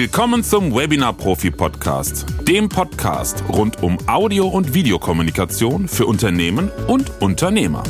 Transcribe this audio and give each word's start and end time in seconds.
Willkommen 0.00 0.44
zum 0.44 0.72
Webinar 0.76 1.12
Profi 1.12 1.50
Podcast, 1.50 2.24
dem 2.46 2.68
Podcast 2.68 3.42
rund 3.48 3.82
um 3.82 3.98
Audio- 4.06 4.46
und 4.46 4.72
Videokommunikation 4.72 5.88
für 5.88 6.06
Unternehmen 6.06 6.70
und 6.86 7.20
Unternehmer. 7.20 7.82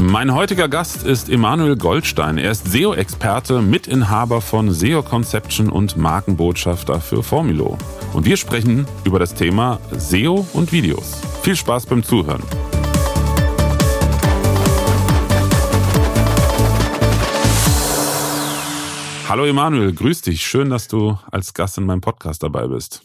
Mein 0.00 0.34
heutiger 0.34 0.68
Gast 0.68 1.04
ist 1.04 1.28
Emanuel 1.28 1.76
Goldstein. 1.76 2.36
Er 2.36 2.50
ist 2.50 2.66
SEO-Experte, 2.66 3.62
Mitinhaber 3.62 4.40
von 4.40 4.72
SEO 4.72 5.04
Conception 5.04 5.68
und 5.68 5.96
Markenbotschafter 5.96 7.00
für 7.00 7.22
Formulo. 7.22 7.78
Und 8.12 8.26
wir 8.26 8.36
sprechen 8.36 8.88
über 9.04 9.20
das 9.20 9.34
Thema 9.34 9.78
SEO 9.96 10.44
und 10.52 10.72
Videos. 10.72 11.20
Viel 11.44 11.54
Spaß 11.54 11.86
beim 11.86 12.02
Zuhören. 12.02 12.42
Hallo 19.30 19.44
Emanuel, 19.44 19.92
grüß 19.92 20.22
dich. 20.22 20.44
Schön, 20.44 20.70
dass 20.70 20.88
du 20.88 21.16
als 21.30 21.54
Gast 21.54 21.78
in 21.78 21.86
meinem 21.86 22.00
Podcast 22.00 22.42
dabei 22.42 22.66
bist. 22.66 23.02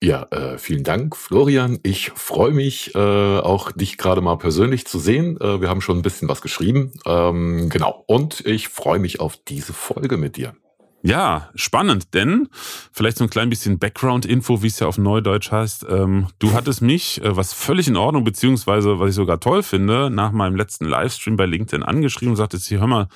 Ja, 0.00 0.22
äh, 0.30 0.56
vielen 0.56 0.84
Dank, 0.84 1.16
Florian. 1.16 1.80
Ich 1.82 2.12
freue 2.14 2.52
mich, 2.52 2.94
äh, 2.94 2.98
auch 3.38 3.72
dich 3.72 3.98
gerade 3.98 4.20
mal 4.20 4.36
persönlich 4.36 4.86
zu 4.86 5.00
sehen. 5.00 5.36
Äh, 5.40 5.60
wir 5.60 5.68
haben 5.68 5.80
schon 5.80 5.98
ein 5.98 6.02
bisschen 6.02 6.28
was 6.28 6.42
geschrieben. 6.42 6.92
Ähm, 7.06 7.70
genau. 7.70 8.04
Und 8.06 8.46
ich 8.46 8.68
freue 8.68 9.00
mich 9.00 9.18
auf 9.18 9.36
diese 9.36 9.72
Folge 9.72 10.16
mit 10.16 10.36
dir. 10.36 10.54
Ja, 11.02 11.50
spannend, 11.56 12.14
denn 12.14 12.48
vielleicht 12.92 13.16
so 13.16 13.24
ein 13.24 13.30
klein 13.30 13.50
bisschen 13.50 13.80
Background-Info, 13.80 14.62
wie 14.62 14.68
es 14.68 14.78
ja 14.78 14.86
auf 14.86 14.96
Neudeutsch 14.96 15.50
heißt. 15.50 15.86
Ähm, 15.88 16.28
du 16.38 16.52
hattest 16.52 16.82
mich, 16.82 17.20
äh, 17.20 17.36
was 17.36 17.52
völlig 17.52 17.88
in 17.88 17.96
Ordnung, 17.96 18.22
beziehungsweise 18.22 19.00
was 19.00 19.08
ich 19.08 19.16
sogar 19.16 19.40
toll 19.40 19.64
finde, 19.64 20.08
nach 20.08 20.30
meinem 20.30 20.54
letzten 20.54 20.84
Livestream 20.84 21.36
bei 21.36 21.46
LinkedIn 21.46 21.82
angeschrieben 21.82 22.30
und 22.30 22.36
sagtest, 22.36 22.68
hier, 22.68 22.78
hör 22.78 22.86
mal, 22.86 23.08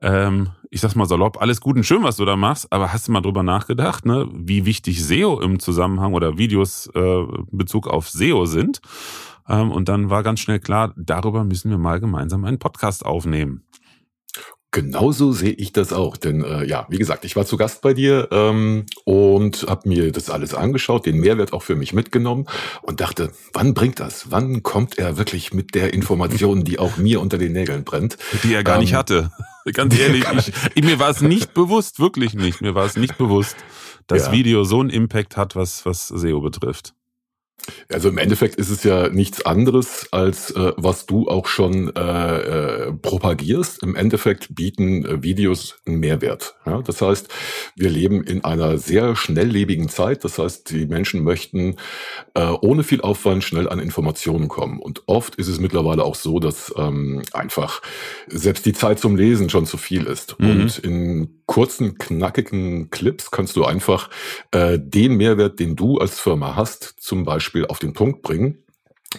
ähm, 0.00 0.50
ich 0.72 0.80
sag's 0.80 0.94
mal 0.94 1.06
salopp, 1.06 1.40
alles 1.40 1.60
gut 1.60 1.76
und 1.76 1.84
schön, 1.84 2.02
was 2.02 2.16
du 2.16 2.24
da 2.24 2.34
machst, 2.34 2.72
aber 2.72 2.94
hast 2.94 3.06
du 3.06 3.12
mal 3.12 3.20
drüber 3.20 3.42
nachgedacht, 3.42 4.06
ne, 4.06 4.26
wie 4.32 4.64
wichtig 4.64 5.04
SEO 5.04 5.38
im 5.38 5.60
Zusammenhang 5.60 6.14
oder 6.14 6.38
Videos 6.38 6.90
äh, 6.94 7.00
in 7.00 7.46
Bezug 7.52 7.86
auf 7.86 8.08
SEO 8.08 8.46
sind? 8.46 8.80
Ähm, 9.46 9.70
und 9.70 9.90
dann 9.90 10.08
war 10.08 10.22
ganz 10.22 10.40
schnell 10.40 10.60
klar, 10.60 10.94
darüber 10.96 11.44
müssen 11.44 11.70
wir 11.70 11.76
mal 11.76 12.00
gemeinsam 12.00 12.46
einen 12.46 12.58
Podcast 12.58 13.04
aufnehmen. 13.04 13.64
Genauso 14.70 15.32
sehe 15.32 15.52
ich 15.52 15.74
das 15.74 15.92
auch, 15.92 16.16
denn 16.16 16.42
äh, 16.42 16.64
ja, 16.64 16.86
wie 16.88 16.96
gesagt, 16.96 17.26
ich 17.26 17.36
war 17.36 17.44
zu 17.44 17.58
Gast 17.58 17.82
bei 17.82 17.92
dir 17.92 18.28
ähm, 18.30 18.86
und 19.04 19.66
habe 19.68 19.86
mir 19.86 20.10
das 20.10 20.30
alles 20.30 20.54
angeschaut, 20.54 21.04
den 21.04 21.20
Mehrwert 21.20 21.52
auch 21.52 21.62
für 21.62 21.76
mich 21.76 21.92
mitgenommen 21.92 22.46
und 22.80 23.02
dachte, 23.02 23.32
wann 23.52 23.74
bringt 23.74 24.00
das? 24.00 24.30
Wann 24.30 24.62
kommt 24.62 24.96
er 24.96 25.18
wirklich 25.18 25.52
mit 25.52 25.74
der 25.74 25.92
Information, 25.92 26.64
die 26.64 26.78
auch 26.78 26.96
mir 26.96 27.20
unter 27.20 27.36
den 27.36 27.52
Nägeln 27.52 27.84
brennt? 27.84 28.16
Die 28.42 28.54
er 28.54 28.64
gar 28.64 28.76
ähm, 28.76 28.80
nicht 28.80 28.94
hatte. 28.94 29.30
Ganz 29.72 29.98
ehrlich, 29.98 30.24
ich, 30.74 30.84
mir 30.84 30.98
war 30.98 31.10
es 31.10 31.20
nicht 31.20 31.54
bewusst, 31.54 32.00
wirklich 32.00 32.34
nicht. 32.34 32.60
Mir 32.60 32.74
war 32.74 32.84
es 32.84 32.96
nicht 32.96 33.16
bewusst, 33.16 33.56
dass 34.06 34.26
ja. 34.26 34.32
Video 34.32 34.64
so 34.64 34.80
einen 34.80 34.90
Impact 34.90 35.36
hat, 35.36 35.54
was, 35.54 35.86
was 35.86 36.08
SEO 36.08 36.40
betrifft. 36.40 36.94
Also 37.92 38.08
im 38.08 38.18
Endeffekt 38.18 38.56
ist 38.56 38.70
es 38.70 38.82
ja 38.84 39.08
nichts 39.08 39.44
anderes, 39.44 40.08
als 40.12 40.50
äh, 40.50 40.72
was 40.76 41.06
du 41.06 41.28
auch 41.28 41.46
schon 41.46 41.94
äh, 41.94 42.38
äh, 42.38 42.92
propagierst. 42.92 43.82
Im 43.82 43.94
Endeffekt 43.94 44.54
bieten 44.54 45.04
äh, 45.04 45.22
Videos 45.22 45.76
einen 45.86 46.00
Mehrwert. 46.00 46.54
Ja? 46.66 46.82
Das 46.82 47.00
heißt, 47.00 47.28
wir 47.76 47.90
leben 47.90 48.24
in 48.24 48.44
einer 48.44 48.78
sehr 48.78 49.14
schnelllebigen 49.16 49.88
Zeit. 49.88 50.24
Das 50.24 50.38
heißt, 50.38 50.70
die 50.70 50.86
Menschen 50.86 51.22
möchten 51.22 51.76
äh, 52.34 52.46
ohne 52.60 52.82
viel 52.82 53.00
Aufwand 53.00 53.44
schnell 53.44 53.68
an 53.68 53.78
Informationen 53.78 54.48
kommen. 54.48 54.80
Und 54.80 55.02
oft 55.06 55.36
ist 55.36 55.48
es 55.48 55.60
mittlerweile 55.60 56.04
auch 56.04 56.16
so, 56.16 56.40
dass 56.40 56.72
ähm, 56.76 57.22
einfach 57.32 57.82
selbst 58.28 58.66
die 58.66 58.72
Zeit 58.72 58.98
zum 58.98 59.16
Lesen 59.16 59.50
schon 59.50 59.66
zu 59.66 59.76
viel 59.76 60.04
ist. 60.06 60.38
Mhm. 60.38 60.50
Und 60.50 60.78
in 60.78 61.41
kurzen, 61.52 61.98
knackigen 61.98 62.88
Clips 62.88 63.30
kannst 63.30 63.56
du 63.56 63.66
einfach 63.66 64.08
äh, 64.52 64.78
den 64.78 65.18
Mehrwert, 65.18 65.60
den 65.60 65.76
du 65.76 65.98
als 65.98 66.18
Firma 66.18 66.56
hast, 66.56 66.94
zum 66.98 67.24
Beispiel 67.24 67.66
auf 67.66 67.78
den 67.78 67.92
Punkt 67.92 68.22
bringen. 68.22 68.64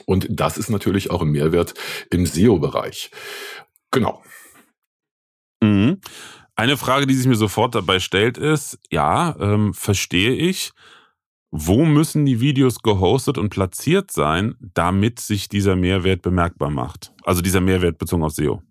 Und 0.08 0.26
das 0.32 0.58
ist 0.58 0.72
natürlich 0.72 1.12
auch 1.12 1.22
ein 1.22 1.28
Mehrwert 1.28 1.76
im 2.10 2.26
SEO-Bereich. 2.26 3.12
Genau. 3.92 4.24
Mhm. 5.62 6.02
Eine 6.56 6.76
Frage, 6.76 7.06
die 7.06 7.14
sich 7.14 7.28
mir 7.28 7.36
sofort 7.36 7.76
dabei 7.76 8.00
stellt, 8.00 8.40
ist, 8.40 8.80
ja, 8.92 9.36
ähm, 9.40 9.76
verstehe 9.76 10.34
ich, 10.34 10.72
wo 11.52 11.86
müssen 11.86 12.26
die 12.26 12.40
Videos 12.40 12.80
gehostet 12.80 13.38
und 13.38 13.52
platziert 13.52 14.10
sein, 14.10 14.56
damit 14.60 15.20
sich 15.20 15.50
dieser 15.50 15.76
Mehrwert 15.76 16.24
bemerkbar 16.24 16.72
macht? 16.72 17.14
Also 17.22 17.44
dieser 17.44 17.62
Mehrwert 17.62 18.00
bezogen 18.00 18.24
auf 18.24 18.34
SEO. 18.34 18.64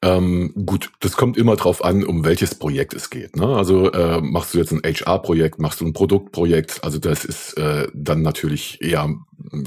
Ähm, 0.00 0.52
gut, 0.66 0.90
das 1.00 1.16
kommt 1.16 1.36
immer 1.36 1.56
drauf 1.56 1.84
an, 1.84 2.04
um 2.04 2.24
welches 2.24 2.54
Projekt 2.54 2.94
es 2.94 3.10
geht. 3.10 3.36
Ne? 3.36 3.46
Also 3.46 3.90
äh, 3.92 4.20
machst 4.20 4.54
du 4.54 4.58
jetzt 4.58 4.72
ein 4.72 4.82
HR-Projekt, 4.82 5.58
machst 5.58 5.80
du 5.80 5.86
ein 5.86 5.92
Produktprojekt, 5.92 6.82
also 6.82 6.98
das 6.98 7.24
ist 7.24 7.56
äh, 7.58 7.88
dann 7.94 8.22
natürlich 8.22 8.82
eher, 8.82 9.14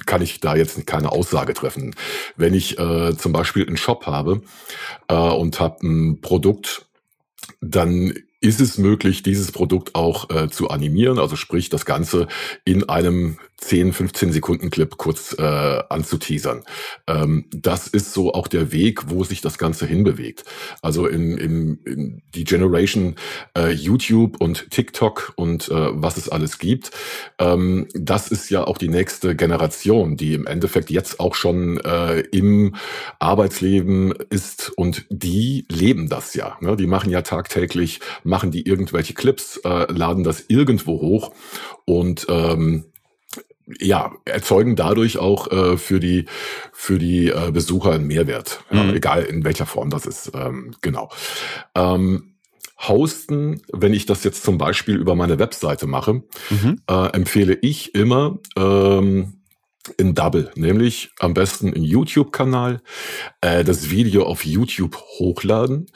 kann 0.05 0.21
ich 0.21 0.39
da 0.39 0.55
jetzt 0.55 0.85
keine 0.85 1.11
Aussage 1.11 1.53
treffen. 1.53 1.95
Wenn 2.35 2.53
ich 2.53 2.77
äh, 2.77 3.15
zum 3.17 3.31
Beispiel 3.31 3.65
einen 3.65 3.77
Shop 3.77 4.05
habe 4.05 4.41
äh, 5.07 5.15
und 5.15 5.59
habe 5.59 5.87
ein 5.87 6.21
Produkt, 6.21 6.85
dann 7.61 8.13
ist 8.41 8.61
es 8.61 8.77
möglich, 8.77 9.23
dieses 9.23 9.51
Produkt 9.51 9.95
auch 9.95 10.29
äh, 10.29 10.49
zu 10.49 10.69
animieren, 10.69 11.17
also 11.17 11.35
sprich 11.35 11.69
das 11.69 11.85
Ganze 11.85 12.27
in 12.63 12.87
einem 12.87 13.37
10, 13.57 13.93
15 13.93 14.31
Sekunden 14.31 14.69
Clip 14.69 14.97
kurz 14.97 15.35
äh, 15.37 15.41
anzuteasern. 15.41 16.63
Ähm, 17.07 17.45
das 17.51 17.87
ist 17.87 18.13
so 18.13 18.33
auch 18.33 18.47
der 18.47 18.71
Weg, 18.71 19.09
wo 19.09 19.23
sich 19.23 19.41
das 19.41 19.57
Ganze 19.57 19.85
hinbewegt. 19.85 20.43
Also 20.81 21.07
in, 21.07 21.37
in, 21.37 21.79
in 21.85 22.21
die 22.33 22.43
Generation 22.43 23.15
äh, 23.57 23.71
YouTube 23.71 24.41
und 24.41 24.69
TikTok 24.71 25.33
und 25.35 25.69
äh, 25.69 25.87
was 25.91 26.17
es 26.17 26.29
alles 26.29 26.59
gibt, 26.59 26.91
ähm, 27.39 27.87
das 27.93 28.29
ist 28.29 28.49
ja 28.49 28.65
auch 28.65 28.77
die 28.77 28.89
nächste 28.89 29.35
Generation, 29.35 30.17
die 30.17 30.33
im 30.33 30.47
Endeffekt 30.47 30.89
jetzt 30.89 31.19
auch 31.19 31.35
schon 31.35 31.79
äh, 31.79 32.19
im 32.19 32.75
Arbeitsleben 33.19 34.13
ist 34.29 34.71
und 34.75 35.05
die 35.09 35.65
leben 35.71 36.09
das 36.09 36.33
ja. 36.33 36.57
Ne? 36.59 36.75
Die 36.75 36.87
machen 36.87 37.09
ja 37.09 37.21
tagtäglich, 37.21 38.01
machen 38.23 38.51
die 38.51 38.67
irgendwelche 38.67 39.13
Clips, 39.13 39.57
äh, 39.63 39.91
laden 39.91 40.23
das 40.23 40.45
irgendwo 40.49 40.99
hoch 40.99 41.31
und 41.85 42.25
ähm, 42.29 42.85
ja, 43.79 44.13
erzeugen 44.25 44.75
dadurch 44.75 45.17
auch 45.17 45.51
äh, 45.51 45.77
für 45.77 45.99
die 45.99 46.25
für 46.71 46.99
die 46.99 47.29
äh, 47.29 47.51
Besucher 47.51 47.91
einen 47.91 48.07
Mehrwert, 48.07 48.63
mhm. 48.69 48.77
ja, 48.77 48.93
egal 48.93 49.23
in 49.23 49.43
welcher 49.43 49.65
Form 49.65 49.89
das 49.89 50.05
ist. 50.05 50.31
Ähm, 50.33 50.75
genau. 50.81 51.09
Ähm, 51.73 52.31
Hosten, 52.77 53.61
wenn 53.71 53.93
ich 53.93 54.05
das 54.05 54.23
jetzt 54.23 54.43
zum 54.43 54.57
Beispiel 54.57 54.97
über 54.97 55.15
meine 55.15 55.39
Webseite 55.39 55.87
mache, 55.87 56.23
mhm. 56.49 56.81
äh, 56.89 57.07
empfehle 57.13 57.57
ich 57.61 57.95
immer 57.95 58.39
ähm, 58.57 59.41
in 59.97 60.15
Double, 60.15 60.51
nämlich 60.55 61.11
am 61.19 61.33
besten 61.33 61.73
einen 61.73 61.83
YouTube-Kanal, 61.83 62.81
äh, 63.41 63.63
das 63.63 63.89
Video 63.89 64.25
auf 64.25 64.45
YouTube 64.45 64.97
hochladen 65.19 65.87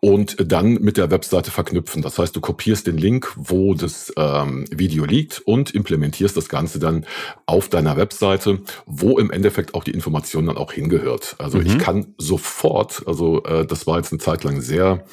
und 0.00 0.36
dann 0.50 0.74
mit 0.74 0.96
der 0.96 1.10
Webseite 1.10 1.50
verknüpfen. 1.50 2.02
Das 2.02 2.18
heißt, 2.18 2.34
du 2.34 2.40
kopierst 2.40 2.86
den 2.86 2.96
Link, 2.96 3.32
wo 3.36 3.74
das 3.74 4.12
ähm, 4.16 4.64
Video 4.70 5.04
liegt 5.04 5.40
und 5.40 5.74
implementierst 5.74 6.36
das 6.36 6.48
Ganze 6.48 6.78
dann 6.78 7.06
auf 7.46 7.68
deiner 7.68 7.96
Webseite, 7.96 8.60
wo 8.86 9.18
im 9.18 9.30
Endeffekt 9.30 9.74
auch 9.74 9.84
die 9.84 9.92
Information 9.92 10.46
dann 10.46 10.56
auch 10.56 10.72
hingehört. 10.72 11.36
Also 11.38 11.58
mhm. 11.58 11.66
ich 11.66 11.78
kann 11.78 12.14
sofort, 12.18 13.02
also 13.06 13.42
äh, 13.44 13.66
das 13.66 13.86
war 13.86 13.98
jetzt 13.98 14.12
eine 14.12 14.20
Zeit 14.20 14.42
lang 14.42 14.62
sehr 14.62 15.04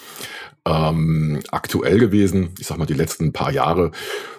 ähm, 0.65 1.41
aktuell 1.49 1.99
gewesen, 1.99 2.53
ich 2.59 2.67
sag 2.67 2.77
mal 2.77 2.85
die 2.85 2.93
letzten 2.93 3.33
paar 3.33 3.51
Jahre, 3.51 3.91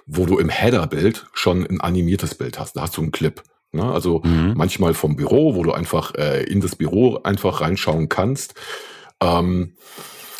wo 0.06 0.26
du 0.26 0.38
im 0.38 0.49
Header-Bild 0.49 1.26
schon 1.32 1.67
ein 1.67 1.81
animiertes 1.81 2.34
Bild 2.34 2.58
hast. 2.58 2.76
Da 2.76 2.82
hast 2.82 2.96
du 2.96 3.02
einen 3.02 3.12
Clip. 3.12 3.43
Ne? 3.73 3.85
Also 3.85 4.23
mhm. 4.25 4.55
manchmal 4.56 4.94
vom 4.94 5.17
Büro, 5.17 5.55
wo 5.55 5.62
du 5.62 5.73
einfach 5.73 6.15
äh, 6.15 6.44
in 6.44 6.61
das 6.61 6.76
Büro 6.76 7.20
einfach 7.23 7.61
reinschauen 7.61 8.09
kannst. 8.09 8.55
Ähm, 9.20 9.75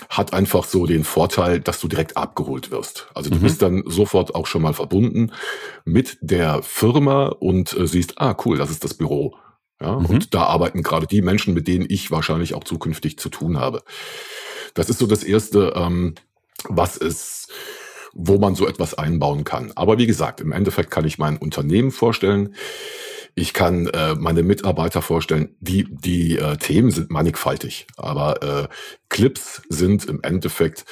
hat 0.09 0.33
einfach 0.33 0.65
so 0.65 0.87
den 0.87 1.05
Vorteil, 1.05 1.61
dass 1.61 1.81
du 1.81 1.89
direkt 1.89 2.17
abgeholt 2.17 2.71
wirst. 2.71 3.09
Also 3.15 3.29
du 3.29 3.37
mhm. 3.37 3.43
bist 3.43 3.61
dann 3.61 3.83
sofort 3.87 4.35
auch 4.35 4.47
schon 4.47 4.63
mal 4.63 4.73
verbunden 4.73 5.33
mit 5.85 6.17
der 6.23 6.63
Firma 6.63 7.27
und 7.27 7.77
äh, 7.77 7.87
siehst, 7.87 8.19
ah 8.19 8.35
cool, 8.45 8.57
das 8.57 8.71
ist 8.71 8.85
das 8.85 8.95
Büro. 8.95 9.37
Ja, 9.81 9.99
mhm. 9.99 10.07
und 10.07 10.35
da 10.35 10.45
arbeiten 10.45 10.83
gerade 10.83 11.07
die 11.07 11.23
Menschen, 11.23 11.55
mit 11.55 11.69
denen 11.69 11.87
ich 11.89 12.11
wahrscheinlich 12.11 12.55
auch 12.55 12.65
zukünftig 12.65 13.19
zu 13.19 13.29
tun 13.29 13.59
habe. 13.59 13.83
Das 14.75 14.89
ist 14.89 14.99
so 14.99 15.07
das 15.07 15.23
erste, 15.23 15.75
ähm, 15.77 16.15
was 16.69 16.97
es 16.97 17.49
wo 18.15 18.39
man 18.39 18.55
so 18.55 18.67
etwas 18.67 18.95
einbauen 18.95 19.45
kann. 19.45 19.71
Aber 19.77 19.99
wie 19.99 20.07
gesagt, 20.07 20.41
im 20.41 20.51
Endeffekt 20.51 20.91
kann 20.91 21.05
ich 21.05 21.19
mein 21.19 21.37
Unternehmen 21.37 21.93
vorstellen. 21.93 22.55
Ich 23.39 23.55
kann 23.55 23.87
äh, 23.87 24.17
meine 24.17 24.43
Mitarbeiter 24.43 25.01
vorstellen, 25.01 25.55
die, 25.61 25.87
die 25.89 26.39
äh, 26.39 26.57
Themen 26.57 26.91
sind 26.91 27.11
mannigfaltig, 27.11 27.87
aber 27.97 28.43
äh, 28.43 28.69
Clips 29.09 29.63
sind 29.69 30.07
im 30.07 30.21
Endeffekt 30.23 30.85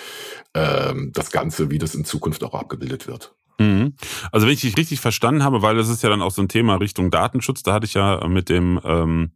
äh, 0.53 0.95
das 1.13 1.33
Ganze, 1.33 1.71
wie 1.71 1.79
das 1.79 1.97
in 1.97 2.05
Zukunft 2.05 2.45
auch 2.45 2.55
abgebildet 2.55 3.09
wird. 3.09 3.35
Mhm. 3.59 3.95
Also 4.33 4.47
wenn 4.47 4.55
ich 4.55 4.61
dich 4.61 4.77
richtig 4.77 5.01
verstanden 5.01 5.43
habe, 5.43 5.63
weil 5.63 5.77
das 5.77 5.89
ist 5.89 6.03
ja 6.03 6.09
dann 6.09 6.23
auch 6.23 6.31
so 6.31 6.43
ein 6.43 6.49
Thema 6.49 6.77
Richtung 6.77 7.11
Datenschutz, 7.11 7.63
da 7.63 7.73
hatte 7.73 7.87
ich 7.87 7.95
ja 7.95 8.25
mit 8.29 8.49
dem 8.49 8.79
ähm, 8.85 9.33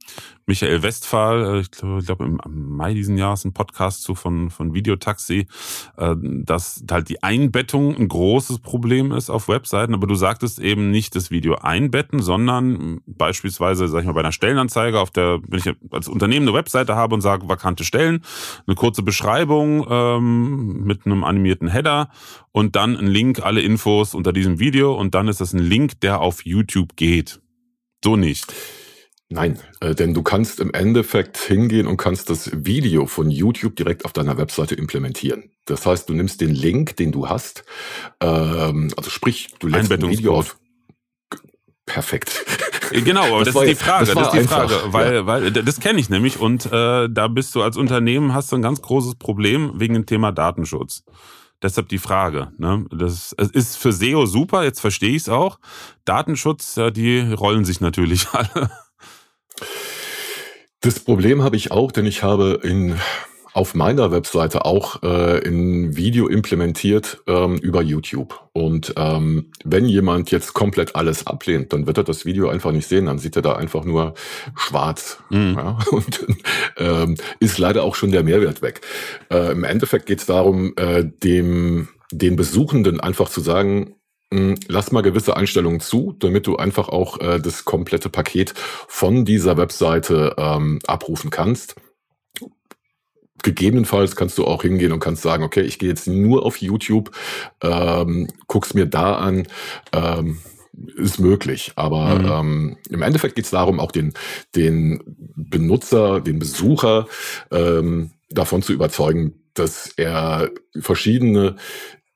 Michael 0.50 0.82
Westphal, 0.82 1.44
äh, 1.44 1.61
ich 1.61 1.70
glaube 1.70 2.02
glaub 2.02 2.20
im 2.20 2.41
Mai 2.49 2.93
diesen 2.93 3.17
Jahres 3.17 3.44
ein 3.44 3.52
Podcast 3.52 4.02
zu 4.02 4.17
von, 4.17 4.50
von 4.50 4.75
Videotaxi, 4.75 5.47
äh, 5.97 6.17
dass 6.20 6.82
halt 6.91 7.08
die 7.08 7.23
Einbettung 7.23 7.97
ein 7.97 8.08
großes 8.08 8.58
Problem 8.58 9.12
ist 9.12 9.31
auf 9.31 9.47
Webseiten, 9.47 9.94
aber 9.94 10.08
du 10.08 10.17
sagtest 10.17 10.58
eben 10.58 10.91
nicht 10.91 11.14
das 11.14 11.31
Video 11.31 11.55
einbetten, 11.55 12.20
sondern 12.20 13.00
beispielsweise, 13.06 13.87
sag 13.87 14.00
ich 14.00 14.06
mal, 14.06 14.12
bei 14.12 14.20
einer 14.20 14.32
Stellenanzeige, 14.32 14.99
auf 14.99 15.12
der, 15.12 15.38
wenn 15.47 15.61
ich 15.61 15.73
als 15.93 16.08
Unternehmen 16.08 16.49
eine 16.49 16.56
Webseite 16.56 16.97
habe 16.97 17.14
und 17.14 17.20
sage 17.20 17.49
vakante 17.49 17.85
Stellen, 17.85 18.25
eine 18.67 18.75
kurze 18.75 19.05
Beschreibung 19.05 19.87
ähm, 19.88 20.82
mit 20.82 21.06
einem 21.06 21.23
animierten 21.23 21.69
Header 21.69 22.11
und 22.50 22.75
dann 22.75 22.97
ein 22.97 23.06
Link, 23.06 23.41
alle 23.41 23.61
Infos 23.61 24.17
unter 24.17 24.32
diesem 24.32 24.58
Video 24.58 24.97
und 24.97 25.14
dann 25.14 25.29
ist 25.29 25.41
das 25.41 25.52
ein 25.52 25.61
Link, 25.61 26.00
der 26.00 26.20
auf 26.20 26.44
YouTube 26.44 26.97
geht. 26.97 27.41
So 28.02 28.17
nicht. 28.17 28.52
Nein, 29.32 29.61
äh, 29.79 29.94
denn 29.94 30.12
du 30.12 30.25
kannst 30.25 30.59
im 30.59 30.75
Endeffekt 30.75 31.38
hingehen 31.38 31.87
und 31.87 31.97
kannst 31.97 32.31
das 32.31 32.50
Video 32.53 33.06
von 33.06 33.31
YouTube 33.31 33.77
direkt 33.77 34.05
auf 34.05 34.12
deiner 34.12 34.37
Webseite 34.37 34.75
implementieren. 34.75 35.53
Das 35.67 35.87
heißt, 35.87 36.09
du 36.09 36.15
nimmst 36.15 36.41
den 36.41 36.53
Link, 36.53 36.97
den 36.97 37.12
du 37.12 37.29
hast, 37.29 37.65
ähm, 38.21 38.93
also 38.97 39.09
sprich, 39.09 39.55
du 39.61 39.69
lädst 39.69 39.93
ein 39.93 40.11
Video 40.11 40.37
auf. 40.37 40.59
Perfekt. 41.87 42.44
Äh, 42.91 43.03
genau, 43.03 43.37
aber 43.37 43.44
das, 43.44 43.55
das 43.55 43.62
ist 43.62 43.71
die 43.71 43.85
Frage. 43.85 44.06
Das, 44.06 44.15
das 44.15 44.27
ist 44.27 44.32
die 44.32 44.38
einfach, 44.41 44.69
Frage, 44.69 44.93
weil, 44.93 45.15
ja. 45.15 45.27
weil 45.27 45.53
das 45.53 45.79
kenne 45.79 46.00
ich 46.00 46.11
nämlich 46.11 46.41
und 46.41 46.67
äh, 46.67 47.09
da 47.09 47.29
bist 47.29 47.55
du 47.55 47.62
als 47.62 47.76
Unternehmen 47.76 48.35
hast 48.35 48.50
du 48.50 48.56
ein 48.56 48.62
ganz 48.62 48.83
großes 48.83 49.15
Problem 49.15 49.79
wegen 49.79 49.94
dem 49.94 50.06
Thema 50.06 50.33
Datenschutz. 50.33 51.05
Deshalb 51.62 51.88
die 51.88 51.99
Frage. 51.99 52.53
Ne? 52.59 52.87
Das 52.91 53.33
ist 53.33 53.76
für 53.76 53.93
SEO 53.93 54.26
super, 54.26 54.65
jetzt 54.65 54.81
verstehe 54.81 55.11
ich 55.11 55.23
es 55.23 55.29
auch. 55.29 55.61
Datenschutz, 56.05 56.75
ja, 56.75 56.91
die 56.91 57.21
rollen 57.21 57.65
sich 57.65 57.81
natürlich 57.81 58.26
alle. 58.33 58.71
Das 60.81 61.00
Problem 61.00 61.43
habe 61.43 61.56
ich 61.56 61.73
auch, 61.73 61.93
denn 61.93 62.06
ich 62.06 62.23
habe 62.23 62.59
in 62.62 62.97
auf 63.53 63.75
meiner 63.75 64.12
Webseite 64.12 64.65
auch 64.65 65.03
äh, 65.03 65.47
ein 65.47 65.97
Video 65.97 66.29
implementiert 66.29 67.21
ähm, 67.27 67.56
über 67.56 67.82
YouTube. 67.82 68.49
Und 68.53 68.94
ähm, 68.97 69.50
wenn 69.65 69.87
jemand 69.87 70.31
jetzt 70.31 70.55
komplett 70.55 70.94
alles 70.94 71.27
ablehnt, 71.27 71.73
dann 71.73 71.87
wird 71.87 71.99
er 71.99 72.05
das 72.05 72.25
Video 72.25 72.49
einfach 72.49 72.71
nicht 72.71 72.87
sehen. 72.87 73.06
Dann 73.06 73.19
sieht 73.19 73.37
er 73.37 73.43
da 73.43 73.56
einfach 73.56 73.85
nur 73.85 74.15
schwarz. 74.56 75.19
Mhm. 75.31 75.55
Ja? 75.56 75.79
Und 75.91 76.27
ähm, 76.77 77.17
ist 77.41 77.59
leider 77.59 77.83
auch 77.83 77.97
schon 77.97 78.12
der 78.12 78.23
Mehrwert 78.23 78.62
weg. 78.62 78.83
Äh, 79.31 79.53
Im 79.53 79.65
Endeffekt 79.65 80.06
geht 80.06 80.21
es 80.21 80.26
darum, 80.26 80.73
äh, 80.76 81.05
dem 81.05 81.88
den 82.12 82.35
Besuchenden 82.35 82.99
einfach 82.99 83.29
zu 83.29 83.41
sagen, 83.41 83.94
lass 84.31 84.93
mal 84.93 85.00
gewisse 85.00 85.37
Einstellungen 85.37 85.81
zu, 85.81 86.15
damit 86.19 86.47
du 86.47 86.56
einfach 86.56 86.88
auch 86.88 87.21
äh, 87.21 87.41
das 87.41 87.65
komplette 87.65 88.09
Paket 88.09 88.55
von 88.56 89.25
dieser 89.25 89.56
Webseite 89.56 90.35
ähm, 90.38 90.79
abrufen 90.87 91.31
kannst. 91.31 91.75
Gegebenenfalls 93.43 94.17
kannst 94.17 94.38
du 94.38 94.44
auch 94.44 94.62
hingehen 94.62 94.93
und 94.93 95.00
kannst 95.00 95.23
sagen, 95.23 95.43
okay, 95.43 95.62
ich 95.62 95.79
gehe 95.79 95.88
jetzt 95.88 96.06
nur 96.06 96.44
auf 96.44 96.59
YouTube, 96.59 97.11
ähm, 97.62 98.29
guck's 98.47 98.75
mir 98.75 98.87
da 98.87 99.17
an. 99.17 99.49
Ähm, 99.93 100.38
ist 100.97 101.19
möglich, 101.19 101.73
aber 101.76 102.19
mhm. 102.19 102.26
ähm, 102.26 102.76
im 102.88 103.03
Endeffekt 103.03 103.35
geht 103.35 103.44
es 103.44 103.50
darum, 103.50 103.81
auch 103.81 103.93
den, 103.93 104.15
den 104.55 105.03
Benutzer, 105.37 106.21
den 106.21 106.38
Besucher 106.38 107.06
ähm, 107.50 108.12
davon 108.31 108.62
zu 108.62 108.73
überzeugen, 108.73 109.43
dass 109.55 109.93
er 109.97 110.50
verschiedene 110.79 111.56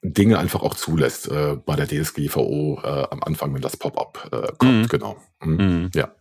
Dinge 0.04 0.38
einfach 0.38 0.62
auch 0.62 0.74
zulässt 0.74 1.30
äh, 1.30 1.56
bei 1.64 1.76
der 1.76 1.88
DSGVO 1.88 2.80
äh, 2.84 3.06
am 3.10 3.22
Anfang, 3.22 3.54
wenn 3.54 3.62
das 3.62 3.76
Pop-up 3.76 4.28
äh, 4.30 4.52
kommt. 4.58 4.82
Mhm. 4.82 4.88
Genau. 4.88 5.16
Mhm. 5.42 5.56
Mhm. 5.56 5.90
Ja. 5.94 6.14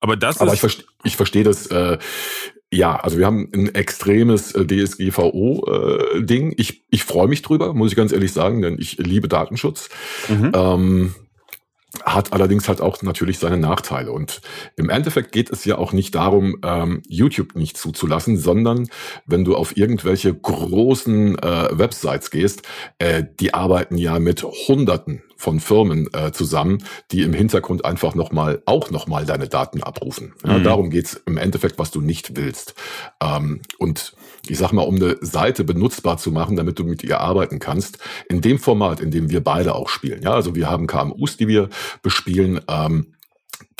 Aber 0.00 0.16
das 0.16 0.40
Aber 0.40 0.52
ich, 0.52 0.60
verste 0.60 0.84
ich 1.02 1.16
verstehe 1.16 1.44
das. 1.44 1.66
Äh, 1.66 1.98
ja, 2.70 2.96
also 2.96 3.18
wir 3.18 3.26
haben 3.26 3.50
ein 3.54 3.74
extremes 3.74 4.52
äh, 4.52 4.66
DSGVO-Ding. 4.66 6.52
Äh, 6.52 6.54
ich 6.56 6.84
ich 6.90 7.04
freue 7.04 7.26
mich 7.26 7.42
drüber, 7.42 7.74
muss 7.74 7.90
ich 7.90 7.96
ganz 7.96 8.12
ehrlich 8.12 8.32
sagen, 8.32 8.62
denn 8.62 8.78
ich 8.78 8.98
liebe 8.98 9.28
Datenschutz. 9.28 9.88
Mhm. 10.28 10.52
Ähm, 10.54 11.14
hat 12.04 12.32
allerdings 12.32 12.68
halt 12.68 12.80
auch 12.80 13.00
natürlich 13.02 13.38
seine 13.38 13.56
Nachteile. 13.56 14.12
Und 14.12 14.40
im 14.76 14.90
Endeffekt 14.90 15.32
geht 15.32 15.50
es 15.50 15.64
ja 15.64 15.78
auch 15.78 15.92
nicht 15.92 16.14
darum, 16.14 16.58
ähm, 16.62 17.02
YouTube 17.08 17.56
nicht 17.56 17.76
zuzulassen, 17.76 18.36
sondern 18.36 18.88
wenn 19.26 19.44
du 19.44 19.56
auf 19.56 19.76
irgendwelche 19.76 20.34
großen 20.34 21.38
äh, 21.38 21.68
Websites 21.72 22.30
gehst, 22.30 22.62
äh, 22.98 23.24
die 23.40 23.54
arbeiten 23.54 23.96
ja 23.96 24.18
mit 24.18 24.42
Hunderten 24.42 25.22
von 25.36 25.60
Firmen 25.60 26.08
äh, 26.12 26.32
zusammen, 26.32 26.84
die 27.10 27.22
im 27.22 27.32
Hintergrund 27.32 27.84
einfach 27.84 28.14
nochmal, 28.14 28.62
auch 28.66 28.90
nochmal 28.90 29.26
deine 29.26 29.48
Daten 29.48 29.82
abrufen. 29.82 30.32
Ja, 30.44 30.58
mhm. 30.58 30.64
Darum 30.64 30.90
geht's 30.90 31.20
im 31.26 31.36
Endeffekt, 31.36 31.78
was 31.78 31.90
du 31.90 32.00
nicht 32.00 32.36
willst. 32.36 32.74
Ähm, 33.22 33.60
und 33.78 34.14
ich 34.48 34.58
sag 34.58 34.72
mal, 34.72 34.82
um 34.82 34.96
eine 34.96 35.16
Seite 35.20 35.64
benutzbar 35.64 36.18
zu 36.18 36.30
machen, 36.30 36.56
damit 36.56 36.78
du 36.78 36.84
mit 36.84 37.02
ihr 37.02 37.20
arbeiten 37.20 37.58
kannst, 37.58 37.98
in 38.28 38.40
dem 38.40 38.58
Format, 38.58 39.00
in 39.00 39.10
dem 39.10 39.30
wir 39.30 39.42
beide 39.42 39.74
auch 39.74 39.88
spielen. 39.88 40.22
Ja, 40.22 40.34
also 40.34 40.54
wir 40.54 40.68
haben 40.68 40.86
KMUs, 40.86 41.36
die 41.36 41.48
wir 41.48 41.68
bespielen. 42.02 42.60
Ähm, 42.68 43.14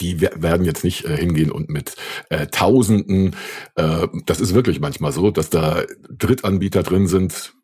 die 0.01 0.21
werden 0.21 0.65
jetzt 0.65 0.85
nicht 0.85 1.05
äh, 1.05 1.17
hingehen 1.17 1.51
und 1.51 1.69
mit 1.69 1.97
äh, 2.29 2.47
Tausenden, 2.47 3.37
äh, 3.77 4.09
das 4.27 4.41
ist 4.41 4.55
wirklich 4.55 4.81
manchmal 4.81 5.13
so, 5.13 5.31
dass 5.31 5.51
da 5.51 5.83
Drittanbieter 6.11 6.83
drin 6.83 7.07
sind, 7.07 7.55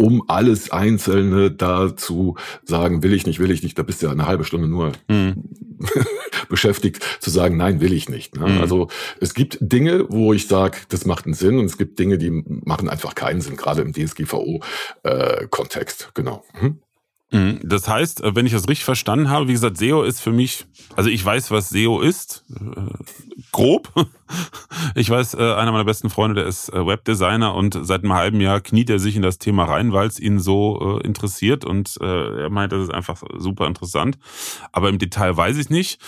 um 0.00 0.22
alles 0.28 0.70
Einzelne 0.70 1.50
da 1.50 1.96
zu 1.96 2.36
sagen, 2.62 3.02
will 3.02 3.12
ich 3.12 3.26
nicht, 3.26 3.40
will 3.40 3.50
ich 3.50 3.64
nicht, 3.64 3.76
da 3.78 3.82
bist 3.82 4.00
du 4.00 4.06
ja 4.06 4.12
eine 4.12 4.26
halbe 4.26 4.44
Stunde 4.44 4.68
nur 4.68 4.92
mhm. 5.08 5.42
beschäftigt 6.48 7.04
zu 7.18 7.30
sagen, 7.30 7.56
nein, 7.56 7.80
will 7.80 7.92
ich 7.92 8.08
nicht. 8.08 8.38
Ne? 8.38 8.46
Mhm. 8.46 8.60
Also 8.60 8.86
es 9.20 9.34
gibt 9.34 9.58
Dinge, 9.60 10.06
wo 10.08 10.32
ich 10.32 10.46
sage, 10.46 10.78
das 10.88 11.04
macht 11.04 11.24
einen 11.26 11.34
Sinn 11.34 11.58
und 11.58 11.64
es 11.64 11.76
gibt 11.76 11.98
Dinge, 11.98 12.16
die 12.16 12.30
machen 12.30 12.88
einfach 12.88 13.16
keinen 13.16 13.40
Sinn, 13.40 13.56
gerade 13.56 13.82
im 13.82 13.92
DSGVO-Kontext. 13.92 16.02
Äh, 16.02 16.10
genau. 16.14 16.44
Mhm. 16.60 16.78
Mhm. 17.30 17.60
Das 17.62 17.86
heißt, 17.86 18.22
äh, 18.22 18.34
wenn 18.34 18.46
ich 18.46 18.52
das 18.52 18.68
richtig 18.68 18.84
verstanden 18.84 19.28
habe, 19.28 19.48
wie 19.48 19.52
gesagt, 19.52 19.76
SEO 19.76 20.02
ist 20.02 20.20
für 20.20 20.32
mich, 20.32 20.64
also 20.96 21.10
ich 21.10 21.22
weiß, 21.22 21.50
was 21.50 21.68
SEO 21.68 22.00
ist, 22.00 22.44
äh, 22.54 22.80
grob. 23.52 23.92
Ich 24.94 25.08
weiß, 25.08 25.34
äh, 25.34 25.54
einer 25.54 25.72
meiner 25.72 25.84
besten 25.84 26.10
Freunde, 26.10 26.34
der 26.34 26.46
ist 26.46 26.70
Webdesigner 26.72 27.54
und 27.54 27.78
seit 27.82 28.02
einem 28.02 28.12
halben 28.12 28.40
Jahr 28.40 28.60
kniet 28.60 28.90
er 28.90 28.98
sich 28.98 29.16
in 29.16 29.22
das 29.22 29.38
Thema 29.38 29.64
rein, 29.64 29.92
weil 29.92 30.06
es 30.06 30.20
ihn 30.20 30.38
so 30.38 30.98
interessiert 31.02 31.64
und 31.64 31.96
er 32.00 32.50
meint, 32.50 32.72
das 32.72 32.82
ist 32.82 32.92
einfach 32.92 33.22
super 33.38 33.66
interessant. 33.66 34.18
Aber 34.72 34.88
im 34.88 34.98
Detail 34.98 35.36
weiß 35.36 35.56
ich 35.56 35.70
nicht, 35.70 36.00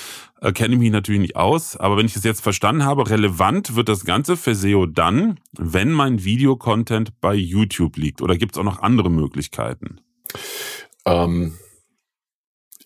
kenne 0.54 0.76
mich 0.76 0.90
natürlich 0.90 1.20
nicht 1.20 1.36
aus. 1.36 1.76
Aber 1.76 1.96
wenn 1.96 2.06
ich 2.06 2.16
es 2.16 2.24
jetzt 2.24 2.42
verstanden 2.42 2.84
habe, 2.84 3.08
relevant 3.08 3.76
wird 3.76 3.88
das 3.88 4.04
Ganze 4.04 4.36
für 4.36 4.54
SEO 4.54 4.86
dann, 4.86 5.40
wenn 5.56 5.90
mein 5.90 6.22
Videocontent 6.22 7.20
bei 7.20 7.34
YouTube 7.34 7.96
liegt. 7.96 8.20
Oder 8.20 8.36
gibt 8.36 8.52
es 8.52 8.58
auch 8.58 8.64
noch 8.64 8.82
andere 8.82 9.10
Möglichkeiten? 9.10 10.00
Ähm, 11.06 11.58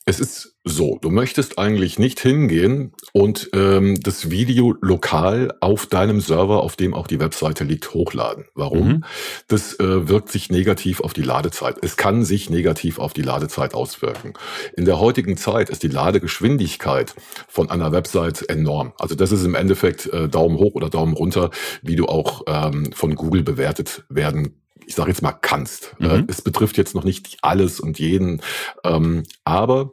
es 0.06 0.20
ist 0.20 0.56
so, 0.64 0.98
du 1.00 1.10
möchtest 1.10 1.58
eigentlich 1.58 1.98
nicht 1.98 2.20
hingehen 2.20 2.92
und 3.12 3.48
ähm, 3.54 3.98
das 4.02 4.30
Video 4.30 4.74
lokal 4.82 5.54
auf 5.60 5.86
deinem 5.86 6.20
Server, 6.20 6.62
auf 6.62 6.76
dem 6.76 6.92
auch 6.92 7.06
die 7.06 7.20
Webseite 7.20 7.64
liegt, 7.64 7.94
hochladen. 7.94 8.44
Warum? 8.54 8.88
Mhm. 8.88 9.04
Das 9.48 9.78
äh, 9.80 10.08
wirkt 10.08 10.30
sich 10.30 10.50
negativ 10.50 11.00
auf 11.00 11.14
die 11.14 11.22
Ladezeit. 11.22 11.76
Es 11.80 11.96
kann 11.96 12.22
sich 12.22 12.50
negativ 12.50 12.98
auf 12.98 13.14
die 13.14 13.22
Ladezeit 13.22 13.72
auswirken. 13.72 14.34
In 14.76 14.84
der 14.84 15.00
heutigen 15.00 15.38
Zeit 15.38 15.70
ist 15.70 15.82
die 15.82 15.88
Ladegeschwindigkeit 15.88 17.14
von 17.48 17.70
einer 17.70 17.90
Website 17.92 18.48
enorm. 18.50 18.92
Also 18.98 19.14
das 19.14 19.32
ist 19.32 19.44
im 19.44 19.54
Endeffekt 19.54 20.06
äh, 20.06 20.28
Daumen 20.28 20.58
hoch 20.58 20.74
oder 20.74 20.90
Daumen 20.90 21.14
runter, 21.14 21.50
wie 21.80 21.96
du 21.96 22.06
auch 22.06 22.42
ähm, 22.46 22.92
von 22.92 23.14
Google 23.14 23.42
bewertet 23.42 24.04
werden 24.10 24.60
ich 24.86 24.94
sage 24.94 25.10
jetzt 25.10 25.22
mal, 25.22 25.32
kannst. 25.32 25.94
Äh, 26.00 26.18
mhm. 26.18 26.26
Es 26.28 26.42
betrifft 26.42 26.76
jetzt 26.76 26.94
noch 26.94 27.04
nicht 27.04 27.38
alles 27.42 27.80
und 27.80 27.98
jeden, 27.98 28.40
ähm, 28.84 29.24
aber 29.44 29.92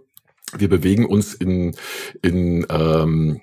wir 0.58 0.70
bewegen 0.70 1.06
uns 1.06 1.34
in, 1.34 1.76
in 2.22 2.66
ähm, 2.70 3.42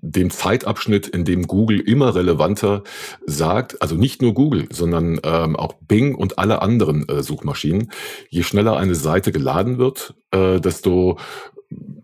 dem 0.00 0.30
Zeitabschnitt, 0.30 1.06
in 1.06 1.24
dem 1.24 1.46
Google 1.46 1.80
immer 1.80 2.14
relevanter 2.14 2.82
sagt, 3.26 3.80
also 3.82 3.94
nicht 3.94 4.22
nur 4.22 4.34
Google, 4.34 4.66
sondern 4.70 5.20
ähm, 5.22 5.56
auch 5.56 5.74
Bing 5.86 6.14
und 6.14 6.38
alle 6.38 6.62
anderen 6.62 7.08
äh, 7.08 7.22
Suchmaschinen. 7.22 7.90
Je 8.30 8.42
schneller 8.42 8.76
eine 8.76 8.94
Seite 8.94 9.32
geladen 9.32 9.78
wird, 9.78 10.14
äh, 10.30 10.60
desto 10.60 11.18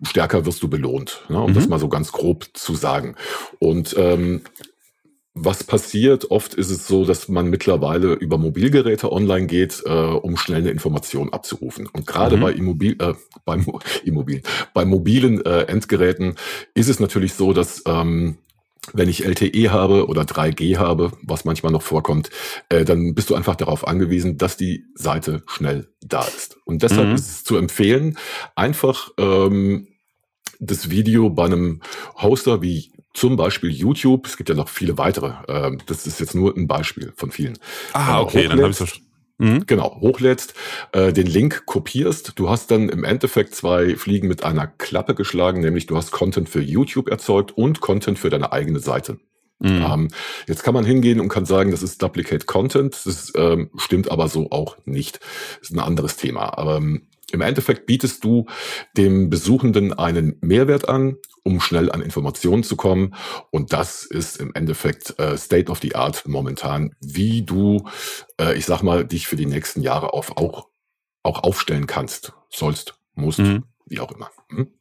stärker 0.02 0.46
wirst 0.46 0.62
du 0.62 0.68
belohnt, 0.68 1.24
ne, 1.28 1.40
um 1.40 1.50
mhm. 1.50 1.54
das 1.54 1.68
mal 1.68 1.80
so 1.80 1.88
ganz 1.88 2.12
grob 2.12 2.46
zu 2.52 2.74
sagen. 2.74 3.16
Und 3.58 3.96
ähm, 3.98 4.42
was 5.38 5.62
passiert? 5.64 6.30
Oft 6.30 6.54
ist 6.54 6.70
es 6.70 6.88
so, 6.88 7.04
dass 7.04 7.28
man 7.28 7.48
mittlerweile 7.48 8.14
über 8.14 8.38
Mobilgeräte 8.38 9.12
online 9.12 9.46
geht, 9.46 9.82
äh, 9.84 9.90
um 9.90 10.38
schnell 10.38 10.60
eine 10.60 10.70
Information 10.70 11.32
abzurufen. 11.32 11.86
Und 11.92 12.06
gerade 12.06 12.38
mhm. 12.38 12.40
bei 12.40 12.52
Immobil, 12.52 12.96
äh, 12.98 13.12
beim 13.44 13.66
Immobil, 14.04 14.42
bei 14.72 14.86
mobilen 14.86 15.44
äh, 15.44 15.64
Endgeräten 15.64 16.36
ist 16.74 16.88
es 16.88 17.00
natürlich 17.00 17.34
so, 17.34 17.52
dass 17.52 17.82
ähm, 17.86 18.38
wenn 18.94 19.10
ich 19.10 19.26
LTE 19.26 19.70
habe 19.70 20.06
oder 20.06 20.22
3G 20.22 20.78
habe, 20.78 21.12
was 21.22 21.44
manchmal 21.44 21.72
noch 21.72 21.82
vorkommt, 21.82 22.30
äh, 22.70 22.84
dann 22.84 23.14
bist 23.14 23.28
du 23.28 23.34
einfach 23.34 23.56
darauf 23.56 23.86
angewiesen, 23.86 24.38
dass 24.38 24.56
die 24.56 24.84
Seite 24.94 25.42
schnell 25.46 25.88
da 26.00 26.22
ist. 26.22 26.56
Und 26.64 26.82
deshalb 26.82 27.08
mhm. 27.08 27.14
ist 27.14 27.28
es 27.28 27.44
zu 27.44 27.56
empfehlen, 27.56 28.16
einfach 28.54 29.10
ähm, 29.18 29.88
das 30.60 30.88
Video 30.88 31.28
bei 31.28 31.44
einem 31.44 31.82
Hoster 32.22 32.62
wie 32.62 32.92
zum 33.16 33.36
Beispiel 33.36 33.70
YouTube, 33.70 34.26
es 34.26 34.36
gibt 34.36 34.48
ja 34.48 34.54
noch 34.54 34.68
viele 34.68 34.98
weitere, 34.98 35.32
äh, 35.48 35.76
das 35.86 36.06
ist 36.06 36.20
jetzt 36.20 36.34
nur 36.34 36.54
ein 36.56 36.66
Beispiel 36.66 37.12
von 37.16 37.30
vielen. 37.30 37.58
Ah, 37.92 38.20
okay, 38.20 38.46
dann 38.48 38.60
habe 38.60 38.70
ich 38.70 38.80
es 38.80 39.00
Mhm. 39.38 39.64
Genau, 39.66 40.00
hochlädst, 40.00 40.54
äh, 40.92 41.12
den 41.12 41.26
Link 41.26 41.66
kopierst. 41.66 42.32
Du 42.36 42.48
hast 42.48 42.70
dann 42.70 42.88
im 42.88 43.04
Endeffekt 43.04 43.54
zwei 43.54 43.94
Fliegen 43.96 44.28
mit 44.28 44.44
einer 44.44 44.66
Klappe 44.66 45.14
geschlagen, 45.14 45.60
nämlich 45.60 45.84
du 45.84 45.94
hast 45.94 46.10
Content 46.10 46.48
für 46.48 46.62
YouTube 46.62 47.10
erzeugt 47.10 47.52
und 47.54 47.82
Content 47.82 48.18
für 48.18 48.30
deine 48.30 48.52
eigene 48.52 48.78
Seite. 48.78 49.18
Mhm. 49.58 49.84
Ähm, 49.86 50.08
jetzt 50.46 50.62
kann 50.62 50.72
man 50.72 50.86
hingehen 50.86 51.20
und 51.20 51.28
kann 51.28 51.44
sagen, 51.44 51.70
das 51.70 51.82
ist 51.82 52.02
Duplicate 52.02 52.46
Content. 52.46 52.98
Das 53.04 53.32
ähm, 53.36 53.70
stimmt 53.76 54.10
aber 54.10 54.28
so 54.28 54.50
auch 54.50 54.78
nicht. 54.86 55.20
Das 55.60 55.70
ist 55.70 55.76
ein 55.76 55.80
anderes 55.80 56.16
Thema. 56.16 56.56
Aber 56.56 56.76
ähm, 56.76 57.02
im 57.36 57.42
Endeffekt 57.42 57.86
bietest 57.86 58.24
du 58.24 58.46
dem 58.96 59.28
Besuchenden 59.28 59.92
einen 59.92 60.38
Mehrwert 60.40 60.88
an, 60.88 61.16
um 61.44 61.60
schnell 61.60 61.92
an 61.92 62.00
Informationen 62.00 62.64
zu 62.64 62.76
kommen. 62.76 63.14
Und 63.50 63.74
das 63.74 64.04
ist 64.04 64.38
im 64.38 64.54
Endeffekt 64.54 65.18
äh, 65.18 65.36
State 65.36 65.70
of 65.70 65.80
the 65.80 65.94
Art 65.94 66.26
momentan, 66.26 66.94
wie 67.00 67.42
du, 67.42 67.88
äh, 68.40 68.56
ich 68.56 68.64
sag 68.64 68.82
mal, 68.82 69.04
dich 69.04 69.26
für 69.26 69.36
die 69.36 69.46
nächsten 69.46 69.82
Jahre 69.82 70.14
auf, 70.14 70.36
auch, 70.38 70.68
auch 71.22 71.44
aufstellen 71.44 71.86
kannst, 71.86 72.32
sollst, 72.48 72.98
musst, 73.14 73.40
mhm. 73.40 73.64
wie 73.84 74.00
auch 74.00 74.12
immer. 74.12 74.30
Hm? 74.48 74.72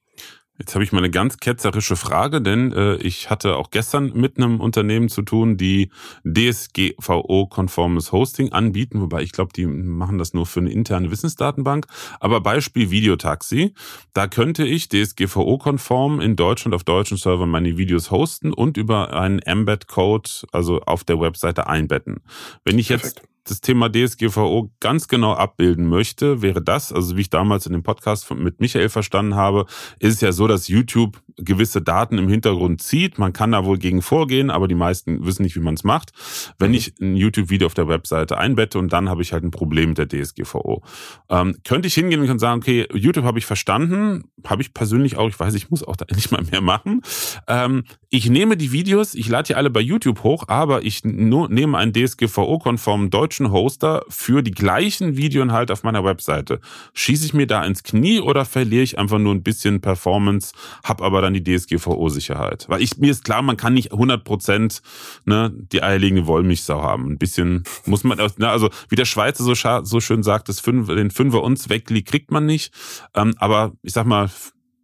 Jetzt 0.58 0.74
habe 0.74 0.86
ich 0.86 0.94
mal 0.94 1.00
eine 1.00 1.12
ganz 1.12 1.38
ketzerische 1.38 1.98
Frage, 1.98 2.42
denn 2.42 2.72
äh, 2.72 2.96
ich 2.96 3.30
hatte 3.30 3.58
auch 3.58 3.72
gestern 3.72 4.14
mit 4.14 4.38
einem 4.38 4.62
Unternehmen 4.62 5.10
zu 5.10 5.22
tun, 5.22 5.58
die 5.58 5.90
DSGVO-konformes 6.24 8.14
Hosting 8.14 8.54
anbieten, 8.54 9.02
wobei 9.02 9.22
ich 9.22 9.34
glaube, 9.34 9.52
die 9.54 9.66
machen 9.66 10.18
das 10.18 10.34
nur 10.34 10.46
für 10.46 10.62
eine 10.62 10.72
interne 10.72 11.12
Wissensdatenbank. 11.12 11.88
Aber 12.22 12.40
Beispiel 12.40 12.90
Videotaxi, 12.90 13.74
da 14.14 14.28
könnte 14.28 14.66
ich 14.66 14.88
DSGVO-konform 14.88 16.22
in 16.22 16.38
Deutschland 16.38 16.74
auf 16.74 16.86
deutschen 16.86 17.18
Servern 17.18 17.50
meine 17.50 17.78
Videos 17.78 18.10
hosten 18.10 18.54
und 18.54 18.78
über 18.78 19.12
einen 19.14 19.40
Embed-Code, 19.40 20.30
also 20.54 20.80
auf 20.82 21.04
der 21.04 21.20
Webseite 21.20 21.68
einbetten. 21.68 22.22
Wenn 22.64 22.80
ich 22.80 22.88
jetzt 22.88 23.22
das 23.46 23.62
Thema 23.62 23.90
DSGVO 23.90 24.72
ganz 24.80 25.08
genau 25.08 25.34
abbilden 25.34 25.86
möchte, 25.86 26.42
wäre 26.42 26.62
das, 26.62 26.92
also 26.92 27.16
wie 27.16 27.22
ich 27.22 27.30
damals 27.30 27.66
in 27.66 27.74
dem 27.74 27.84
Podcast 27.84 28.30
mit 28.34 28.60
Michael 28.60 28.90
verstanden 28.90 29.36
habe, 29.36 29.66
ist 30.00 30.16
es 30.16 30.22
ja 30.22 30.32
so, 30.32 30.48
dass 30.48 30.68
YouTube 30.68 31.22
gewisse 31.38 31.82
Daten 31.82 32.18
im 32.18 32.30
Hintergrund 32.30 32.82
zieht. 32.82 33.18
Man 33.18 33.34
kann 33.34 33.51
da 33.51 33.65
wohl 33.65 33.77
gegen 33.77 34.01
vorgehen, 34.01 34.50
aber 34.50 34.68
die 34.68 34.75
meisten 34.75 35.25
wissen 35.25 35.44
nicht, 35.44 35.56
wie 35.56 35.62
man 35.62 35.75
es 35.75 35.84
macht. 35.84 36.12
Wenn 36.60 36.70
mhm. 36.70 36.77
ich 36.77 36.94
ein 37.01 37.15
YouTube-Video 37.15 37.65
auf 37.65 37.74
der 37.74 37.88
Webseite 37.88 38.38
einbette 38.38 38.80
und 38.80 38.94
dann 38.94 39.10
habe 39.10 39.22
ich 39.22 39.34
halt 39.34 39.44
ein 39.44 39.51
Problem 39.51 39.89
mit 39.89 39.98
der 39.98 40.08
DSGVO. 40.08 40.84
Ähm, 41.30 41.58
könnte 41.63 41.88
ich 41.88 41.94
hingehen 41.94 42.30
und 42.30 42.39
sagen, 42.39 42.62
okay, 42.62 42.88
YouTube 42.94 43.25
habe 43.25 43.39
ich 43.39 43.46
verstanden, 43.46 44.25
habe 44.46 44.62
ich 44.62 44.74
persönlich 44.74 45.18
auch, 45.18 45.27
ich 45.27 45.39
weiß, 45.39 45.54
ich 45.56 45.70
muss 45.70 45.84
auch 45.84 45.96
da 45.96 46.06
endlich 46.10 46.32
mal 46.32 46.44
mehr 46.44 46.62
machen. 46.62 47.01
Ähm, 47.48 47.84
ich 48.10 48.30
nehme 48.30 48.56
die 48.56 48.72
Videos, 48.72 49.13
ich 49.13 49.27
lade 49.27 49.48
die 49.48 49.56
alle 49.56 49.70
bei 49.70 49.82
YouTube 49.82 50.24
hoch, 50.24 50.46
aber 50.48 50.84
ich 50.84 51.04
nur, 51.04 51.50
nehme 51.50 51.77
einen 51.77 51.92
DSGVO-konformen 51.92 53.10
deutschen 53.10 53.51
Hoster 53.51 54.06
für 54.08 54.42
die 54.42 54.51
gleichen 54.51 55.18
Videoinhalte 55.18 55.74
auf 55.74 55.84
meiner 55.84 56.06
Webseite. 56.06 56.62
Schieße 56.94 57.25
ich 57.25 57.34
mir 57.34 57.48
da 57.48 57.65
ins 57.65 57.84
Knie 57.84 58.22
oder 58.22 58.46
verliere 58.46 58.84
ich 58.84 58.98
einfach 58.98 59.20
nur 59.20 59.36
ein 59.36 59.44
bisschen 59.44 59.82
Performance, 59.82 60.54
habe 60.84 61.04
aber 61.04 61.22
dann 61.25 61.34
die 61.34 61.44
DSGVO-Sicherheit? 61.44 62.65
Weil 62.70 62.82
ich, 62.82 62.98
mir 62.98 63.12
ist 63.12 63.24
klar, 63.24 63.41
man 63.41 63.58
kann 63.58 63.74
nicht 63.74 63.91
100 63.91 64.24
Prozent 64.24 64.82
ne, 65.25 65.51
die 65.53 65.84
eierlegende 65.84 66.27
Wollmilchsau 66.27 66.82
haben. 66.82 67.12
Ein 67.12 67.17
bisschen 67.17 67.63
muss 67.86 68.03
man, 68.03 68.17
ne, 68.17 68.50
also 68.50 68.70
wie 68.89 68.96
der 68.96 69.05
Schweizer 69.05 69.44
so, 69.44 69.53
so 69.84 70.00
schön 70.00 70.24
sagt, 70.24 70.50
das 70.50 70.60
Fünf, 70.60 70.88
den 70.88 71.12
Fünfer 71.12 71.44
uns 71.44 71.70
wegliegt, 71.70 72.10
kriegt 72.10 72.32
man 72.32 72.46
nicht. 72.46 72.74
Ähm, 73.13 73.34
aber 73.38 73.74
ich 73.82 73.94
sag 73.94 74.05
mal, 74.05 74.29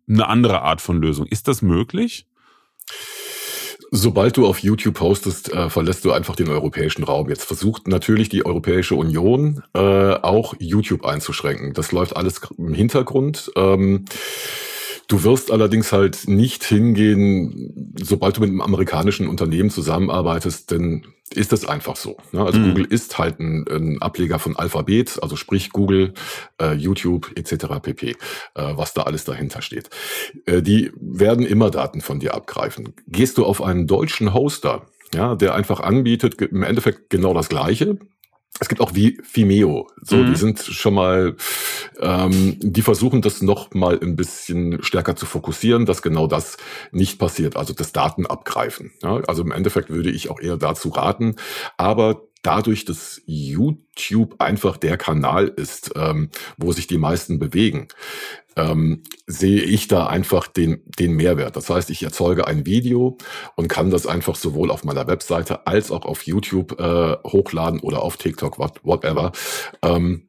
eine 0.09 0.27
andere 0.27 0.61
Art 0.61 0.81
von 0.81 1.01
Lösung. 1.01 1.25
Ist 1.25 1.47
das 1.47 1.61
möglich? 1.61 2.27
Sobald 3.93 4.37
du 4.37 4.47
auf 4.47 4.59
YouTube 4.59 4.95
postest, 4.95 5.51
äh, 5.51 5.69
verlässt 5.69 6.05
du 6.05 6.13
einfach 6.13 6.37
den 6.37 6.47
europäischen 6.47 7.03
Raum. 7.03 7.27
Jetzt 7.27 7.43
versucht 7.43 7.89
natürlich 7.89 8.29
die 8.29 8.45
Europäische 8.45 8.95
Union 8.95 9.63
äh, 9.73 9.79
auch 10.13 10.53
YouTube 10.59 11.05
einzuschränken. 11.05 11.73
Das 11.73 11.91
läuft 11.91 12.15
alles 12.15 12.39
im 12.57 12.73
Hintergrund. 12.73 13.51
Ähm, 13.57 14.05
Du 15.11 15.25
wirst 15.25 15.51
allerdings 15.51 15.91
halt 15.91 16.29
nicht 16.29 16.63
hingehen, 16.63 17.93
sobald 18.01 18.37
du 18.37 18.39
mit 18.39 18.49
einem 18.49 18.61
amerikanischen 18.61 19.27
Unternehmen 19.27 19.69
zusammenarbeitest, 19.69 20.71
denn 20.71 21.05
ist 21.33 21.51
es 21.51 21.65
einfach 21.65 21.97
so. 21.97 22.15
Ne? 22.31 22.45
Also 22.45 22.59
mhm. 22.59 22.69
Google 22.69 22.85
ist 22.85 23.17
halt 23.17 23.41
ein, 23.41 23.65
ein, 23.69 24.01
Ableger 24.01 24.39
von 24.39 24.55
Alphabet, 24.55 25.19
also 25.21 25.35
sprich 25.35 25.71
Google, 25.71 26.13
äh, 26.61 26.75
YouTube 26.75 27.29
etc. 27.35 27.81
pp, 27.81 28.11
äh, 28.11 28.15
was 28.55 28.93
da 28.93 29.01
alles 29.01 29.25
dahinter 29.25 29.61
steht. 29.61 29.89
Äh, 30.45 30.61
die 30.61 30.93
werden 30.95 31.45
immer 31.45 31.71
Daten 31.71 31.99
von 31.99 32.21
dir 32.21 32.33
abgreifen. 32.33 32.93
Gehst 33.05 33.37
du 33.37 33.43
auf 33.45 33.61
einen 33.61 33.87
deutschen 33.87 34.33
Hoster, 34.33 34.85
ja, 35.13 35.35
der 35.35 35.55
einfach 35.55 35.81
anbietet, 35.81 36.41
im 36.41 36.63
Endeffekt 36.63 37.09
genau 37.09 37.33
das 37.33 37.49
Gleiche, 37.49 37.97
es 38.59 38.67
gibt 38.67 38.81
auch 38.81 38.93
wie 38.93 39.19
Vimeo, 39.33 39.89
so 40.01 40.17
mhm. 40.17 40.27
die 40.27 40.35
sind 40.35 40.59
schon 40.59 40.93
mal, 40.93 41.35
ähm, 41.99 42.57
die 42.59 42.81
versuchen 42.81 43.21
das 43.21 43.41
noch 43.41 43.73
mal 43.73 43.99
ein 43.99 44.15
bisschen 44.15 44.83
stärker 44.83 45.15
zu 45.15 45.25
fokussieren, 45.25 45.85
dass 45.85 46.01
genau 46.01 46.27
das 46.27 46.57
nicht 46.91 47.17
passiert, 47.17 47.55
also 47.55 47.73
das 47.73 47.91
Daten 47.91 48.25
abgreifen. 48.25 48.91
Ja? 49.01 49.21
Also 49.27 49.41
im 49.41 49.51
Endeffekt 49.51 49.89
würde 49.89 50.11
ich 50.11 50.29
auch 50.29 50.39
eher 50.39 50.57
dazu 50.57 50.89
raten, 50.89 51.37
aber 51.77 52.23
dadurch, 52.43 52.85
dass 52.85 53.21
YouTube 53.25 54.35
einfach 54.39 54.77
der 54.77 54.97
Kanal 54.97 55.47
ist, 55.47 55.91
ähm, 55.95 56.29
wo 56.57 56.71
sich 56.71 56.87
die 56.87 56.97
meisten 56.97 57.39
bewegen, 57.39 57.87
ähm, 58.55 59.03
sehe 59.27 59.61
ich 59.61 59.87
da 59.87 60.07
einfach 60.07 60.47
den, 60.47 60.81
den 60.99 61.13
Mehrwert. 61.13 61.55
Das 61.55 61.69
heißt, 61.69 61.89
ich 61.89 62.03
erzeuge 62.03 62.47
ein 62.47 62.65
Video 62.65 63.17
und 63.55 63.67
kann 63.67 63.89
das 63.89 64.07
einfach 64.07 64.35
sowohl 64.35 64.71
auf 64.71 64.83
meiner 64.83 65.07
Webseite 65.07 65.67
als 65.67 65.91
auch 65.91 66.05
auf 66.05 66.23
YouTube 66.23 66.79
äh, 66.79 67.17
hochladen 67.25 67.79
oder 67.79 68.01
auf 68.01 68.17
TikTok, 68.17 68.59
what, 68.59 68.79
whatever. 68.83 69.31
Ähm, 69.81 70.27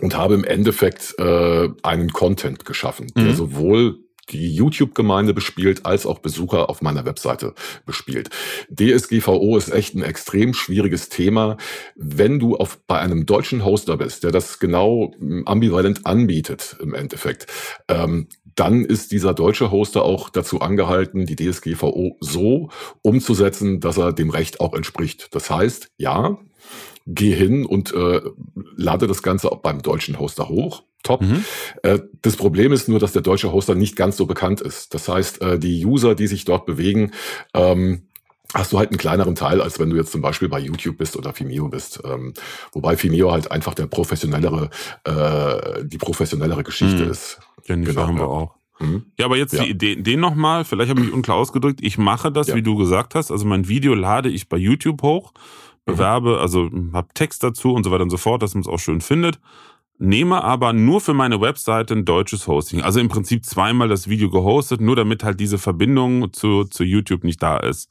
und 0.00 0.16
habe 0.16 0.34
im 0.34 0.44
Endeffekt 0.44 1.14
äh, 1.18 1.68
einen 1.82 2.12
Content 2.12 2.64
geschaffen, 2.64 3.12
der 3.16 3.24
mhm. 3.24 3.34
sowohl 3.34 4.03
die 4.26 4.54
YouTube-Gemeinde 4.54 5.34
bespielt, 5.34 5.86
als 5.86 6.06
auch 6.06 6.18
Besucher 6.18 6.70
auf 6.70 6.82
meiner 6.82 7.04
Webseite 7.04 7.54
bespielt. 7.86 8.30
DSGVO 8.70 9.56
ist 9.56 9.72
echt 9.72 9.94
ein 9.94 10.02
extrem 10.02 10.54
schwieriges 10.54 11.08
Thema. 11.08 11.56
Wenn 11.94 12.38
du 12.38 12.56
auf, 12.56 12.78
bei 12.86 12.98
einem 12.98 13.26
deutschen 13.26 13.64
Hoster 13.64 13.96
bist, 13.96 14.24
der 14.24 14.30
das 14.30 14.58
genau 14.58 15.12
hm, 15.18 15.46
ambivalent 15.46 16.06
anbietet 16.06 16.76
im 16.80 16.94
Endeffekt, 16.94 17.46
ähm, 17.88 18.28
dann 18.54 18.84
ist 18.84 19.12
dieser 19.12 19.34
deutsche 19.34 19.70
Hoster 19.70 20.04
auch 20.04 20.30
dazu 20.30 20.60
angehalten, 20.60 21.26
die 21.26 21.36
DSGVO 21.36 22.16
so 22.20 22.70
umzusetzen, 23.02 23.80
dass 23.80 23.98
er 23.98 24.12
dem 24.12 24.30
Recht 24.30 24.60
auch 24.60 24.74
entspricht. 24.74 25.34
Das 25.34 25.50
heißt, 25.50 25.90
ja, 25.96 26.38
geh 27.06 27.34
hin 27.34 27.66
und 27.66 27.92
äh, 27.92 28.20
lade 28.76 29.06
das 29.06 29.22
Ganze 29.22 29.52
auch 29.52 29.58
beim 29.58 29.82
deutschen 29.82 30.18
Hoster 30.18 30.48
hoch 30.48 30.82
top. 31.04 31.22
Mhm. 31.22 31.44
Äh, 31.82 32.00
das 32.22 32.36
Problem 32.36 32.72
ist 32.72 32.88
nur, 32.88 32.98
dass 32.98 33.12
der 33.12 33.22
deutsche 33.22 33.52
Hoster 33.52 33.74
nicht 33.74 33.94
ganz 33.94 34.16
so 34.16 34.26
bekannt 34.26 34.60
ist. 34.60 34.94
Das 34.94 35.08
heißt, 35.08 35.40
äh, 35.42 35.58
die 35.58 35.84
User, 35.86 36.14
die 36.14 36.26
sich 36.26 36.44
dort 36.44 36.66
bewegen, 36.66 37.12
ähm, 37.52 38.08
hast 38.52 38.72
du 38.72 38.78
halt 38.78 38.90
einen 38.90 38.98
kleineren 38.98 39.34
Teil, 39.34 39.60
als 39.60 39.78
wenn 39.78 39.90
du 39.90 39.96
jetzt 39.96 40.12
zum 40.12 40.20
Beispiel 40.20 40.48
bei 40.48 40.58
YouTube 40.58 40.96
bist 40.96 41.16
oder 41.16 41.38
Vimeo 41.38 41.68
bist. 41.68 42.00
Ähm, 42.04 42.34
wobei 42.72 43.00
Vimeo 43.00 43.30
halt 43.30 43.50
einfach 43.50 43.74
der 43.74 43.86
professionellere, 43.86 44.70
äh, 45.04 45.84
die 45.84 45.98
professionellere 45.98 46.64
Geschichte 46.64 47.04
mhm. 47.04 47.10
ist. 47.10 47.38
Ja, 47.66 47.76
genau, 47.76 48.06
haben 48.06 48.18
wir 48.18 48.28
auch. 48.28 48.54
Mhm. 48.80 49.06
Ja, 49.18 49.26
aber 49.26 49.36
jetzt 49.36 49.54
ja. 49.54 49.62
die 49.62 49.70
Idee, 49.70 49.96
den 49.96 50.20
nochmal, 50.20 50.64
vielleicht 50.64 50.90
habe 50.90 51.00
ich 51.00 51.06
mich 51.06 51.14
unklar 51.14 51.36
ausgedrückt. 51.36 51.80
Ich 51.82 51.98
mache 51.98 52.32
das, 52.32 52.48
ja. 52.48 52.54
wie 52.54 52.62
du 52.62 52.76
gesagt 52.76 53.14
hast. 53.14 53.30
Also 53.30 53.44
mein 53.44 53.68
Video 53.68 53.94
lade 53.94 54.28
ich 54.28 54.48
bei 54.48 54.56
YouTube 54.56 55.02
hoch. 55.02 55.32
Bewerbe, 55.84 56.40
also 56.40 56.70
habe 56.92 57.08
Text 57.14 57.42
dazu 57.42 57.72
und 57.74 57.84
so 57.84 57.90
weiter 57.90 58.04
und 58.04 58.10
so 58.10 58.16
fort, 58.16 58.42
dass 58.42 58.54
man 58.54 58.62
es 58.62 58.68
auch 58.68 58.78
schön 58.78 59.00
findet 59.00 59.38
nehme 59.98 60.42
aber 60.42 60.72
nur 60.72 61.00
für 61.00 61.14
meine 61.14 61.40
Webseite 61.40 61.94
ein 61.94 62.04
deutsches 62.04 62.46
Hosting. 62.46 62.82
Also 62.82 63.00
im 63.00 63.08
Prinzip 63.08 63.44
zweimal 63.44 63.88
das 63.88 64.08
Video 64.08 64.30
gehostet, 64.30 64.80
nur 64.80 64.96
damit 64.96 65.24
halt 65.24 65.40
diese 65.40 65.58
Verbindung 65.58 66.32
zu, 66.32 66.64
zu 66.64 66.84
YouTube 66.84 67.24
nicht 67.24 67.42
da 67.42 67.58
ist. 67.58 67.88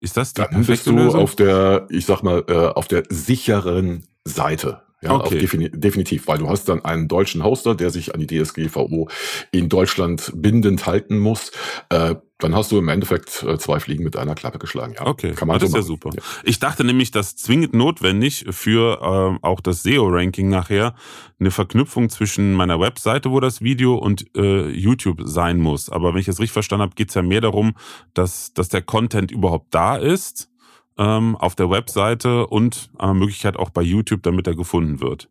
Ist 0.00 0.16
das 0.16 0.34
die 0.34 0.42
Dann 0.42 0.64
bist 0.64 0.86
du 0.86 0.92
Lösung? 0.92 1.20
auf 1.20 1.34
der, 1.34 1.86
ich 1.90 2.04
sag 2.04 2.22
mal, 2.22 2.44
äh, 2.48 2.68
auf 2.68 2.88
der 2.88 3.04
sicheren 3.08 4.06
Seite. 4.24 4.82
Ja, 5.04 5.14
okay. 5.14 5.38
defini 5.38 5.70
definitiv, 5.70 6.26
weil 6.26 6.38
du 6.38 6.48
hast 6.48 6.68
dann 6.68 6.84
einen 6.84 7.08
deutschen 7.08 7.44
Hoster, 7.44 7.74
der 7.74 7.90
sich 7.90 8.14
an 8.14 8.20
die 8.20 8.26
DSGVO 8.26 9.08
in 9.52 9.68
Deutschland 9.68 10.32
bindend 10.34 10.86
halten 10.86 11.18
muss. 11.18 11.52
Äh, 11.90 12.16
dann 12.38 12.54
hast 12.54 12.72
du 12.72 12.78
im 12.78 12.88
Endeffekt 12.88 13.42
äh, 13.42 13.58
zwei 13.58 13.80
Fliegen 13.80 14.02
mit 14.02 14.16
einer 14.16 14.34
Klappe 14.34 14.58
geschlagen. 14.58 14.94
Ja, 14.98 15.06
okay, 15.06 15.32
kann 15.32 15.46
man 15.48 15.58
das 15.58 15.68
ist 15.68 15.74
ja 15.74 15.82
super. 15.82 16.10
Ja. 16.14 16.22
Ich 16.42 16.58
dachte 16.58 16.84
nämlich, 16.84 17.10
dass 17.10 17.36
zwingend 17.36 17.74
notwendig 17.74 18.46
für 18.50 19.00
äh, 19.00 19.46
auch 19.46 19.60
das 19.60 19.82
SEO-Ranking 19.82 20.48
nachher 20.48 20.94
eine 21.38 21.50
Verknüpfung 21.50 22.08
zwischen 22.08 22.52
meiner 22.52 22.80
Webseite, 22.80 23.30
wo 23.30 23.40
das 23.40 23.62
Video 23.62 23.94
und 23.94 24.26
äh, 24.36 24.68
YouTube 24.68 25.22
sein 25.24 25.58
muss. 25.58 25.90
Aber 25.90 26.12
wenn 26.12 26.20
ich 26.20 26.28
es 26.28 26.40
richtig 26.40 26.52
verstanden 26.52 26.82
habe, 26.82 26.94
geht 26.94 27.10
es 27.10 27.14
ja 27.14 27.22
mehr 27.22 27.40
darum, 27.40 27.74
dass, 28.14 28.52
dass 28.52 28.68
der 28.68 28.82
Content 28.82 29.30
überhaupt 29.30 29.74
da 29.74 29.96
ist 29.96 30.50
ähm, 30.98 31.36
auf 31.36 31.54
der 31.54 31.70
Webseite 31.70 32.46
und 32.46 32.90
äh, 32.98 33.12
Möglichkeit 33.12 33.56
auch 33.56 33.70
bei 33.70 33.82
YouTube, 33.82 34.22
damit 34.22 34.46
er 34.46 34.54
gefunden 34.54 35.00
wird. 35.00 35.28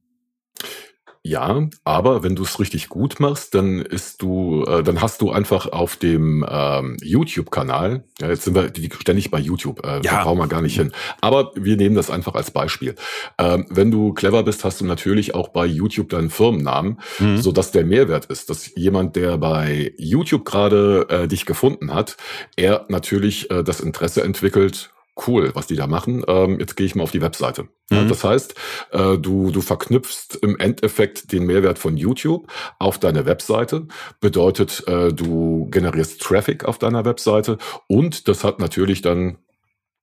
Ja, 1.26 1.70
aber 1.86 2.22
wenn 2.22 2.36
du 2.36 2.44
es 2.44 2.60
richtig 2.60 2.90
gut 2.90 3.22
machst, 3.22 3.56
dann 3.56 3.80
ist 3.80 4.22
du, 4.22 4.66
äh, 4.66 4.84
dann 4.84 5.02
hast 5.02 5.22
du 5.22 5.32
einfach 5.32 5.68
auf 5.68 5.96
dem 5.96 6.46
ähm, 6.50 6.98
YouTube-Kanal, 7.02 8.04
ja, 8.20 8.28
jetzt 8.28 8.44
sind 8.44 8.56
wir 8.56 8.70
die, 8.70 8.90
ständig 9.00 9.32
bei 9.32 9.40
YouTube, 9.40 9.86
äh, 9.86 10.02
ja. 10.02 10.02
da 10.02 10.24
brauchen 10.24 10.40
wir 10.40 10.48
gar 10.48 10.62
nicht 10.62 10.76
hin. 10.76 10.92
Aber 11.22 11.54
wir 11.56 11.78
nehmen 11.78 11.96
das 11.96 12.10
einfach 12.10 12.36
als 12.36 12.52
Beispiel. 12.52 12.96
Ähm, 13.38 13.66
wenn 13.70 13.90
du 13.90 14.14
clever 14.14 14.44
bist, 14.44 14.66
hast 14.66 14.82
du 14.82 14.86
natürlich 14.86 15.34
auch 15.34 15.48
bei 15.48 15.66
YouTube 15.66 16.10
deinen 16.10 16.30
Firmennamen, 16.30 17.00
mhm. 17.20 17.38
so 17.38 17.54
dass 17.54 17.72
der 17.72 17.86
Mehrwert 17.86 18.26
ist, 18.26 18.50
dass 18.50 18.76
jemand, 18.76 19.16
der 19.16 19.38
bei 19.38 19.94
YouTube 19.98 20.44
gerade 20.44 21.08
äh, 21.08 21.28
dich 21.30 21.46
gefunden 21.46 21.94
hat, 21.94 22.18
er 22.58 22.86
natürlich 22.90 23.50
äh, 23.50 23.64
das 23.64 23.80
Interesse 23.80 24.24
entwickelt, 24.24 24.94
cool, 25.28 25.52
was 25.54 25.68
die 25.68 25.76
da 25.76 25.88
machen. 25.88 26.24
Ähm, 26.28 26.60
jetzt 26.60 26.76
gehe 26.76 26.86
ich 26.86 26.96
mal 26.96 27.04
auf 27.04 27.12
die 27.12 27.22
Webseite. 27.22 27.68
Mhm. 27.90 28.08
Das 28.08 28.24
heißt, 28.24 28.56
äh, 28.92 29.18
du, 29.18 29.52
du 29.52 29.62
verknüpfst 29.62 30.38
im 30.42 30.58
Endeffekt 30.58 31.32
den 31.32 31.46
Mehrwert 31.46 31.80
von 31.80 31.98
YouTube 31.98 32.48
auf 32.80 32.98
deine 32.98 33.26
Webseite. 33.26 33.88
Bedeutet, 34.20 34.88
äh, 34.88 35.14
du 35.14 35.68
generierst 35.70 36.22
Traffic 36.22 36.66
auf 36.66 36.80
deiner 36.80 37.06
Webseite 37.06 37.58
und 37.88 38.28
das 38.28 38.44
hat 38.44 38.60
natürlich 38.60 39.02
dann 39.02 39.38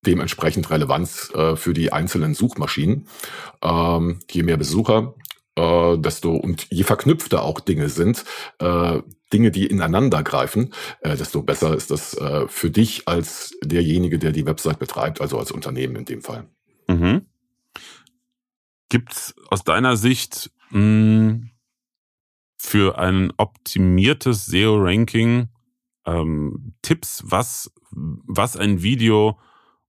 dementsprechend 0.06 0.70
Relevanz 0.70 1.30
äh, 1.34 1.56
für 1.56 1.74
die 1.74 1.92
einzelnen 1.92 2.34
Suchmaschinen. 2.34 3.06
Ähm, 3.62 4.20
je 4.30 4.42
mehr 4.42 4.56
Besucher, 4.56 5.14
äh, 5.56 5.98
desto 5.98 6.34
und 6.36 6.66
je 6.70 6.84
verknüpfter 6.84 7.42
auch 7.42 7.60
Dinge 7.60 7.88
sind, 7.88 8.24
äh, 8.58 9.00
Dinge, 9.32 9.50
die 9.50 9.66
ineinander 9.66 10.22
greifen, 10.22 10.72
äh, 11.00 11.16
desto 11.16 11.42
besser 11.42 11.74
ist 11.74 11.90
das 11.90 12.14
äh, 12.14 12.48
für 12.48 12.70
dich 12.70 13.06
als 13.06 13.56
derjenige, 13.62 14.18
der 14.18 14.32
die 14.32 14.46
Website 14.46 14.78
betreibt, 14.78 15.20
also 15.20 15.38
als 15.38 15.52
Unternehmen 15.52 15.96
in 15.96 16.04
dem 16.04 16.22
Fall. 16.22 16.48
Mhm. 16.88 17.26
Gibt 18.88 19.12
es 19.12 19.34
aus 19.48 19.62
deiner 19.62 19.96
Sicht 19.96 20.50
mh, 20.70 20.80
hm, 20.80 21.50
für 22.56 22.98
ein 22.98 23.32
optimiertes 23.36 24.46
SEO-Ranking 24.46 25.48
ähm, 26.06 26.74
Tipps, 26.82 27.22
was, 27.24 27.72
was 27.90 28.56
ein 28.56 28.82
Video 28.82 29.38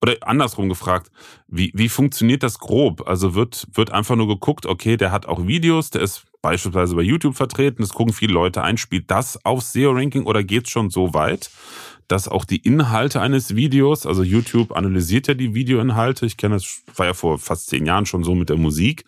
oder 0.02 0.16
andersrum 0.22 0.68
gefragt, 0.70 1.12
wie, 1.48 1.72
wie 1.76 1.90
funktioniert 1.90 2.44
das 2.44 2.60
grob? 2.60 3.08
Also 3.08 3.36
wird, 3.36 3.68
wird 3.74 3.92
einfach 3.92 4.16
nur 4.16 4.28
geguckt, 4.28 4.66
okay, 4.66 4.98
der 4.98 5.12
hat 5.12 5.28
auch 5.28 5.46
Videos, 5.46 5.92
der 5.92 6.02
ist 6.02 6.26
beispielsweise 6.42 6.96
bei 6.96 7.04
YouTube 7.04 7.36
vertreten, 7.36 7.84
das 7.84 7.94
gucken 7.94 8.14
viele 8.14 8.34
Leute 8.34 8.64
ein, 8.64 8.78
spielt 8.78 9.12
das 9.12 9.46
auf 9.46 9.62
SEO-Ranking 9.62 10.26
oder 10.26 10.44
geht 10.44 10.66
es 10.66 10.72
schon 10.72 10.90
so 10.90 11.14
weit, 11.14 11.52
dass 12.08 12.28
auch 12.28 12.46
die 12.46 12.58
Inhalte 12.58 13.22
eines 13.22 13.56
Videos, 13.56 14.06
also 14.06 14.24
YouTube 14.24 14.72
analysiert 14.72 15.28
ja 15.28 15.34
die 15.36 15.54
Videoinhalte, 15.54 16.26
ich 16.26 16.36
kenne 16.36 16.56
das, 16.56 16.82
war 16.96 17.06
ja 17.06 17.14
vor 17.14 17.38
fast 17.38 17.68
zehn 17.68 17.86
Jahren 17.86 18.06
schon 18.06 18.24
so 18.24 18.34
mit 18.34 18.50
der 18.50 18.58
Musik. 18.58 19.06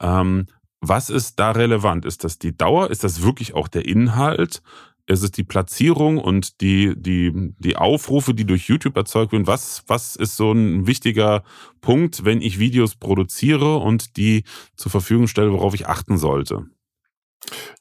Ähm, 0.00 0.46
was 0.80 1.08
ist 1.10 1.40
da 1.40 1.52
relevant? 1.52 2.04
Ist 2.04 2.22
das 2.22 2.38
die 2.38 2.56
Dauer? 2.56 2.90
Ist 2.90 3.02
das 3.02 3.22
wirklich 3.22 3.54
auch 3.54 3.66
der 3.66 3.86
Inhalt? 3.86 4.62
Es 5.06 5.22
ist 5.22 5.36
die 5.36 5.44
Platzierung 5.44 6.18
und 6.18 6.60
die, 6.60 6.94
die, 6.96 7.52
die 7.58 7.76
Aufrufe, 7.76 8.34
die 8.34 8.44
durch 8.44 8.68
YouTube 8.68 8.96
erzeugt 8.96 9.32
werden. 9.32 9.46
Was, 9.46 9.84
was 9.86 10.16
ist 10.16 10.36
so 10.36 10.52
ein 10.52 10.86
wichtiger 10.86 11.44
Punkt, 11.80 12.24
wenn 12.24 12.42
ich 12.42 12.58
Videos 12.58 12.96
produziere 12.96 13.76
und 13.76 14.16
die 14.16 14.44
zur 14.76 14.90
Verfügung 14.90 15.28
stelle, 15.28 15.52
worauf 15.52 15.74
ich 15.74 15.86
achten 15.86 16.18
sollte? 16.18 16.66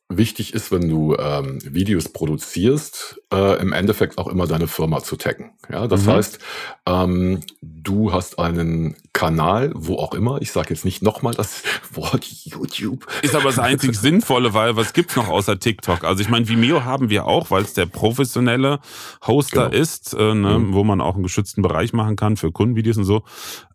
Wichtig 0.07 0.53
ist, 0.53 0.71
wenn 0.71 0.87
du 0.87 1.15
ähm, 1.17 1.57
Videos 1.63 2.09
produzierst, 2.09 3.19
äh, 3.33 3.59
im 3.59 3.73
Endeffekt 3.73 4.19
auch 4.19 4.27
immer 4.27 4.45
deine 4.45 4.67
Firma 4.67 5.01
zu 5.01 5.15
taggen. 5.15 5.53
Ja, 5.67 5.87
das 5.87 6.05
mhm. 6.05 6.11
heißt, 6.11 6.39
ähm, 6.85 7.39
du 7.63 8.13
hast 8.13 8.37
einen 8.37 8.95
Kanal, 9.13 9.71
wo 9.73 9.95
auch 9.95 10.13
immer. 10.13 10.39
Ich 10.43 10.51
sage 10.51 10.69
jetzt 10.69 10.85
nicht 10.85 11.01
nochmal 11.01 11.33
das 11.33 11.63
Wort 11.93 12.23
YouTube. 12.23 13.07
Ist 13.23 13.33
aber 13.33 13.45
das 13.45 13.57
einzig 13.57 13.95
Sinnvolle, 13.99 14.53
weil 14.53 14.75
was 14.75 14.93
gibt's 14.93 15.15
noch 15.15 15.27
außer 15.27 15.57
TikTok? 15.57 16.03
Also 16.03 16.21
ich 16.21 16.29
meine, 16.29 16.47
Vimeo 16.47 16.83
haben 16.83 17.09
wir 17.09 17.25
auch, 17.25 17.49
weil 17.49 17.63
es 17.63 17.73
der 17.73 17.87
professionelle 17.87 18.81
Hoster 19.25 19.69
genau. 19.71 19.81
ist, 19.81 20.13
äh, 20.13 20.35
ne, 20.35 20.59
mhm. 20.59 20.73
wo 20.73 20.83
man 20.83 21.01
auch 21.01 21.15
einen 21.15 21.23
geschützten 21.23 21.63
Bereich 21.63 21.93
machen 21.93 22.15
kann 22.15 22.37
für 22.37 22.51
Kundenvideos 22.51 22.97
und 22.97 23.05
so. 23.05 23.23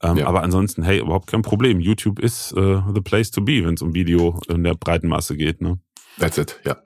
Ähm, 0.01 0.19
ja. 0.19 0.27
Aber 0.29 0.45
ansonsten, 0.45 0.85
hey, 0.85 1.01
überhaupt 1.01 1.27
kein 1.27 1.43
Problem. 1.43 1.81
YouTube 1.81 2.21
ist 2.21 2.53
äh, 2.53 2.83
the 2.95 3.01
place 3.01 3.33
to 3.33 3.41
be, 3.41 3.65
wenn 3.65 3.75
es 3.75 3.83
um 3.83 3.95
Video 3.95 4.41
in 4.49 4.63
der 4.63 4.75
breiten 4.75 5.09
Masse 5.09 5.37
geht. 5.37 5.61
Ne? 5.61 5.81
That's 6.21 6.37
it, 6.37 6.61
ja. 6.65 6.77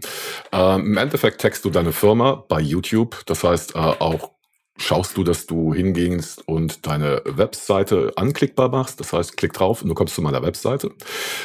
Ähm, 0.53 0.87
Im 0.87 0.97
Endeffekt 0.97 1.41
text 1.41 1.65
du 1.65 1.71
deine 1.71 1.93
Firma 1.93 2.45
bei 2.49 2.61
YouTube. 2.61 3.27
Das 3.27 3.43
heißt, 3.43 3.75
äh, 3.75 3.79
auch 3.79 4.31
schaust 4.77 5.17
du, 5.17 5.25
dass 5.25 5.47
du 5.47 5.75
hingehst 5.75 6.47
und 6.47 6.87
deine 6.87 7.21
Webseite 7.25 8.13
anklickbar 8.17 8.69
machst. 8.69 9.01
Das 9.01 9.13
heißt, 9.13 9.37
klick 9.37 9.53
drauf 9.53 9.83
und 9.83 9.89
du 9.89 9.95
kommst 9.95 10.15
zu 10.15 10.23
meiner 10.23 10.43
Webseite. 10.43 10.91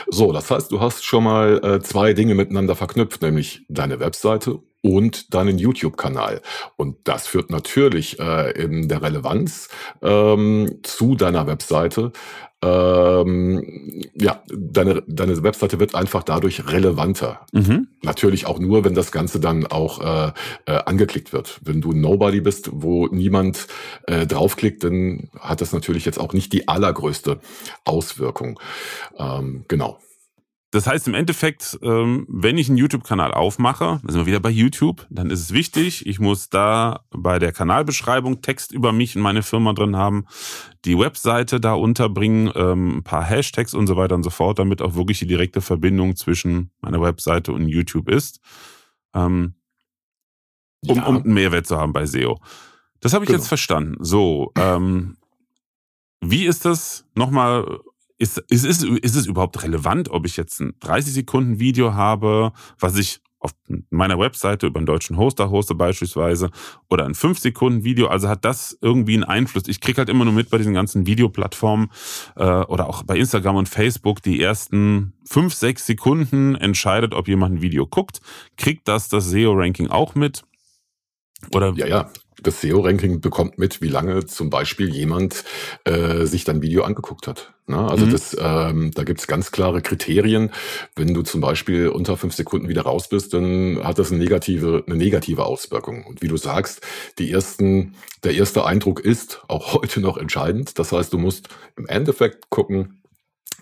So, 0.07 0.31
das 0.31 0.51
heißt, 0.51 0.71
du 0.71 0.79
hast 0.79 1.03
schon 1.03 1.23
mal 1.23 1.59
äh, 1.63 1.81
zwei 1.81 2.13
Dinge 2.13 2.35
miteinander 2.35 2.75
verknüpft, 2.75 3.23
nämlich 3.23 3.65
deine 3.69 3.99
Webseite 3.99 4.59
und 4.81 5.33
deinen 5.33 5.57
YouTube-Kanal. 5.57 6.41
Und 6.77 6.97
das 7.03 7.27
führt 7.27 7.49
natürlich 7.49 8.19
äh, 8.19 8.51
in 8.51 8.87
der 8.87 9.01
Relevanz 9.01 9.69
ähm, 10.01 10.79
zu 10.83 11.15
deiner 11.15 11.47
Webseite 11.47 12.11
ähm, 12.61 14.03
ja, 14.15 14.43
deine, 14.49 15.01
deine 15.07 15.41
Webseite 15.43 15.79
wird 15.79 15.95
einfach 15.95 16.23
dadurch 16.23 16.67
relevanter. 16.67 17.45
Mhm. 17.53 17.87
Natürlich 18.01 18.45
auch 18.47 18.59
nur, 18.59 18.83
wenn 18.83 18.95
das 18.95 19.11
Ganze 19.11 19.39
dann 19.39 19.65
auch 19.65 20.01
äh, 20.01 20.31
äh, 20.65 20.79
angeklickt 20.85 21.31
wird. 21.31 21.59
Wenn 21.63 21.79
du 21.79 21.93
Nobody 21.93 22.41
bist, 22.41 22.69
wo 22.73 23.07
niemand 23.07 23.67
äh, 24.07 24.27
draufklickt, 24.27 24.83
dann 24.83 25.29
hat 25.39 25.61
das 25.61 25.71
natürlich 25.71 26.05
jetzt 26.05 26.19
auch 26.19 26.33
nicht 26.33 26.51
die 26.51 26.67
allergrößte 26.67 27.39
Auswirkung. 27.85 28.59
Ähm, 29.17 29.63
genau. 29.67 29.99
Das 30.71 30.85
heißt 30.85 31.07
im 31.07 31.15
Endeffekt, 31.15 31.79
ähm, 31.81 32.27
wenn 32.29 32.59
ich 32.59 32.69
einen 32.69 32.77
YouTube-Kanal 32.77 33.33
aufmache, 33.33 33.99
da 34.03 34.11
sind 34.11 34.21
wir 34.21 34.27
wieder 34.27 34.39
bei 34.39 34.51
YouTube, 34.51 35.07
dann 35.09 35.31
ist 35.31 35.39
es 35.39 35.51
wichtig, 35.51 36.05
ich 36.05 36.19
muss 36.19 36.49
da 36.49 37.05
bei 37.09 37.39
der 37.39 37.51
Kanalbeschreibung 37.51 38.41
Text 38.41 38.71
über 38.71 38.91
mich 38.91 39.15
und 39.15 39.23
meine 39.23 39.41
Firma 39.41 39.73
drin 39.73 39.95
haben, 39.95 40.25
die 40.85 40.97
Webseite 40.97 41.59
da 41.59 41.73
unterbringen, 41.73 42.51
ähm, 42.53 42.97
ein 42.97 43.03
paar 43.03 43.23
Hashtags 43.23 43.73
und 43.73 43.87
so 43.87 43.97
weiter 43.97 44.13
und 44.13 44.21
so 44.21 44.29
fort, 44.29 44.59
damit 44.59 44.83
auch 44.83 44.93
wirklich 44.93 45.17
die 45.17 45.27
direkte 45.27 45.61
Verbindung 45.61 46.15
zwischen 46.15 46.69
meiner 46.81 47.01
Webseite 47.01 47.51
und 47.51 47.67
YouTube 47.67 48.07
ist, 48.07 48.39
ähm, 49.15 49.55
um, 50.85 50.95
ja. 50.95 51.05
um 51.05 51.17
einen 51.17 51.33
Mehrwert 51.33 51.65
zu 51.65 51.77
haben 51.77 51.93
bei 51.93 52.05
SEO. 52.05 52.39
Das 52.99 53.13
habe 53.13 53.25
ich 53.25 53.29
genau. 53.29 53.39
jetzt 53.39 53.47
verstanden. 53.47 53.95
So, 54.03 54.51
wie 56.21 56.45
ist 56.45 56.65
das 56.65 57.05
nochmal 57.15 57.79
ist, 58.19 58.37
ist, 58.49 58.65
ist, 58.65 58.83
ist 58.83 59.15
es 59.15 59.25
überhaupt 59.25 59.63
relevant, 59.63 60.09
ob 60.09 60.25
ich 60.25 60.37
jetzt 60.37 60.59
ein 60.59 60.73
30 60.81 61.13
Sekunden 61.13 61.59
Video 61.59 61.93
habe, 61.93 62.51
was 62.77 62.97
ich 62.97 63.21
auf 63.39 63.51
meiner 63.89 64.19
Webseite 64.19 64.67
über 64.67 64.79
einen 64.79 64.85
deutschen 64.85 65.15
Hoster 65.15 65.49
hoste 65.49 65.73
beispielsweise 65.73 66.51
oder 66.89 67.05
ein 67.05 67.15
5 67.15 67.39
Sekunden 67.39 67.85
Video, 67.85 68.07
also 68.07 68.27
hat 68.27 68.43
das 68.43 68.77
irgendwie 68.81 69.13
einen 69.13 69.23
Einfluss. 69.23 69.63
Ich 69.67 69.79
krieg 69.79 69.97
halt 69.97 70.09
immer 70.09 70.25
nur 70.25 70.33
mit 70.33 70.49
bei 70.49 70.57
diesen 70.57 70.73
ganzen 70.73 71.05
Videoplattformen 71.05 71.89
äh, 72.35 72.43
oder 72.43 72.89
auch 72.89 73.03
bei 73.03 73.17
Instagram 73.17 73.55
und 73.55 73.69
Facebook, 73.69 74.21
die 74.21 74.41
ersten 74.41 75.13
5, 75.25 75.53
6 75.53 75.85
Sekunden 75.85 76.55
entscheidet, 76.55 77.13
ob 77.13 77.29
jemand 77.29 77.55
ein 77.55 77.61
Video 77.61 77.87
guckt. 77.87 78.19
Kriegt 78.57 78.89
das 78.89 79.07
das 79.07 79.29
SEO-Ranking 79.29 79.87
auch 79.87 80.15
mit? 80.15 80.43
Oder? 81.53 81.71
Ja, 81.77 81.87
ja 81.87 82.11
das 82.43 82.61
SEO-Ranking 82.61 83.21
bekommt 83.21 83.57
mit, 83.57 83.81
wie 83.81 83.87
lange 83.87 84.25
zum 84.25 84.49
Beispiel 84.49 84.89
jemand 84.89 85.43
äh, 85.85 86.25
sich 86.25 86.43
dein 86.43 86.61
Video 86.61 86.83
angeguckt 86.83 87.27
hat. 87.27 87.53
Ne? 87.67 87.77
Also 87.77 88.05
mhm. 88.05 88.11
das, 88.11 88.35
ähm, 88.39 88.91
da 88.95 89.03
gibt's 89.03 89.27
ganz 89.27 89.51
klare 89.51 89.81
Kriterien. 89.81 90.51
Wenn 90.95 91.13
du 91.13 91.21
zum 91.21 91.39
Beispiel 91.39 91.89
unter 91.89 92.17
fünf 92.17 92.33
Sekunden 92.33 92.67
wieder 92.67 92.81
raus 92.81 93.09
bist, 93.09 93.33
dann 93.33 93.79
hat 93.83 93.99
das 93.99 94.11
eine 94.11 94.19
negative, 94.19 94.83
eine 94.87 94.95
negative 94.95 95.45
Auswirkung. 95.45 96.03
Und 96.05 96.21
wie 96.21 96.27
du 96.27 96.37
sagst, 96.37 96.81
die 97.19 97.31
ersten, 97.31 97.93
der 98.23 98.33
erste 98.33 98.65
Eindruck 98.65 98.99
ist 98.99 99.43
auch 99.47 99.73
heute 99.81 100.01
noch 100.01 100.17
entscheidend. 100.17 100.79
Das 100.79 100.91
heißt, 100.91 101.13
du 101.13 101.17
musst 101.17 101.49
im 101.77 101.85
Endeffekt 101.85 102.49
gucken, 102.49 102.99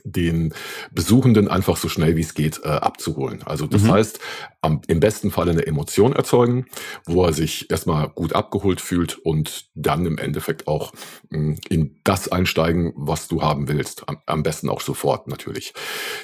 den 0.04 0.54
Besuchenden 0.92 1.48
einfach 1.48 1.78
so 1.78 1.90
schnell 1.90 2.16
wie 2.16 2.22
es 2.22 2.34
geht 2.34 2.62
äh, 2.64 2.68
abzuholen. 2.68 3.44
Also 3.44 3.68
das 3.68 3.84
mhm. 3.84 3.92
heißt, 3.92 4.20
am, 4.62 4.82
im 4.88 5.00
besten 5.00 5.32
Fall 5.32 5.50
eine 5.50 5.66
Emotion 5.66 6.14
erzeugen, 6.14 6.66
wo 7.06 7.26
er 7.26 7.34
sich 7.34 7.70
erstmal 7.70 8.10
gut 8.10 8.34
abgeholt 8.34 8.82
fühlt 8.82 9.18
und 9.18 9.70
dann 9.76 10.06
im 10.06 10.18
Endeffekt 10.18 10.68
auch 10.68 10.94
mh, 11.30 11.38
hm, 11.38 11.60
in 11.70 12.00
das 12.04 12.32
einsteigen, 12.32 12.94
was 12.96 13.28
du 13.28 13.42
haben 13.42 13.68
willst. 13.68 14.08
Am, 14.08 14.18
am 14.26 14.44
besten 14.44 14.70
auch 14.70 14.82
sofort 14.82 15.28
natürlich. 15.28 15.74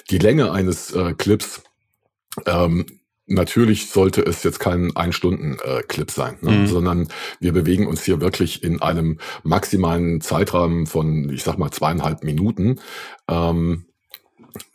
Die 0.10 0.20
Länge 0.20 0.52
eines 0.52 0.94
äh, 0.94 1.14
Clips 1.14 1.62
ähm, 2.46 2.86
Natürlich 3.26 3.90
sollte 3.90 4.22
es 4.22 4.44
jetzt 4.44 4.60
kein 4.60 4.96
Ein-Stunden-Clip 4.96 6.12
sein, 6.12 6.38
ne? 6.42 6.52
mhm. 6.52 6.68
sondern 6.68 7.08
wir 7.40 7.54
bewegen 7.54 7.88
uns 7.88 8.04
hier 8.04 8.20
wirklich 8.20 8.64
in 8.64 8.82
einem 8.82 9.20
maximalen 9.44 10.20
Zeitrahmen 10.20 10.88
von, 10.88 11.30
ich 11.30 11.44
sag 11.44 11.58
mal, 11.58 11.72
zweieinhalb 11.72 12.24
Minuten. 12.24 12.80
Ähm, 13.30 13.86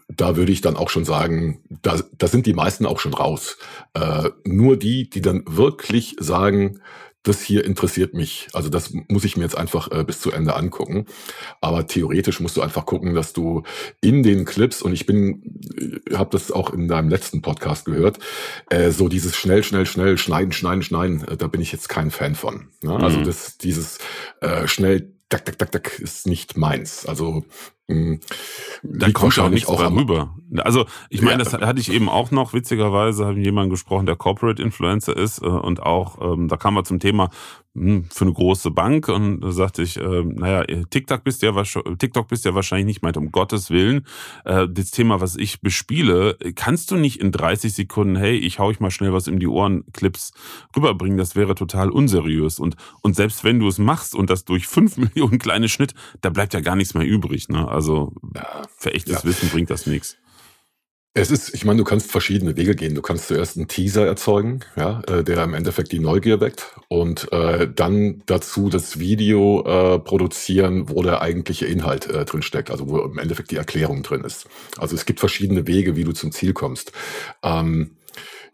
da 0.09 0.37
würde 0.37 0.53
ich 0.53 0.63
dann 0.63 0.77
auch 0.77 0.89
schon 0.89 1.05
sagen, 1.05 1.61
da, 1.83 2.01
da 2.17 2.27
sind 2.27 2.47
die 2.47 2.55
meisten 2.55 2.87
auch 2.87 2.99
schon 2.99 3.13
raus. 3.13 3.59
Äh, 3.93 4.31
nur 4.45 4.79
die, 4.79 5.11
die 5.11 5.21
dann 5.21 5.45
wirklich 5.47 6.17
sagen, 6.19 6.81
das 7.23 7.43
hier 7.43 7.65
interessiert 7.65 8.15
mich. 8.15 8.49
Also 8.53 8.69
das 8.69 8.93
muss 9.09 9.25
ich 9.25 9.37
mir 9.37 9.43
jetzt 9.43 9.57
einfach 9.57 9.91
äh, 9.91 10.05
bis 10.05 10.21
zu 10.21 10.31
Ende 10.31 10.55
angucken. 10.55 11.07
Aber 11.61 11.87
theoretisch 11.87 12.41
musst 12.41 12.57
du 12.57 12.63
einfach 12.63 12.87
gucken, 12.87 13.15
dass 13.15 13.33
du 13.33 13.65
in 14.01 14.23
den 14.23 14.45
Clips 14.45 14.83
und 14.83 14.93
ich 14.93 15.07
bin, 15.07 15.61
äh, 16.11 16.17
habe 16.17 16.31
das 16.31 16.51
auch 16.51 16.73
in 16.73 16.89
deinem 16.89 17.09
letzten 17.09 17.43
Podcast 17.43 17.85
gehört, 17.85 18.19
äh, 18.71 18.91
so 18.91 19.09
dieses 19.09 19.37
schnell, 19.37 19.63
schnell, 19.63 19.87
schnell 19.87 20.17
schneiden, 20.19 20.53
schneiden, 20.53 20.83
schneiden. 20.83 21.27
Äh, 21.27 21.37
da 21.37 21.49
bin 21.49 21.61
ich 21.61 21.73
jetzt 21.73 21.89
kein 21.89 22.11
Fan 22.11 22.35
von. 22.35 22.69
Ne? 22.83 22.95
Also 22.97 23.19
mhm. 23.19 23.25
das, 23.25 23.59
dieses 23.59 23.99
äh, 24.41 24.67
schnell, 24.67 25.13
tak, 25.29 25.45
tak, 25.45 25.59
tak, 25.59 25.73
tak 25.73 25.99
ist 25.99 26.27
nicht 26.27 26.57
meins. 26.57 27.07
Also. 27.07 27.45
Da 28.83 29.11
kommt 29.13 29.39
auch 29.39 29.49
nichts 29.49 29.69
auch 29.69 29.81
rüber. 29.91 30.37
Also 30.59 30.85
ich 31.09 31.23
meine, 31.23 31.43
ja. 31.43 31.51
das 31.51 31.53
hatte 31.55 31.81
ich 31.81 31.91
eben 31.91 32.11
auch 32.11 32.31
noch, 32.31 32.53
witzigerweise 32.53 33.25
habe 33.25 33.39
ich 33.39 33.45
jemanden 33.47 33.71
gesprochen, 33.71 34.05
der 34.05 34.17
Corporate 34.17 34.63
Influencer 34.63 35.17
ist 35.17 35.43
äh, 35.43 35.47
und 35.47 35.83
auch, 35.83 36.21
ähm, 36.21 36.49
da 36.49 36.57
kam 36.57 36.77
er 36.77 36.85
zum 36.85 37.01
Thema, 37.01 37.31
hm, 37.75 38.07
für 38.11 38.25
eine 38.25 38.33
große 38.33 38.71
Bank 38.71 39.09
und 39.09 39.41
da 39.41 39.53
sagte 39.53 39.83
ich, 39.83 39.99
äh, 39.99 40.25
naja, 40.25 40.65
TikTok 40.91 41.23
bist 41.23 41.43
ja 41.43 41.53
TikTok 41.63 42.29
bist 42.29 42.45
ja 42.45 42.55
wahrscheinlich 42.55 42.87
nicht 42.87 43.03
meint, 43.03 43.17
um 43.17 43.31
Gottes 43.31 43.71
Willen. 43.71 44.07
Äh, 44.45 44.67
das 44.69 44.91
Thema, 44.91 45.21
was 45.21 45.37
ich 45.37 45.61
bespiele, 45.61 46.37
kannst 46.57 46.91
du 46.91 46.97
nicht 46.97 47.21
in 47.21 47.31
30 47.31 47.73
Sekunden, 47.73 48.17
hey, 48.17 48.37
ich 48.37 48.59
hau 48.59 48.71
ich 48.71 48.81
mal 48.81 48.91
schnell 48.91 49.13
was 49.13 49.29
in 49.29 49.39
die 49.39 49.47
Ohren, 49.47 49.85
Clips 49.93 50.33
rüberbringen, 50.75 51.19
das 51.19 51.37
wäre 51.37 51.55
total 51.55 51.91
unseriös. 51.91 52.59
Und, 52.59 52.77
und 53.03 53.15
selbst 53.15 53.45
wenn 53.45 53.61
du 53.61 53.69
es 53.69 53.79
machst 53.79 54.15
und 54.15 54.29
das 54.29 54.45
durch 54.45 54.67
fünf 54.67 54.97
Millionen 54.97 55.39
kleine 55.39 55.69
Schnitt, 55.69 55.95
da 56.21 56.31
bleibt 56.31 56.55
ja 56.55 56.61
gar 56.61 56.75
nichts 56.75 56.95
mehr 56.95 57.07
übrig. 57.07 57.49
Ne? 57.49 57.69
Also 57.79 58.13
ja, 58.35 58.63
für 58.77 58.93
echtes 58.93 59.23
ja. 59.23 59.25
Wissen 59.25 59.51
bringt 59.51 59.71
das 59.71 59.87
nichts. 59.87 60.17
Es 61.15 61.31
ist, 61.31 61.55
ich 61.55 61.65
meine, 61.65 61.79
du 61.79 61.85
kannst 61.85 62.11
verschiedene 62.11 62.57
Wege 62.57 62.75
gehen. 62.75 62.97
Du 62.97 63.03
kannst 63.03 63.29
zuerst 63.29 63.57
einen 63.57 63.69
Teaser 63.69 64.05
erzeugen, 64.05 64.65
ja, 64.75 65.01
äh, 65.07 65.23
der 65.23 65.45
im 65.45 65.55
Endeffekt 65.55 65.93
die 65.93 66.01
Neugier 66.01 66.41
weckt 66.41 66.75
und 66.89 67.33
äh, 67.33 67.69
dann 67.73 68.25
dazu 68.27 68.69
das 68.69 68.99
Video 68.99 69.63
äh, 69.65 70.01
produzieren, 70.01 70.91
wo 70.91 71.05
der 71.05 71.23
eigentliche 71.23 71.67
Inhalt 71.67 72.09
äh, 72.09 72.25
drin 72.25 72.43
steckt, 72.43 72.73
also 72.73 72.89
wo 72.89 72.99
im 72.99 73.19
Endeffekt 73.19 73.53
die 73.53 73.57
Erklärung 73.57 74.03
drin 74.03 74.25
ist. 74.25 74.49
Also 74.77 74.97
es 74.97 75.07
gibt 75.07 75.21
verschiedene 75.21 75.69
Wege, 75.69 75.95
wie 75.95 76.05
du 76.05 76.11
zum 76.11 76.33
Ziel 76.33 76.53
kommst. 76.53 76.91
Ähm, 77.45 77.97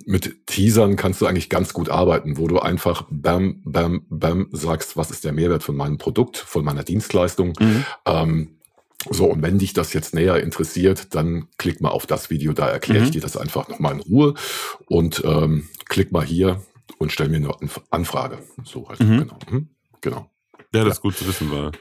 mit 0.05 0.47
Teasern 0.47 0.97
kannst 0.97 1.23
du 1.23 1.27
eigentlich 1.27 1.49
ganz 1.49 1.73
gut 1.73 1.89
arbeiten, 1.89 2.37
wo 2.37 2.47
du 2.47 2.59
einfach 2.59 3.07
bam, 3.11 3.63
bam, 3.65 4.05
bam 4.11 4.49
sagst, 4.53 4.99
was 4.99 5.11
ist 5.11 5.25
der 5.25 5.33
Mehrwert 5.33 5.63
von 5.63 5.77
meinem 5.77 5.97
Produkt, 5.97 6.37
von 6.37 6.63
meiner 6.63 6.83
Dienstleistung. 6.83 7.55
Mhm. 7.59 7.87
Ähm, 8.05 8.55
so, 9.11 9.27
und 9.27 9.43
wenn 9.43 9.59
dich 9.59 9.73
das 9.73 9.93
jetzt 9.93 10.15
näher 10.15 10.43
interessiert, 10.43 11.15
dann 11.15 11.49
klick 11.59 11.81
mal 11.81 11.91
auf 11.91 12.07
das 12.07 12.31
Video, 12.31 12.53
da 12.53 12.69
erkläre 12.69 13.05
ich 13.05 13.11
mhm. 13.11 13.13
dir 13.13 13.21
das 13.21 13.37
einfach 13.37 13.69
nochmal 13.69 13.95
in 13.95 14.01
Ruhe 14.01 14.35
und 14.87 15.23
ähm, 15.25 15.69
klick 15.87 16.13
mal 16.13 16.25
hier 16.25 16.63
und 16.99 17.13
stell 17.13 17.29
mir 17.29 17.37
eine 17.37 17.55
Anfrage. 17.91 18.39
So 18.65 18.89
halt, 18.89 19.01
mhm. 19.01 19.19
genau. 19.19 19.39
Mhm. 19.51 19.69
genau. 20.01 20.31
Ja, 20.73 20.81
das 20.81 20.85
ja. 20.85 20.93
ist 20.93 21.01
gut 21.03 21.17
zu 21.17 21.27
wissen, 21.27 21.51
weil 21.51 21.73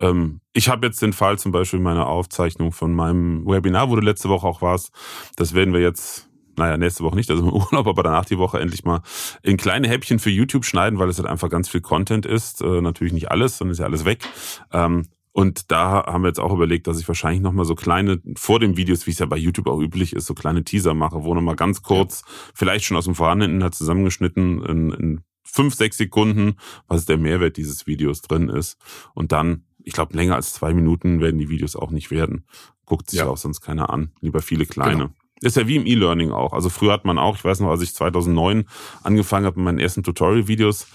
ähm, 0.00 0.40
ich 0.52 0.68
habe 0.68 0.86
jetzt 0.86 1.02
den 1.02 1.12
Fall 1.12 1.38
zum 1.38 1.52
Beispiel 1.52 1.80
meiner 1.80 2.06
Aufzeichnung 2.06 2.72
von 2.72 2.94
meinem 2.94 3.46
Webinar, 3.46 3.90
wo 3.90 3.96
du 3.96 4.02
letzte 4.02 4.28
Woche 4.28 4.46
auch 4.46 4.62
warst. 4.62 4.92
Das 5.36 5.54
werden 5.54 5.74
wir 5.74 5.80
jetzt 5.80 6.28
naja, 6.58 6.76
nächste 6.76 7.04
Woche 7.04 7.16
nicht, 7.16 7.30
also 7.30 7.42
im 7.42 7.52
Urlaub, 7.52 7.86
aber 7.86 8.02
danach 8.02 8.24
die 8.24 8.38
Woche 8.38 8.60
endlich 8.60 8.84
mal 8.84 9.00
in 9.42 9.56
kleine 9.56 9.88
Häppchen 9.88 10.18
für 10.18 10.30
YouTube 10.30 10.64
schneiden, 10.64 10.98
weil 10.98 11.08
es 11.08 11.18
halt 11.18 11.28
einfach 11.28 11.48
ganz 11.48 11.68
viel 11.68 11.80
Content 11.80 12.26
ist. 12.26 12.60
Äh, 12.60 12.80
natürlich 12.82 13.12
nicht 13.12 13.30
alles, 13.30 13.58
sondern 13.58 13.72
ist 13.72 13.78
ja 13.78 13.86
alles 13.86 14.04
weg. 14.04 14.24
Ähm, 14.72 15.06
und 15.38 15.70
da 15.70 16.04
haben 16.04 16.24
wir 16.24 16.30
jetzt 16.30 16.40
auch 16.40 16.52
überlegt, 16.52 16.88
dass 16.88 16.98
ich 16.98 17.06
wahrscheinlich 17.06 17.40
nochmal 17.40 17.64
so 17.64 17.76
kleine, 17.76 18.20
vor 18.34 18.58
den 18.58 18.76
Videos, 18.76 19.06
wie 19.06 19.12
es 19.12 19.20
ja 19.20 19.26
bei 19.26 19.36
YouTube 19.36 19.68
auch 19.68 19.78
üblich 19.78 20.12
ist, 20.12 20.26
so 20.26 20.34
kleine 20.34 20.64
Teaser 20.64 20.94
mache, 20.94 21.22
wo 21.22 21.32
nochmal 21.32 21.54
ganz 21.54 21.80
kurz, 21.84 22.24
vielleicht 22.56 22.84
schon 22.84 22.96
aus 22.96 23.04
dem 23.04 23.14
vorhandenen 23.14 23.58
Inhalt 23.58 23.76
zusammengeschnitten, 23.76 24.64
in, 24.64 24.90
in 24.90 25.20
fünf, 25.44 25.76
sechs 25.76 25.96
Sekunden, 25.96 26.56
was 26.88 27.06
der 27.06 27.18
Mehrwert 27.18 27.56
dieses 27.56 27.86
Videos 27.86 28.20
drin 28.20 28.48
ist. 28.48 28.78
Und 29.14 29.30
dann, 29.30 29.62
ich 29.84 29.92
glaube, 29.92 30.16
länger 30.16 30.34
als 30.34 30.54
zwei 30.54 30.74
Minuten 30.74 31.20
werden 31.20 31.38
die 31.38 31.48
Videos 31.48 31.76
auch 31.76 31.92
nicht 31.92 32.10
werden. 32.10 32.44
Guckt 32.84 33.08
sich 33.08 33.20
ja. 33.20 33.28
auch 33.28 33.36
sonst 33.36 33.60
keiner 33.60 33.90
an. 33.90 34.10
Lieber 34.20 34.42
viele 34.42 34.66
kleine. 34.66 34.96
Genau. 34.96 35.10
Ist 35.40 35.56
ja 35.56 35.68
wie 35.68 35.76
im 35.76 35.86
E-Learning 35.86 36.32
auch. 36.32 36.52
Also 36.52 36.68
früher 36.68 36.92
hat 36.92 37.04
man 37.04 37.16
auch, 37.16 37.36
ich 37.36 37.44
weiß 37.44 37.60
noch, 37.60 37.70
als 37.70 37.82
ich 37.82 37.94
2009 37.94 38.64
angefangen 39.04 39.46
habe 39.46 39.60
mit 39.60 39.66
meinen 39.66 39.78
ersten 39.78 40.02
Tutorial-Videos, 40.02 40.88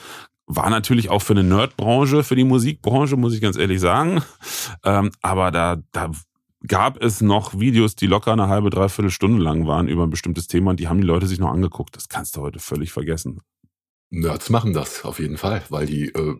war 0.45 0.69
natürlich 0.69 1.10
auch 1.10 1.21
für 1.21 1.34
eine 1.34 1.43
Nerdbranche, 1.43 2.23
für 2.23 2.36
die 2.36 2.43
Musikbranche, 2.43 3.15
muss 3.17 3.34
ich 3.34 3.41
ganz 3.41 3.58
ehrlich 3.58 3.79
sagen. 3.79 4.21
Ähm, 4.84 5.12
aber 5.21 5.51
da, 5.51 5.77
da 5.91 6.12
gab 6.67 7.01
es 7.01 7.21
noch 7.21 7.60
Videos, 7.60 7.95
die 7.95 8.08
locker 8.08 8.34
eine 8.34 8.47
halbe, 8.47 8.69
dreiviertel 8.69 9.12
Stunde 9.12 9.41
lang 9.41 9.67
waren 9.67 9.88
über 9.88 10.03
ein 10.03 10.10
bestimmtes 10.10 10.47
Thema 10.47 10.71
und 10.71 10.79
die 10.79 10.88
haben 10.88 11.01
die 11.01 11.08
Leute 11.08 11.27
sich 11.27 11.39
noch 11.39 11.51
angeguckt. 11.51 11.95
Das 11.95 12.10
kannst 12.10 12.36
du 12.36 12.41
heute 12.41 12.60
völlig 12.60 12.91
vergessen. 12.91 13.41
Nerds 14.10 14.49
machen 14.49 14.73
das 14.73 15.06
auf 15.06 15.19
jeden 15.19 15.38
Fall, 15.38 15.63
weil 15.69 15.86
die 15.86 16.10
äh, 16.10 16.36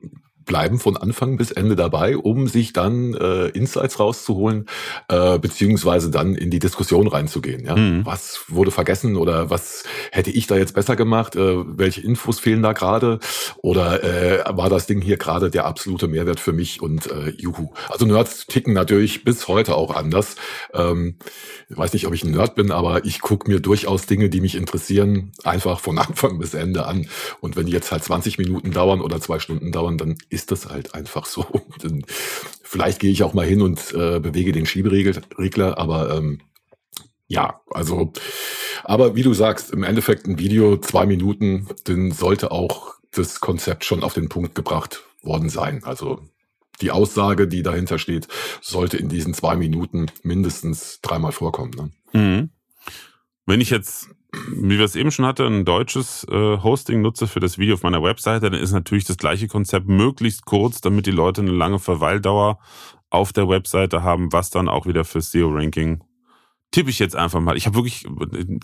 bleiben 0.46 0.80
von 0.80 0.98
Anfang 0.98 1.38
bis 1.38 1.52
Ende 1.52 1.76
dabei, 1.76 2.18
um 2.18 2.48
sich 2.48 2.74
dann 2.74 3.14
äh, 3.14 3.48
Insights 3.50 4.00
rauszuholen, 4.00 4.66
äh, 5.08 5.40
beziehungsweise 5.40 6.12
dann 6.12 6.36
in 6.36 6.50
die 6.50 6.60
Diskussion 6.60 7.08
reinzugehen. 7.08 7.66
Ja? 7.66 7.76
Mhm. 7.76 8.06
Was 8.06 8.46
wurde 8.48 8.72
vergessen 8.72 9.16
oder 9.16 9.50
was 9.50 9.84
hätte 10.12 10.32
ich 10.32 10.48
da 10.48 10.56
jetzt 10.56 10.74
besser 10.74 10.96
gemacht? 10.96 11.36
Äh, 11.36 11.64
welche 11.78 12.02
Infos 12.02 12.40
fehlen 12.40 12.64
da 12.64 12.74
gerade? 12.74 13.20
Oder 13.62 14.04
äh, 14.04 14.44
war 14.58 14.70
das 14.70 14.88
Ding 14.88 15.02
hier 15.02 15.18
gerade 15.18 15.50
der 15.50 15.66
absolute 15.66 16.08
Mehrwert 16.08 16.40
für 16.40 16.54
mich 16.54 16.82
und 16.82 17.10
äh, 17.10 17.30
juhu. 17.38 17.72
Also 17.90 18.06
Nerds 18.06 18.48
ticken 18.48 18.74
natürlich 18.74 19.24
bis 19.24 19.48
heute 19.48 19.76
auch 19.76 19.96
anders. 19.96 20.36
Ähm, 20.74 21.16
ich 21.70 21.78
weiß 21.78 21.94
nicht, 21.94 22.08
ob 22.08 22.14
ich 22.14 22.24
ein 22.24 22.32
Nerd 22.32 22.56
bin, 22.56 22.72
aber 22.72 23.06
ich 23.06 23.22
gucke 23.22 23.50
mir 23.50 23.60
durchaus 23.60 24.06
Dinge, 24.06 24.30
die 24.30 24.42
mich 24.42 24.56
interessieren, 24.56 25.32
einfach 25.44 25.80
von 25.80 25.98
Anfang 26.04 26.40
bis 26.40 26.54
Ende 26.54 26.86
an. 26.86 27.08
Und 27.40 27.56
wenn 27.56 27.66
die 27.66 27.72
jetzt 27.72 27.92
halt 27.92 28.04
20 28.04 28.38
Minuten 28.38 28.72
dauern 28.72 29.02
oder 29.02 29.20
zwei 29.20 29.40
Stunden 29.40 29.72
dauern, 29.72 29.98
dann 29.98 30.18
ist 30.34 30.52
das 30.52 30.70
halt 30.70 30.96
einfach 30.96 31.26
so. 31.26 31.46
Und 31.84 32.06
vielleicht 32.64 33.00
gehe 33.00 33.12
ich 33.12 33.24
auch 33.24 33.34
mal 33.34 33.46
hin 33.46 33.62
und 33.62 33.94
äh, 33.94 34.20
bewege 34.20 34.52
den 34.52 34.66
Schieberegler, 34.66 35.78
aber 35.78 36.18
ähm, 36.18 36.42
ja, 37.28 37.62
also, 37.70 38.14
aber 38.84 39.16
wie 39.16 39.24
du 39.24 39.34
sagst, 39.34 39.72
im 39.72 39.84
Endeffekt 39.84 40.28
ein 40.28 40.40
Video, 40.40 40.78
zwei 40.78 41.06
Minuten, 41.06 41.68
dann 41.86 42.12
sollte 42.12 42.52
auch 42.52 42.96
das 43.12 43.40
Konzept 43.40 43.86
schon 43.86 44.04
auf 44.04 44.14
den 44.14 44.30
Punkt 44.30 44.56
gebracht 44.56 45.04
worden 45.22 45.50
sein. 45.50 45.84
Also 45.84 46.22
die 46.82 46.92
Aussage, 46.92 47.48
die 47.48 47.64
dahinter 47.64 47.98
steht, 47.98 48.28
sollte 48.62 48.98
in 48.98 49.10
diesen 49.10 49.34
zwei 49.34 49.56
Minuten 49.56 50.08
mindestens 50.24 51.00
dreimal 51.02 51.32
vorkommen. 51.32 51.72
Ne? 52.12 52.20
Mhm. 52.20 52.50
Wenn 53.46 53.62
ich 53.62 53.70
jetzt 53.70 54.10
wie 54.50 54.78
wir 54.78 54.86
es 54.86 54.96
eben 54.96 55.12
schon 55.12 55.26
hatten, 55.26 55.44
ein 55.44 55.66
deutsches 55.66 56.26
äh, 56.30 56.58
Hosting 56.58 57.02
nutze 57.02 57.28
für 57.28 57.40
das 57.40 57.58
Video 57.58 57.76
auf 57.76 57.84
meiner 57.84 58.04
Webseite, 58.04 58.50
dann 58.50 58.60
ist 58.60 58.72
natürlich 58.72 59.06
das 59.06 59.18
gleiche 59.18 59.48
Konzept 59.48 59.88
möglichst 59.88 60.46
kurz, 60.46 60.82
damit 60.82 61.06
die 61.06 61.12
Leute 61.12 61.42
eine 61.42 61.52
lange 61.52 61.80
Verweildauer 61.80 62.60
auf 63.10 63.32
der 63.32 63.48
Webseite 63.48 64.04
haben, 64.04 64.34
was 64.34 64.50
dann 64.50 64.68
auch 64.68 64.86
wieder 64.88 65.06
fürs 65.06 65.32
SEO-Ranking 65.32 66.04
tippe 66.74 66.90
ich 66.90 67.00
jetzt 67.00 67.16
einfach 67.16 67.40
mal. 67.40 67.56
Ich 67.56 67.68
habe 67.68 67.76
wirklich 67.76 68.06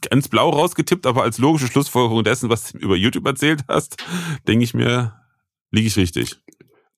ganz 0.10 0.28
blau 0.28 0.50
rausgetippt, 0.50 1.06
aber 1.06 1.22
als 1.22 1.38
logische 1.38 1.68
Schlussfolgerung 1.68 2.24
dessen, 2.24 2.50
was 2.50 2.72
du 2.72 2.80
über 2.80 2.96
YouTube 2.96 3.26
erzählt 3.26 3.62
hast, 3.68 3.98
denke 4.48 4.64
ich 4.64 4.74
mir, 4.74 5.14
liege 5.72 5.88
ich 5.88 5.96
richtig. 5.96 6.38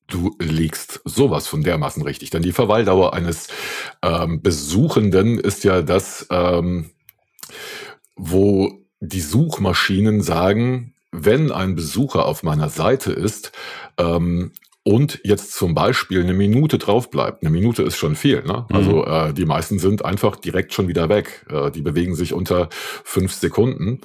Du 0.08 0.34
liegst 0.40 1.00
sowas 1.04 1.46
von 1.46 1.62
dermaßen 1.62 2.02
richtig, 2.02 2.30
denn 2.30 2.42
die 2.42 2.52
Verweildauer 2.52 3.12
eines 3.12 3.48
ähm, 4.02 4.42
Besuchenden 4.42 5.38
ist 5.38 5.64
ja 5.64 5.82
das, 5.82 6.26
ähm, 6.30 6.90
wo 8.24 8.72
die 9.00 9.20
Suchmaschinen 9.20 10.22
sagen, 10.22 10.94
wenn 11.10 11.50
ein 11.50 11.74
Besucher 11.74 12.24
auf 12.24 12.44
meiner 12.44 12.68
Seite 12.68 13.12
ist 13.12 13.50
ähm, 13.98 14.52
und 14.84 15.20
jetzt 15.24 15.54
zum 15.54 15.74
Beispiel 15.74 16.22
eine 16.22 16.32
Minute 16.32 16.78
drauf 16.78 17.10
bleibt, 17.10 17.42
eine 17.42 17.50
Minute 17.50 17.82
ist 17.82 17.96
schon 17.96 18.14
viel, 18.14 18.42
ne? 18.44 18.64
Mhm. 18.68 18.76
Also 18.76 19.04
äh, 19.04 19.32
die 19.34 19.44
meisten 19.44 19.80
sind 19.80 20.04
einfach 20.04 20.36
direkt 20.36 20.72
schon 20.72 20.86
wieder 20.86 21.08
weg. 21.08 21.44
Äh, 21.50 21.72
die 21.72 21.82
bewegen 21.82 22.14
sich 22.14 22.32
unter 22.32 22.68
fünf 22.70 23.32
Sekunden. 23.32 24.00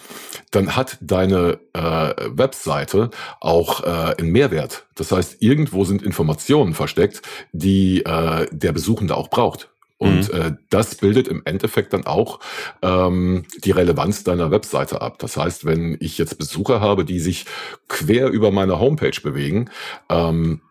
Dann 0.49 0.75
hat 0.75 0.97
deine 1.01 1.59
äh, 1.73 2.13
Webseite 2.31 3.11
auch 3.39 3.83
äh, 3.83 4.15
einen 4.17 4.31
Mehrwert. 4.31 4.87
Das 4.95 5.11
heißt, 5.11 5.41
irgendwo 5.41 5.85
sind 5.85 6.01
Informationen 6.01 6.73
versteckt, 6.73 7.21
die 7.51 8.03
äh, 8.03 8.47
der 8.51 8.71
Besuchende 8.71 9.15
auch 9.15 9.29
braucht. 9.29 9.69
Und 9.97 10.31
mhm. 10.31 10.39
äh, 10.39 10.51
das 10.69 10.95
bildet 10.95 11.27
im 11.27 11.41
Endeffekt 11.45 11.93
dann 11.93 12.05
auch 12.05 12.39
ähm, 12.81 13.45
die 13.63 13.71
Relevanz 13.71 14.23
deiner 14.23 14.51
Webseite 14.51 15.01
ab. 15.01 15.17
Das 15.19 15.37
heißt, 15.37 15.65
wenn 15.65 15.97
ich 15.99 16.17
jetzt 16.17 16.37
Besucher 16.37 16.81
habe, 16.81 17.03
die 17.03 17.19
sich 17.19 17.45
quer 17.87 18.29
über 18.29 18.51
meine 18.51 18.79
Homepage 18.79 19.19
bewegen, 19.21 19.69
ähm, 20.09 20.61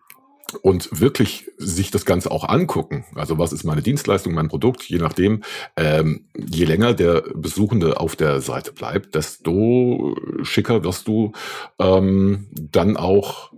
und 0.61 1.01
wirklich 1.01 1.51
sich 1.57 1.91
das 1.91 2.05
Ganze 2.05 2.31
auch 2.31 2.47
angucken. 2.47 3.05
Also 3.15 3.37
was 3.37 3.51
ist 3.51 3.63
meine 3.63 3.81
Dienstleistung, 3.81 4.33
mein 4.33 4.47
Produkt, 4.47 4.83
je 4.83 4.97
nachdem, 4.97 5.43
ähm, 5.75 6.29
je 6.37 6.65
länger 6.65 6.93
der 6.93 7.21
Besuchende 7.35 7.99
auf 7.99 8.15
der 8.15 8.41
Seite 8.41 8.71
bleibt, 8.71 9.15
desto 9.15 10.15
schicker 10.43 10.83
wirst 10.83 11.07
du 11.07 11.33
ähm, 11.79 12.47
dann 12.53 12.97
auch 12.97 13.51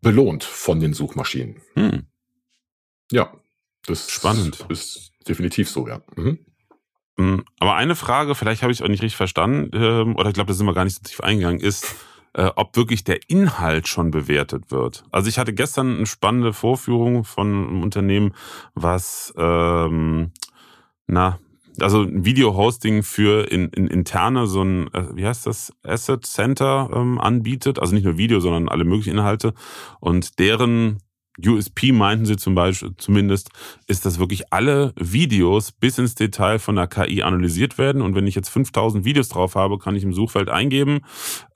belohnt 0.00 0.44
von 0.44 0.80
den 0.80 0.94
Suchmaschinen. 0.94 1.60
Hm. 1.74 2.06
Ja, 3.12 3.32
das 3.86 4.10
spannend. 4.10 4.64
Ist 4.68 5.09
definitiv 5.30 5.68
so, 5.70 5.88
ja. 5.88 6.00
Mhm. 6.16 6.38
Hm, 7.18 7.44
aber 7.58 7.74
eine 7.74 7.96
Frage, 7.96 8.34
vielleicht 8.34 8.62
habe 8.62 8.72
ich 8.72 8.78
es 8.78 8.82
auch 8.84 8.88
nicht 8.88 9.02
richtig 9.02 9.16
verstanden, 9.16 9.70
ähm, 9.74 10.16
oder 10.16 10.28
ich 10.28 10.34
glaube, 10.34 10.48
da 10.48 10.54
sind 10.54 10.66
wir 10.66 10.74
gar 10.74 10.84
nicht 10.84 10.96
so 10.96 11.02
tief 11.02 11.20
eingegangen, 11.20 11.60
ist, 11.60 11.94
äh, 12.34 12.50
ob 12.56 12.76
wirklich 12.76 13.04
der 13.04 13.18
Inhalt 13.28 13.88
schon 13.88 14.10
bewertet 14.10 14.70
wird. 14.70 15.04
Also 15.10 15.28
ich 15.28 15.38
hatte 15.38 15.52
gestern 15.52 15.96
eine 15.96 16.06
spannende 16.06 16.52
Vorführung 16.52 17.24
von 17.24 17.46
einem 17.46 17.82
Unternehmen, 17.82 18.34
was 18.74 19.34
ähm, 19.36 20.32
na 21.06 21.38
also 21.80 22.02
ein 22.02 22.24
Video-Hosting 22.24 23.02
für 23.02 23.50
in, 23.50 23.68
in 23.70 23.86
interne 23.86 24.46
so 24.46 24.62
ein, 24.62 24.92
äh, 24.92 25.04
wie 25.14 25.26
heißt 25.26 25.46
das, 25.46 25.72
Asset 25.82 26.26
Center 26.26 26.90
ähm, 26.92 27.20
anbietet. 27.20 27.78
Also 27.78 27.94
nicht 27.94 28.04
nur 28.04 28.18
Video, 28.18 28.40
sondern 28.40 28.68
alle 28.68 28.84
möglichen 28.84 29.10
Inhalte. 29.10 29.54
Und 30.00 30.38
deren 30.38 30.98
USP 31.46 31.92
meinten 31.92 32.26
sie 32.26 32.36
zum 32.36 32.54
Beispiel 32.54 32.92
zumindest, 32.96 33.50
ist, 33.86 34.04
dass 34.04 34.18
wirklich 34.18 34.52
alle 34.52 34.92
Videos 34.96 35.72
bis 35.72 35.98
ins 35.98 36.14
Detail 36.14 36.58
von 36.58 36.76
der 36.76 36.86
KI 36.86 37.22
analysiert 37.22 37.78
werden. 37.78 38.02
Und 38.02 38.14
wenn 38.14 38.26
ich 38.26 38.34
jetzt 38.34 38.48
5000 38.48 39.04
Videos 39.04 39.28
drauf 39.28 39.54
habe, 39.54 39.78
kann 39.78 39.96
ich 39.96 40.02
im 40.02 40.12
Suchfeld 40.12 40.48
eingeben, 40.48 41.00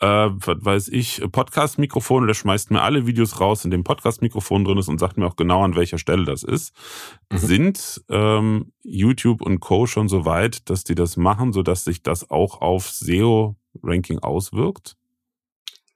äh, 0.01 0.07
was 0.07 0.57
weiß 0.61 0.89
ich, 0.89 1.23
Podcast-Mikrofon 1.31 2.23
und 2.23 2.29
der 2.29 2.35
schmeißt 2.35 2.71
mir 2.71 2.83
alle 2.83 3.07
Videos 3.07 3.41
raus, 3.41 3.65
in 3.65 3.71
dem 3.71 3.85
Podcast-Mikrofon 3.85 4.65
drin 4.65 4.79
ist 4.79 4.89
und 4.89 4.99
sagt 4.99 5.17
mir 5.17 5.27
auch 5.27 5.37
genau, 5.37 5.63
an 5.63 5.77
welcher 5.77 5.99
Stelle 5.99 6.25
das 6.25 6.43
ist. 6.43 6.75
Mhm. 7.33 7.39
Sind 7.39 8.05
ähm, 8.09 8.73
YouTube 8.83 9.43
und 9.43 9.61
Co. 9.61 9.87
schon 9.87 10.09
so 10.09 10.25
weit, 10.25 10.69
dass 10.71 10.85
die 10.85 10.95
das 10.95 11.17
machen, 11.17 11.53
sodass 11.53 11.85
sich 11.85 12.03
das 12.03 12.31
auch 12.31 12.61
auf 12.61 12.91
SEO-Ranking 12.91 14.21
auswirkt? 14.21 14.97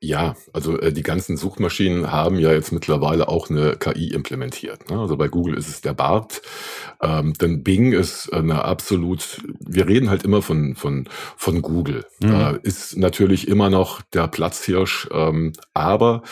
Ja, 0.01 0.37
also 0.53 0.79
äh, 0.79 0.93
die 0.93 1.03
ganzen 1.03 1.37
Suchmaschinen 1.37 2.13
haben 2.13 2.39
ja 2.39 2.53
jetzt 2.53 2.71
mittlerweile 2.71 3.29
auch 3.29 3.51
eine 3.51 3.77
KI 3.77 4.13
implementiert. 4.13 4.89
Ne? 4.91 5.01
Also 5.01 5.17
bei 5.17 5.27
Google 5.27 5.57
ist 5.57 5.67
es 5.67 5.81
der 5.81 5.93
BART, 5.93 6.41
ähm, 7.03 7.33
denn 7.35 7.65
Bing 7.65 7.93
ist 7.93 8.33
eine 8.33 8.65
absolut, 8.65 9.43
wir 9.59 9.89
reden 9.89 10.09
halt 10.09 10.23
immer 10.23 10.41
von, 10.41 10.77
von, 10.77 11.09
von 11.37 11.63
Google, 11.63 12.07
mhm. 12.21 12.31
äh, 12.31 12.59
ist 12.63 12.97
natürlich 12.97 13.49
immer 13.49 13.71
noch 13.71 14.01
der 14.13 14.29
Platzhirsch, 14.29 15.09
ähm, 15.11 15.53
aber 15.75 16.23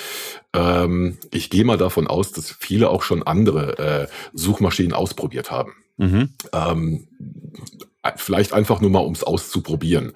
ähm, 0.52 1.18
ich 1.32 1.50
gehe 1.50 1.64
mal 1.64 1.78
davon 1.78 2.06
aus, 2.06 2.30
dass 2.30 2.52
viele 2.52 2.88
auch 2.88 3.02
schon 3.02 3.24
andere 3.24 3.78
äh, 3.78 4.06
Suchmaschinen 4.32 4.92
ausprobiert 4.92 5.50
haben. 5.50 5.72
Mhm. 5.96 6.34
Ähm, 6.52 7.08
vielleicht 8.16 8.52
einfach 8.52 8.80
nur 8.80 8.90
mal, 8.90 9.00
um 9.00 9.12
es 9.12 9.24
auszuprobieren. 9.24 10.12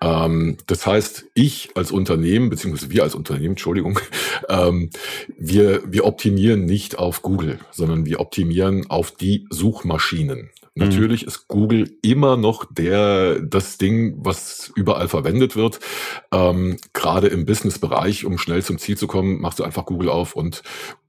Ähm, 0.00 0.56
das 0.66 0.86
heißt, 0.86 1.26
ich 1.34 1.70
als 1.74 1.90
Unternehmen, 1.90 2.50
beziehungsweise 2.50 2.90
wir 2.90 3.02
als 3.02 3.14
Unternehmen, 3.14 3.52
Entschuldigung, 3.52 3.98
ähm, 4.48 4.90
wir, 5.36 5.82
wir 5.86 6.04
optimieren 6.04 6.64
nicht 6.64 6.98
auf 6.98 7.22
Google, 7.22 7.58
sondern 7.70 8.06
wir 8.06 8.20
optimieren 8.20 8.88
auf 8.90 9.10
die 9.10 9.46
Suchmaschinen. 9.50 10.50
Mhm. 10.78 10.84
Natürlich 10.84 11.26
ist 11.26 11.48
Google 11.48 11.90
immer 12.02 12.36
noch 12.36 12.64
der, 12.70 13.40
das 13.40 13.78
Ding, 13.78 14.14
was 14.18 14.72
überall 14.76 15.08
verwendet 15.08 15.56
wird. 15.56 15.80
Ähm, 16.32 16.76
Gerade 16.92 17.28
im 17.28 17.46
Business-Bereich, 17.46 18.24
um 18.24 18.38
schnell 18.38 18.62
zum 18.62 18.78
Ziel 18.78 18.96
zu 18.96 19.06
kommen, 19.06 19.40
machst 19.40 19.58
du 19.58 19.64
einfach 19.64 19.86
Google 19.86 20.08
auf 20.08 20.36
und 20.36 20.62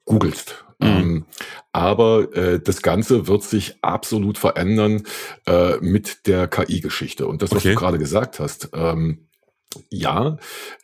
googelst. 0.05 0.65
Mhm. 0.79 0.87
Ähm, 0.87 1.25
aber 1.71 2.35
äh, 2.35 2.59
das 2.59 2.81
Ganze 2.81 3.27
wird 3.27 3.43
sich 3.43 3.75
absolut 3.81 4.37
verändern 4.37 5.03
äh, 5.45 5.77
mit 5.81 6.25
der 6.27 6.47
KI-Geschichte. 6.47 7.27
Und 7.27 7.41
das, 7.41 7.51
was 7.51 7.59
okay. 7.59 7.73
du 7.73 7.75
gerade 7.75 7.99
gesagt 7.99 8.39
hast, 8.39 8.69
ähm, 8.73 9.29
ja, 9.89 10.37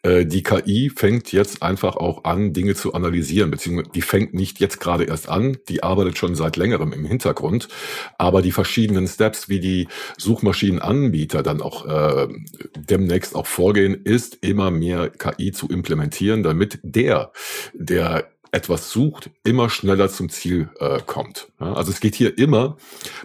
äh, 0.04 0.26
die 0.26 0.44
KI 0.44 0.92
fängt 0.96 1.32
jetzt 1.32 1.64
einfach 1.64 1.96
auch 1.96 2.24
an, 2.24 2.54
Dinge 2.54 2.76
zu 2.76 2.94
analysieren, 2.94 3.50
beziehungsweise 3.50 3.90
die 3.92 4.02
fängt 4.02 4.36
nicht 4.36 4.60
jetzt 4.60 4.80
gerade 4.80 5.06
erst 5.06 5.28
an, 5.28 5.58
die 5.70 5.82
arbeitet 5.82 6.20
schon 6.20 6.36
seit 6.36 6.56
längerem 6.56 6.94
im 6.94 7.06
Hintergrund, 7.06 7.68
aber 8.20 8.44
die 8.44 8.52
verschiedenen 8.52 9.08
Steps, 9.08 9.50
wie 9.50 9.60
die 9.60 9.88
Suchmaschinenanbieter 10.18 11.42
dann 11.42 11.62
auch 11.62 11.86
äh, 11.88 12.28
demnächst 12.78 13.36
auch 13.36 13.48
vorgehen, 13.48 13.96
ist 14.04 14.38
immer 14.42 14.70
mehr 14.70 15.10
KI 15.10 15.52
zu 15.52 15.68
implementieren, 15.68 16.44
damit 16.44 16.80
der, 16.84 17.32
der 17.74 18.30
etwas 18.56 18.90
sucht, 18.90 19.30
immer 19.44 19.70
schneller 19.70 20.08
zum 20.10 20.30
Ziel 20.30 20.70
äh, 20.80 21.00
kommt. 21.06 21.50
Ja, 21.60 21.74
also 21.74 21.92
es 21.92 22.00
geht 22.00 22.16
hier 22.16 22.38
immer, 22.38 22.78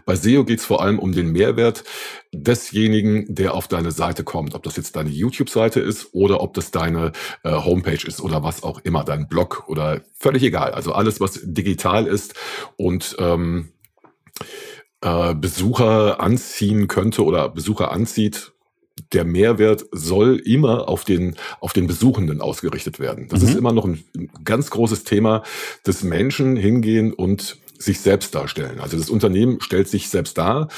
bei 0.05 0.17
SEO 0.17 0.45
geht 0.45 0.59
es 0.59 0.65
vor 0.65 0.83
allem 0.83 0.99
um 0.99 1.13
den 1.13 1.31
Mehrwert 1.31 1.85
desjenigen, 2.33 3.33
der 3.33 3.55
auf 3.55 3.69
deine 3.69 3.93
Seite 3.93 4.25
kommt. 4.25 4.55
Ob 4.57 4.65
das 4.65 4.77
jetzt 4.77 4.97
deine 4.97 5.11
YouTube-Seite 5.11 5.79
ist 5.79 6.09
oder 6.13 6.41
ob 6.41 6.55
das 6.55 6.73
deine 6.73 7.13
äh, 7.45 7.53
Homepage 7.53 8.05
ist 8.05 8.21
oder 8.21 8.43
was 8.43 8.65
auch 8.65 8.81
immer, 8.81 9.05
dein 9.05 9.29
Blog 9.29 9.69
oder 9.69 10.03
völlig 10.19 10.43
egal. 10.43 10.73
Also 10.73 10.93
alles, 10.93 11.21
was 11.21 11.41
digital 11.45 12.09
ist 12.09 12.35
und 12.77 13.15
ähm, 13.21 13.73
äh, 15.01 15.35
Besucher 15.37 16.21
anziehen 16.21 16.89
könnte 16.89 17.25
oder 17.25 17.49
Besucher 17.49 17.93
anzieht, 17.93 18.53
der 19.13 19.25
Mehrwert 19.25 19.85
soll 19.93 20.37
immer 20.37 20.89
auf 20.89 21.05
den, 21.05 21.37
auf 21.61 21.73
den 21.73 21.87
Besuchenden 21.87 22.41
ausgerichtet 22.41 23.01
werden. 23.01 23.29
Das 23.29 23.43
mhm. 23.43 23.49
ist 23.49 23.55
immer 23.57 23.73
noch 23.73 23.85
ein, 23.85 24.03
ein 24.17 24.31
ganz 24.45 24.71
großes 24.71 25.05
Thema, 25.05 25.43
dass 25.85 26.03
Menschen 26.03 26.57
hingehen 26.57 27.13
und 27.13 27.59
sich 27.79 28.01
selbst 28.01 28.35
darstellen. 28.35 28.81
Also 28.81 28.97
das 28.99 29.11
Unternehmen 29.11 29.61
stellt 29.61 29.89
sich 29.89 30.09
selbst 30.09 30.37
dar, 30.37 30.69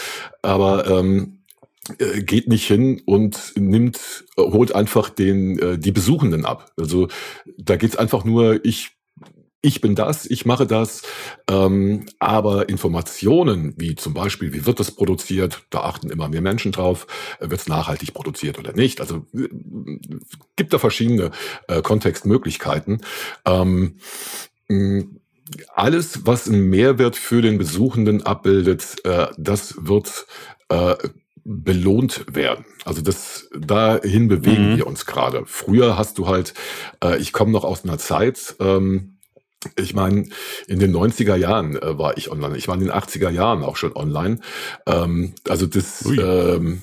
aber 0.40 0.86
ähm, 0.86 1.38
äh, 1.98 2.22
geht 2.22 2.48
nicht 2.48 2.66
hin 2.66 3.02
und 3.04 3.54
nimmt, 3.56 4.24
holt 4.38 4.74
einfach 4.74 5.08
den, 5.08 5.58
äh, 5.58 5.78
die 5.78 5.90
Besuchenden 5.90 6.44
ab. 6.44 6.70
Also 6.76 7.08
da 7.58 7.76
geht's 7.76 7.96
einfach 7.96 8.24
nur, 8.24 8.64
ich 8.64 8.92
ich 9.62 9.80
bin 9.80 9.94
das, 9.94 10.26
ich 10.26 10.44
mache 10.44 10.66
das, 10.66 11.02
ähm, 11.48 12.06
aber 12.18 12.68
Informationen 12.68 13.74
wie 13.76 13.94
zum 13.94 14.12
Beispiel, 14.12 14.52
wie 14.52 14.66
wird 14.66 14.80
das 14.80 14.90
produziert, 14.90 15.62
da 15.70 15.80
achten 15.80 16.10
immer 16.10 16.28
mehr 16.28 16.42
Menschen 16.42 16.72
drauf, 16.72 17.06
äh, 17.38 17.48
wird 17.48 17.60
es 17.60 17.68
nachhaltig 17.68 18.12
produziert 18.12 18.58
oder 18.58 18.72
nicht. 18.72 19.00
Also 19.00 19.24
äh, 19.34 19.48
gibt 20.56 20.72
da 20.72 20.78
verschiedene 20.78 21.30
äh, 21.68 21.80
Kontextmöglichkeiten. 21.80 23.02
Ähm, 23.46 23.96
alles, 25.74 26.26
was 26.26 26.48
einen 26.48 26.68
Mehrwert 26.68 27.16
für 27.16 27.40
den 27.40 27.58
Besuchenden 27.58 28.22
abbildet, 28.22 28.96
äh, 29.04 29.28
das 29.36 29.74
wird 29.78 30.26
äh, 30.70 30.96
belohnt 31.44 32.24
werden. 32.32 32.64
Also 32.84 33.02
das 33.02 33.48
dahin 33.56 34.28
bewegen 34.28 34.72
mhm. 34.72 34.76
wir 34.76 34.86
uns 34.86 35.06
gerade. 35.06 35.42
Früher 35.46 35.98
hast 35.98 36.18
du 36.18 36.26
halt, 36.26 36.54
äh, 37.02 37.18
ich 37.18 37.32
komme 37.32 37.52
noch 37.52 37.64
aus 37.64 37.84
einer 37.84 37.98
Zeit, 37.98 38.56
ähm, 38.60 39.11
ich 39.76 39.94
meine, 39.94 40.26
in 40.66 40.78
den 40.78 40.94
90er 40.94 41.36
Jahren 41.36 41.76
äh, 41.76 41.98
war 41.98 42.16
ich 42.16 42.30
online. 42.30 42.56
Ich 42.56 42.68
war 42.68 42.74
in 42.74 42.80
den 42.80 42.92
80er 42.92 43.30
Jahren 43.30 43.62
auch 43.62 43.76
schon 43.76 43.94
online. 43.94 44.38
Ähm, 44.86 45.34
also 45.48 45.66
das 45.66 46.04
ähm, 46.06 46.82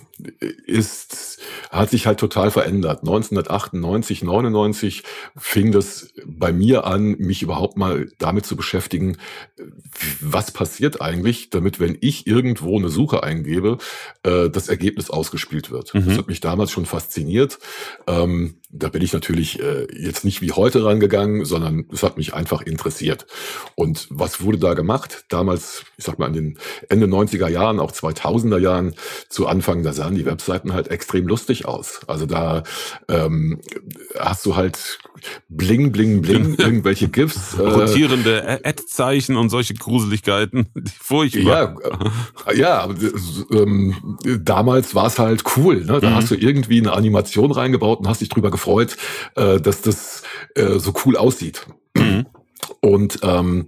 ist, 0.66 1.40
hat 1.72 1.90
sich 1.90 2.08
halt 2.08 2.20
total 2.20 2.52
verändert. 2.52 3.00
1998, 3.00 4.24
99 4.24 5.04
fing 5.38 5.72
das 5.72 6.14
bei 6.26 6.52
mir 6.52 6.86
an, 6.86 7.16
mich 7.20 7.42
überhaupt 7.42 7.78
mal 7.78 8.10
damit 8.18 8.46
zu 8.46 8.56
beschäftigen, 8.56 9.18
was 10.20 10.52
passiert 10.52 11.02
eigentlich, 11.02 11.50
damit, 11.50 11.80
wenn 11.80 11.98
ich 12.02 12.28
irgendwo 12.28 12.78
eine 12.78 12.90
Suche 12.90 13.24
eingebe, 13.24 13.78
äh, 14.24 14.50
das 14.50 14.68
Ergebnis 14.68 15.10
ausgespielt 15.10 15.72
wird. 15.72 15.94
Mhm. 15.94 16.06
Das 16.06 16.18
hat 16.18 16.28
mich 16.28 16.42
damals 16.42 16.72
schon 16.72 16.86
fasziniert. 16.86 17.60
Ähm, 18.08 18.56
da 18.72 18.90
bin 18.90 19.02
ich 19.02 19.14
natürlich 19.14 19.60
äh, 19.60 19.88
jetzt 19.98 20.24
nicht 20.24 20.42
wie 20.42 20.52
heute 20.52 20.84
rangegangen, 20.86 21.44
sondern 21.44 21.86
es 21.92 22.04
hat 22.04 22.18
mich 22.18 22.34
einfach 22.34 22.62
interessiert. 22.62 23.26
Und 23.76 24.08
was 24.12 24.42
wurde 24.42 24.60
da 24.60 24.76
gemacht? 24.76 25.26
Damals, 25.30 25.84
ich 25.98 26.06
sag 26.06 26.20
mal, 26.20 26.28
in 26.28 26.34
den 26.34 26.60
Ende 26.88 27.08
90er 27.08 27.48
Jahren, 27.48 27.80
auch 27.80 27.92
2000er 27.92 28.60
Jahren, 28.60 28.94
zu 29.28 29.48
Anfang, 29.48 29.82
da 29.82 29.94
sahen 30.10 30.16
die 30.16 30.26
Webseiten 30.26 30.74
halt 30.74 30.90
extrem 30.90 31.28
lustig 31.28 31.66
aus. 31.66 32.02
Also 32.08 32.26
da 32.26 32.64
ähm, 33.08 33.60
hast 34.18 34.46
du 34.46 34.56
halt 34.56 35.00
bling, 35.48 35.92
bling, 35.92 36.22
bling, 36.22 36.56
irgendwelche 36.58 37.10
GIFs. 37.10 37.56
Äh, 37.56 37.62
Rotierende 37.62 38.62
Ad-Zeichen 38.64 39.38
und 39.38 39.50
solche 39.50 39.76
Gruseligkeiten, 39.76 40.68
die 40.76 40.92
furchtbar. 40.92 41.76
Ja, 42.48 42.54
ja 42.54 42.80
aber, 42.82 42.96
ähm, 43.52 44.18
damals 44.44 44.96
war 44.96 45.08
es 45.08 45.20
halt 45.20 45.44
cool. 45.58 45.86
Ne? 45.86 46.00
Da 46.00 46.10
mhm. 46.10 46.16
hast 46.16 46.32
du 46.32 46.36
irgendwie 46.36 46.80
eine 46.80 46.94
Animation 46.94 47.52
reingebaut 47.52 48.00
und 48.00 48.08
hast 48.08 48.22
dich 48.22 48.30
drüber 48.30 48.52
gefreut, 48.52 48.98
äh, 49.36 49.60
dass 49.60 49.82
das 49.82 50.24
äh, 50.56 50.80
so 50.80 50.94
cool 51.06 51.18
aussieht. 51.18 51.68
Mhm. 51.96 52.26
Und 52.82 53.20
ähm, 53.24 53.66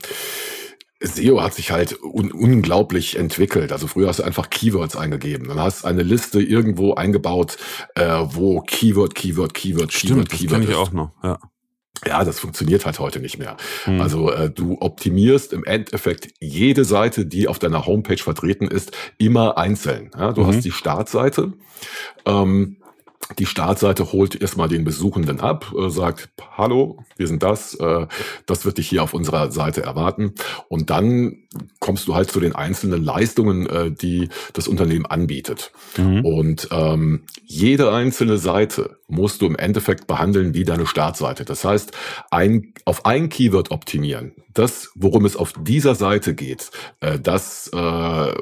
SEO 1.01 1.41
hat 1.41 1.53
sich 1.53 1.71
halt 1.71 1.97
un 2.01 2.31
unglaublich 2.31 3.17
entwickelt. 3.17 3.71
Also 3.71 3.87
früher 3.87 4.07
hast 4.07 4.19
du 4.19 4.23
einfach 4.23 4.49
Keywords 4.49 4.95
eingegeben. 4.95 5.47
Dann 5.47 5.59
hast 5.59 5.83
eine 5.85 6.03
Liste 6.03 6.41
irgendwo 6.41 6.93
eingebaut, 6.93 7.57
äh, 7.95 8.05
wo 8.29 8.61
Keyword, 8.61 9.15
Keyword, 9.15 9.53
Keyword, 9.53 9.91
Stimmt, 9.93 10.29
Keyword, 10.29 10.31
das 10.31 10.39
Keyword 10.39 10.51
kenne 10.53 10.63
ich 10.65 10.69
ist. 10.71 10.77
auch 10.77 10.91
noch. 10.91 11.11
Ja. 11.23 11.39
Ja, 12.07 12.23
das 12.23 12.39
funktioniert 12.39 12.85
halt 12.87 12.97
heute 12.97 13.19
nicht 13.19 13.37
mehr. 13.37 13.57
Hm. 13.83 14.01
Also 14.01 14.31
äh, 14.31 14.49
du 14.49 14.77
optimierst 14.79 15.53
im 15.53 15.63
Endeffekt 15.65 16.29
jede 16.39 16.83
Seite, 16.83 17.27
die 17.27 17.47
auf 17.47 17.59
deiner 17.59 17.85
Homepage 17.85 18.17
vertreten 18.17 18.67
ist, 18.67 18.91
immer 19.19 19.57
einzeln. 19.59 20.09
Ja, 20.17 20.31
du 20.33 20.41
Mhm. 20.41 20.47
hast 20.47 20.61
die 20.65 20.71
Startseite. 20.71 21.53
Ähm, 22.25 22.77
die 23.39 23.45
Startseite 23.45 24.11
holt 24.11 24.39
erstmal 24.39 24.67
den 24.67 24.83
Besuchenden 24.83 25.39
ab, 25.39 25.73
äh, 25.77 25.89
sagt, 25.89 26.29
hallo, 26.57 27.03
wir 27.17 27.27
sind 27.27 27.43
das, 27.43 27.75
äh, 27.75 28.07
das 28.45 28.65
wird 28.65 28.77
dich 28.77 28.89
hier 28.89 29.03
auf 29.03 29.13
unserer 29.13 29.51
Seite 29.51 29.83
erwarten. 29.83 30.33
Und 30.67 30.89
dann 30.89 31.40
kommst 31.79 32.07
du 32.07 32.15
halt 32.15 32.31
zu 32.31 32.39
den 32.39 32.55
einzelnen 32.55 33.03
Leistungen, 33.03 33.67
äh, 33.67 33.91
die 33.91 34.29
das 34.53 34.67
Unternehmen 34.67 35.05
anbietet. 35.05 35.71
Mhm. 35.97 36.25
Und 36.25 36.69
ähm, 36.71 37.23
jede 37.43 37.91
einzelne 37.91 38.37
Seite 38.37 38.97
musst 39.07 39.41
du 39.41 39.47
im 39.47 39.57
Endeffekt 39.57 40.07
behandeln 40.07 40.53
wie 40.53 40.63
deine 40.63 40.85
Startseite. 40.85 41.43
Das 41.43 41.65
heißt, 41.65 41.91
ein, 42.29 42.73
auf 42.85 43.05
ein 43.05 43.29
Keyword 43.29 43.71
optimieren. 43.71 44.33
Das, 44.53 44.91
worum 44.95 45.25
es 45.25 45.35
auf 45.35 45.53
dieser 45.59 45.95
Seite 45.95 46.33
geht, 46.33 46.71
äh, 47.01 47.19
das 47.19 47.69
äh, 47.73 48.33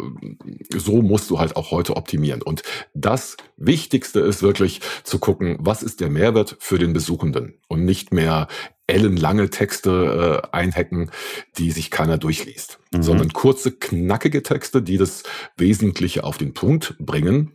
so 0.77 1.01
musst 1.01 1.29
du 1.29 1.39
halt 1.39 1.55
auch 1.55 1.71
heute 1.71 1.97
optimieren. 1.97 2.41
Und 2.41 2.61
das 2.93 3.37
Wichtigste 3.57 4.19
ist 4.19 4.43
wirklich 4.43 4.81
zu 5.03 5.17
gucken, 5.17 5.57
was 5.59 5.81
ist 5.81 5.99
der 5.99 6.09
Mehrwert 6.09 6.57
für 6.59 6.77
den 6.77 6.93
Besuchenden 6.93 7.58
und 7.69 7.85
nicht 7.85 8.11
mehr 8.11 8.49
ellenlange 8.87 9.49
Texte 9.49 10.41
äh, 10.43 10.47
einhacken, 10.55 11.11
die 11.57 11.71
sich 11.71 11.91
keiner 11.91 12.17
durchliest, 12.17 12.79
Mhm. 12.91 13.03
sondern 13.03 13.31
kurze, 13.33 13.71
knackige 13.71 14.43
Texte, 14.43 14.81
die 14.81 14.97
das 14.97 15.23
Wesentliche 15.55 16.23
auf 16.25 16.37
den 16.37 16.53
Punkt 16.53 16.95
bringen. 16.99 17.53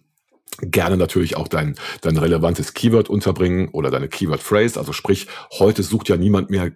Gerne 0.61 0.96
natürlich 0.96 1.37
auch 1.37 1.48
dein, 1.48 1.74
dein 2.00 2.16
relevantes 2.16 2.74
Keyword 2.74 3.11
unterbringen 3.11 3.68
oder 3.70 3.90
deine 3.90 4.09
Keyword 4.09 4.40
Phrase. 4.40 4.79
Also 4.79 4.92
sprich, 4.92 5.27
heute 5.59 5.83
sucht 5.83 6.09
ja 6.09 6.16
niemand 6.16 6.48
mehr 6.50 6.70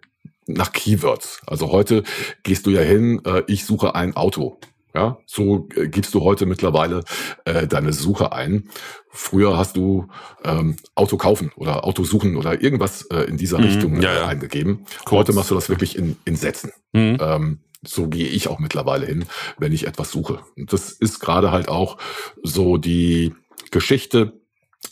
nach 0.49 0.73
Keywords. 0.73 1.41
Also 1.47 1.71
heute 1.71 2.03
gehst 2.43 2.67
du 2.67 2.71
ja 2.71 2.81
hin, 2.81 3.21
äh, 3.25 3.45
ich 3.47 3.65
suche 3.65 3.95
ein 3.95 4.17
Auto. 4.17 4.59
Ja, 4.95 5.19
so 5.27 5.69
äh, 5.77 5.89
gibst 5.89 6.15
du 6.15 6.23
heute 6.23 6.47
mittlerweile 6.47 7.05
äh, 7.45 7.67
deine 7.67 7.93
Suche 7.93 8.33
ein. 8.33 8.69
Früher 9.11 9.57
hast 9.57 9.77
du 9.77 10.09
ähm, 10.45 10.77
Auto 10.95 11.17
kaufen 11.17 11.53
oder 11.57 11.85
Auto 11.85 12.05
suchen 12.05 12.37
oder 12.37 12.63
irgendwas 12.63 13.03
äh, 13.11 13.23
in 13.25 13.37
dieser 13.37 13.59
Mhm, 13.59 13.65
Richtung 13.65 14.01
ja, 14.03 14.13
äh, 14.13 14.17
ja. 14.17 14.27
eingegeben. 14.27 14.87
Kurz. 15.05 15.11
Heute 15.21 15.33
machst 15.35 15.51
du 15.51 15.55
das 15.55 15.69
wirklich 15.69 15.97
in, 15.97 16.17
in 16.25 16.37
Sätzen. 16.37 16.73
Mhm. 16.93 17.19
Ähm, 17.21 17.59
so 17.85 18.09
gehe 18.09 18.27
ich 18.29 18.49
auch 18.49 18.59
mittlerweile 18.59 19.07
hin, 19.07 19.25
wenn 19.59 19.73
ich 19.73 19.87
etwas 19.87 20.11
suche. 20.11 20.41
Und 20.57 20.73
das 20.73 20.91
ist 20.91 21.21
gerade 21.21 21.53
halt 21.53 21.69
auch 21.69 21.99
so 22.43 22.77
die 22.77 23.35
Geschichte, 23.71 24.33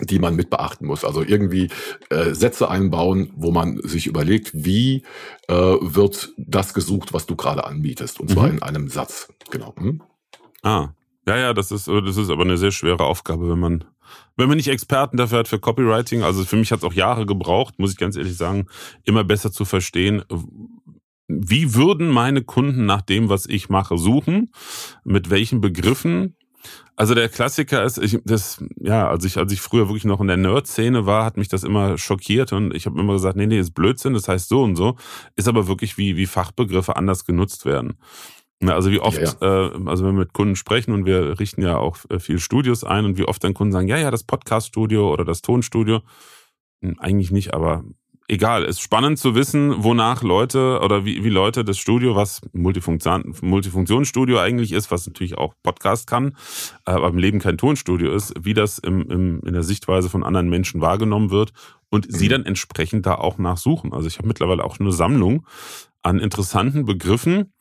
die 0.01 0.19
man 0.19 0.37
mit 0.37 0.51
beachten 0.51 0.87
muss. 0.87 1.05
Also 1.05 1.23
irgendwie 1.23 1.69
äh, 2.11 2.35
Sätze 2.35 2.69
einbauen, 2.71 3.33
wo 3.35 3.51
man 3.51 3.81
sich 3.83 4.07
überlegt, 4.07 4.51
wie 4.53 5.05
äh, 5.49 5.55
wird 5.55 6.33
das 6.37 6.75
gesucht, 6.75 7.13
was 7.13 7.27
du 7.27 7.35
gerade 7.35 7.65
anbietest. 7.65 8.21
Und 8.21 8.31
zwar 8.31 8.47
Mhm. 8.49 8.53
in 8.59 8.63
einem 8.63 8.89
Satz. 8.89 9.29
Genau. 9.59 9.75
Hm? 9.79 10.03
Ah. 10.63 10.89
Ja, 11.27 11.37
ja, 11.37 11.53
das 11.55 11.73
ist, 11.73 11.89
das 11.89 12.17
ist 12.17 12.31
aber 12.31 12.45
eine 12.45 12.57
sehr 12.57 12.71
schwere 12.71 13.05
Aufgabe, 13.05 13.51
wenn 13.51 13.59
man, 13.59 13.85
wenn 14.37 14.49
man 14.49 14.57
nicht 14.59 14.69
Experten 14.69 15.17
dafür 15.17 15.39
hat 15.39 15.49
für 15.49 15.59
Copywriting. 15.59 16.23
Also 16.23 16.45
für 16.45 16.57
mich 16.57 16.71
hat 16.71 16.81
es 16.81 16.85
auch 16.85 16.93
Jahre 16.93 17.27
gebraucht, 17.27 17.79
muss 17.79 17.91
ich 17.91 17.97
ganz 17.97 18.17
ehrlich 18.17 18.37
sagen, 18.37 18.67
immer 19.05 19.25
besser 19.25 19.51
zu 19.51 19.65
verstehen, 19.65 20.23
wie 21.27 21.75
würden 21.75 22.09
meine 22.09 22.43
Kunden 22.43 22.87
nach 22.87 23.03
dem, 23.03 23.29
was 23.29 23.47
ich 23.47 23.69
mache, 23.69 23.99
suchen? 23.99 24.53
Mit 25.03 25.31
welchen 25.31 25.61
Begriffen? 25.61 26.37
Also 26.95 27.15
der 27.15 27.29
Klassiker 27.29 27.83
ist, 27.85 27.99
ich, 27.99 28.19
das, 28.25 28.63
ja, 28.81 29.09
als 29.09 29.25
ich, 29.25 29.37
als 29.37 29.53
ich 29.53 29.61
früher 29.61 29.89
wirklich 29.89 30.05
noch 30.05 30.21
in 30.21 30.29
der 30.29 30.37
Nerd-Szene 30.37 31.07
war, 31.07 31.25
hat 31.25 31.37
mich 31.37 31.49
das 31.49 31.65
immer 31.65 31.99
schockiert 31.99 32.53
und 32.53 32.75
ich 32.75 32.87
habe 32.87 32.99
immer 32.99 33.15
gesagt, 33.15 33.37
nee, 33.37 33.47
nee, 33.47 33.59
ist 33.59 33.75
Blödsinn, 33.75 34.15
das 34.15 34.29
heißt 34.29 34.49
so 34.49 34.63
und 34.63 34.77
so, 34.77 34.97
ist 35.35 35.49
aber 35.49 35.67
wirklich 35.67 35.99
wie, 35.99 36.17
wie 36.17 36.27
Fachbegriffe 36.27 36.97
anders 36.97 37.25
genutzt 37.25 37.67
werden. 37.67 37.99
Na, 38.61 38.75
Also 38.75 38.91
wie 38.91 39.01
oft, 39.01 39.21
Ja, 39.21 39.33
Äh, 39.67 39.71
also 39.87 40.05
wenn 40.05 40.15
wir 40.15 40.21
mit 40.21 40.33
Kunden 40.33 40.57
sprechen 40.57 40.93
und 40.93 41.05
wir 41.05 41.39
richten 41.39 41.63
ja 41.63 41.77
auch 41.77 41.99
äh, 42.09 42.19
viel 42.19 42.39
Studios 42.39 42.85
ein 42.85 43.05
und 43.05 43.19
wie 43.19 43.25
oft 43.25 43.43
dann 43.45 43.55
Kunden 43.55 43.73
sagen, 43.73 43.89
ja, 43.89 43.99
ja, 43.99 44.11
das 44.11 44.25
Podcast-Studio 44.25 45.13
oder 45.13 45.25
das 45.25 45.43
Tonstudio. 45.43 46.01
Hm, 46.83 46.99
Eigentlich 46.99 47.31
nicht, 47.31 47.53
aber 47.55 47.85
egal. 48.29 48.65
Ist 48.65 48.81
spannend 48.81 49.19
zu 49.19 49.35
wissen, 49.35 49.85
wonach 49.85 50.23
Leute 50.23 50.81
oder 50.83 51.05
wie, 51.05 51.23
wie 51.23 51.29
Leute 51.29 51.65
das 51.65 51.77
Studio, 51.79 52.17
was 52.17 52.41
Multifunktion, 52.55 53.35
Multifunktionsstudio 53.43 54.39
eigentlich 54.39 54.73
ist, 54.73 54.91
was 54.91 55.07
natürlich 55.07 55.37
auch 55.37 55.55
Podcast 55.63 56.07
kann, 56.07 56.35
äh, 56.87 56.93
aber 56.93 57.09
im 57.09 57.19
Leben 57.19 57.39
kein 57.41 57.59
Tonstudio 57.59 58.11
ist, 58.13 58.33
wie 58.41 58.55
das 58.55 58.79
im, 58.79 59.03
im, 59.11 59.41
in 59.45 59.53
der 59.53 59.63
Sichtweise 59.65 60.09
von 60.09 60.25
anderen 60.25 60.49
Menschen 60.49 60.81
wahrgenommen 60.81 61.31
wird 61.31 61.53
und 61.91 62.07
sie 62.11 62.25
Mhm. 62.27 62.31
dann 62.31 62.45
entsprechend 62.47 63.05
da 63.07 63.17
auch 63.17 63.37
nachsuchen. 63.39 63.93
Also 63.93 64.09
ich 64.09 64.17
habe 64.19 64.29
mittlerweile 64.29 64.65
auch 64.65 64.81
eine 64.81 64.93
Sammlung 64.93 65.47
an 66.03 66.19
interessanten 66.21 66.85
Begriffen, 66.85 67.53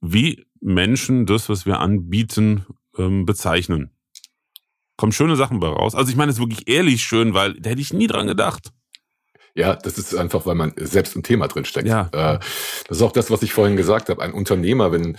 wie 0.00 0.44
Menschen 0.60 1.26
das, 1.26 1.48
was 1.48 1.66
wir 1.66 1.80
anbieten, 1.80 2.66
ähm, 2.98 3.26
bezeichnen. 3.26 3.90
Kommen 4.96 5.12
schöne 5.12 5.36
Sachen 5.36 5.60
bei 5.60 5.68
raus. 5.68 5.94
Also 5.94 6.10
ich 6.10 6.16
meine 6.16 6.30
es 6.30 6.36
ist 6.36 6.42
wirklich 6.42 6.68
ehrlich 6.68 7.02
schön, 7.02 7.34
weil 7.34 7.54
da 7.54 7.70
hätte 7.70 7.80
ich 7.80 7.92
nie 7.92 8.06
dran 8.06 8.26
gedacht. 8.26 8.72
Ja, 9.54 9.74
das 9.74 9.96
ist 9.96 10.14
einfach, 10.14 10.44
weil 10.44 10.54
man 10.54 10.74
selbst 10.76 11.16
im 11.16 11.22
Thema 11.22 11.48
drin 11.48 11.64
steckt. 11.64 11.88
Ja. 11.88 12.10
Äh, 12.12 12.38
das 12.88 12.98
ist 12.98 13.02
auch 13.02 13.12
das, 13.12 13.30
was 13.30 13.42
ich 13.42 13.54
vorhin 13.54 13.76
gesagt 13.76 14.10
habe. 14.10 14.20
Ein 14.20 14.34
Unternehmer, 14.34 14.92
wenn 14.92 15.16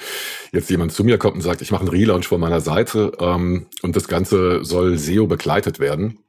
jetzt 0.51 0.69
jemand 0.69 0.91
zu 0.91 1.03
mir 1.03 1.17
kommt 1.17 1.35
und 1.35 1.41
sagt, 1.41 1.63
ich 1.63 1.71
mache 1.71 1.81
einen 1.81 1.89
Relaunch 1.89 2.27
von 2.27 2.39
meiner 2.39 2.61
Seite 2.61 3.13
ähm, 3.19 3.65
und 3.81 3.95
das 3.95 4.07
Ganze 4.07 4.63
soll 4.63 4.99
SEO 4.99 5.25
begleitet 5.25 5.79
werden. 5.79 6.19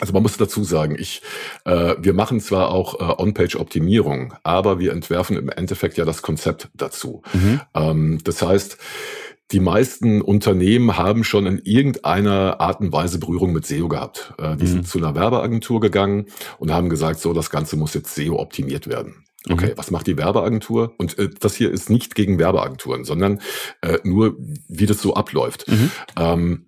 Also 0.00 0.12
man 0.12 0.22
muss 0.22 0.36
dazu 0.36 0.64
sagen, 0.64 0.96
ich, 0.98 1.22
äh, 1.64 1.94
wir 1.98 2.14
machen 2.14 2.40
zwar 2.40 2.70
auch 2.70 3.00
äh, 3.00 3.22
On-Page-Optimierung, 3.22 4.34
aber 4.42 4.78
wir 4.78 4.92
entwerfen 4.92 5.36
im 5.36 5.48
Endeffekt 5.48 5.96
ja 5.96 6.04
das 6.04 6.22
Konzept 6.22 6.68
dazu. 6.74 7.22
Mhm. 7.32 7.60
Ähm, 7.74 8.18
das 8.24 8.42
heißt, 8.42 8.76
die 9.52 9.60
meisten 9.60 10.20
Unternehmen 10.22 10.96
haben 10.96 11.22
schon 11.22 11.46
in 11.46 11.58
irgendeiner 11.58 12.60
Art 12.60 12.80
und 12.80 12.92
Weise 12.92 13.18
Berührung 13.18 13.52
mit 13.52 13.66
SEO 13.66 13.88
gehabt. 13.88 14.32
Äh, 14.38 14.56
die 14.56 14.64
Mhm. 14.64 14.68
sind 14.68 14.88
zu 14.88 14.98
einer 14.98 15.14
Werbeagentur 15.14 15.80
gegangen 15.80 16.26
und 16.58 16.72
haben 16.72 16.88
gesagt, 16.88 17.20
so, 17.20 17.32
das 17.32 17.50
Ganze 17.50 17.76
muss 17.76 17.94
jetzt 17.94 18.14
SEO 18.14 18.38
optimiert 18.40 18.88
werden. 18.88 19.24
Okay, 19.48 19.66
Mhm. 19.66 19.72
was 19.76 19.90
macht 19.90 20.06
die 20.06 20.16
Werbeagentur? 20.16 20.94
Und 20.96 21.18
äh, 21.18 21.28
das 21.38 21.54
hier 21.54 21.70
ist 21.70 21.90
nicht 21.90 22.14
gegen 22.14 22.38
Werbeagenturen, 22.38 23.04
sondern 23.04 23.40
äh, 23.82 23.98
nur, 24.02 24.36
wie 24.68 24.86
das 24.86 25.00
so 25.02 25.14
abläuft. 25.14 25.68
Mhm. 25.68 25.90
Ähm, 26.18 26.66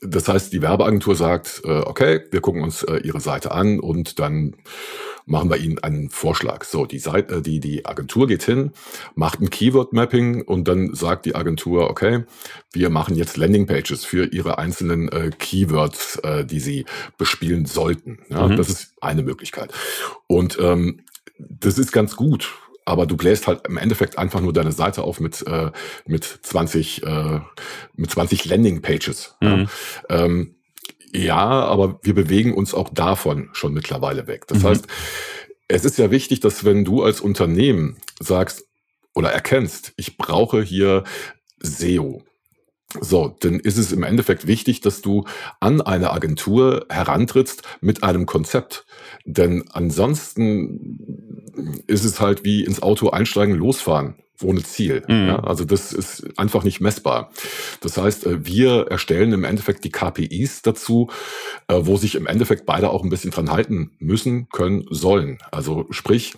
das 0.00 0.28
heißt, 0.28 0.52
die 0.52 0.62
Werbeagentur 0.62 1.14
sagt, 1.14 1.62
äh, 1.64 1.80
okay, 1.80 2.20
wir 2.30 2.40
gucken 2.40 2.62
uns 2.62 2.82
äh, 2.82 2.98
Ihre 2.98 3.20
Seite 3.20 3.52
an 3.52 3.78
und 3.80 4.18
dann 4.18 4.56
machen 5.26 5.50
wir 5.50 5.58
Ihnen 5.58 5.78
einen 5.78 6.10
Vorschlag. 6.10 6.64
So, 6.64 6.86
die 6.86 6.98
Seite, 6.98 7.36
äh, 7.36 7.42
die, 7.42 7.60
die 7.60 7.86
Agentur 7.86 8.26
geht 8.26 8.42
hin, 8.42 8.72
macht 9.14 9.40
ein 9.40 9.50
Keyword-Mapping 9.50 10.42
und 10.42 10.68
dann 10.68 10.94
sagt 10.94 11.26
die 11.26 11.34
Agentur, 11.34 11.90
okay, 11.90 12.24
wir 12.72 12.88
machen 12.90 13.14
jetzt 13.14 13.36
Landingpages 13.36 14.04
für 14.04 14.26
Ihre 14.32 14.58
einzelnen 14.58 15.08
äh, 15.10 15.30
Keywords, 15.38 16.16
äh, 16.22 16.44
die 16.44 16.60
Sie 16.60 16.86
bespielen 17.18 17.66
sollten. 17.66 18.18
Ja, 18.28 18.48
Mhm. 18.48 18.56
Das 18.56 18.68
ist 18.68 18.94
eine 19.00 19.22
Möglichkeit. 19.22 19.72
Und 20.26 20.58
ähm, 20.60 21.00
das 21.38 21.78
ist 21.78 21.92
ganz 21.92 22.16
gut. 22.16 22.52
Aber 22.84 23.06
du 23.06 23.16
bläst 23.16 23.46
halt 23.46 23.66
im 23.66 23.76
Endeffekt 23.76 24.18
einfach 24.18 24.40
nur 24.40 24.52
deine 24.52 24.72
Seite 24.72 25.02
auf 25.02 25.20
mit, 25.20 25.46
äh, 25.46 25.70
mit 26.06 26.24
20, 26.24 27.02
äh, 27.04 27.40
mit 27.94 28.10
20 28.10 28.44
Landingpages. 28.46 29.36
Ja. 29.40 29.56
Mhm. 29.56 29.68
Ähm, 30.08 30.54
ja, 31.12 31.36
aber 31.36 31.98
wir 32.02 32.14
bewegen 32.14 32.54
uns 32.54 32.72
auch 32.74 32.88
davon 32.92 33.48
schon 33.52 33.72
mittlerweile 33.74 34.26
weg. 34.26 34.46
Das 34.46 34.62
Mhm. 34.62 34.66
heißt, 34.68 34.86
es 35.68 35.84
ist 35.84 35.98
ja 35.98 36.10
wichtig, 36.10 36.40
dass 36.40 36.64
wenn 36.64 36.84
du 36.84 37.02
als 37.02 37.20
Unternehmen 37.20 37.96
sagst 38.18 38.64
oder 39.14 39.32
erkennst, 39.32 39.92
ich 39.96 40.16
brauche 40.16 40.62
hier 40.62 41.04
SEO, 41.60 42.22
so, 43.00 43.36
dann 43.40 43.60
ist 43.60 43.78
es 43.78 43.92
im 43.92 44.02
Endeffekt 44.02 44.46
wichtig, 44.46 44.80
dass 44.80 45.00
du 45.00 45.24
an 45.60 45.80
eine 45.80 46.12
Agentur 46.12 46.86
herantrittst 46.88 47.62
mit 47.80 48.02
einem 48.02 48.26
Konzept. 48.26 48.84
Denn 49.24 49.64
ansonsten 49.72 51.82
ist 51.86 52.04
es 52.04 52.20
halt 52.20 52.44
wie 52.44 52.64
ins 52.64 52.82
Auto 52.82 53.10
einsteigen, 53.10 53.54
losfahren 53.54 54.16
ohne 54.42 54.62
Ziel. 54.62 55.02
Mhm. 55.06 55.28
Ja, 55.28 55.40
also 55.40 55.64
das 55.64 55.92
ist 55.92 56.38
einfach 56.38 56.64
nicht 56.64 56.80
messbar. 56.80 57.30
Das 57.80 57.96
heißt, 57.96 58.26
äh, 58.26 58.46
wir 58.46 58.86
erstellen 58.88 59.32
im 59.32 59.44
Endeffekt 59.44 59.84
die 59.84 59.90
KPIs 59.90 60.62
dazu, 60.62 61.10
äh, 61.68 61.80
wo 61.80 61.96
sich 61.96 62.14
im 62.14 62.26
Endeffekt 62.26 62.66
beide 62.66 62.90
auch 62.90 63.04
ein 63.04 63.10
bisschen 63.10 63.30
dran 63.30 63.50
halten 63.50 63.92
müssen, 63.98 64.48
können, 64.48 64.86
sollen. 64.90 65.38
Also 65.50 65.86
sprich, 65.90 66.34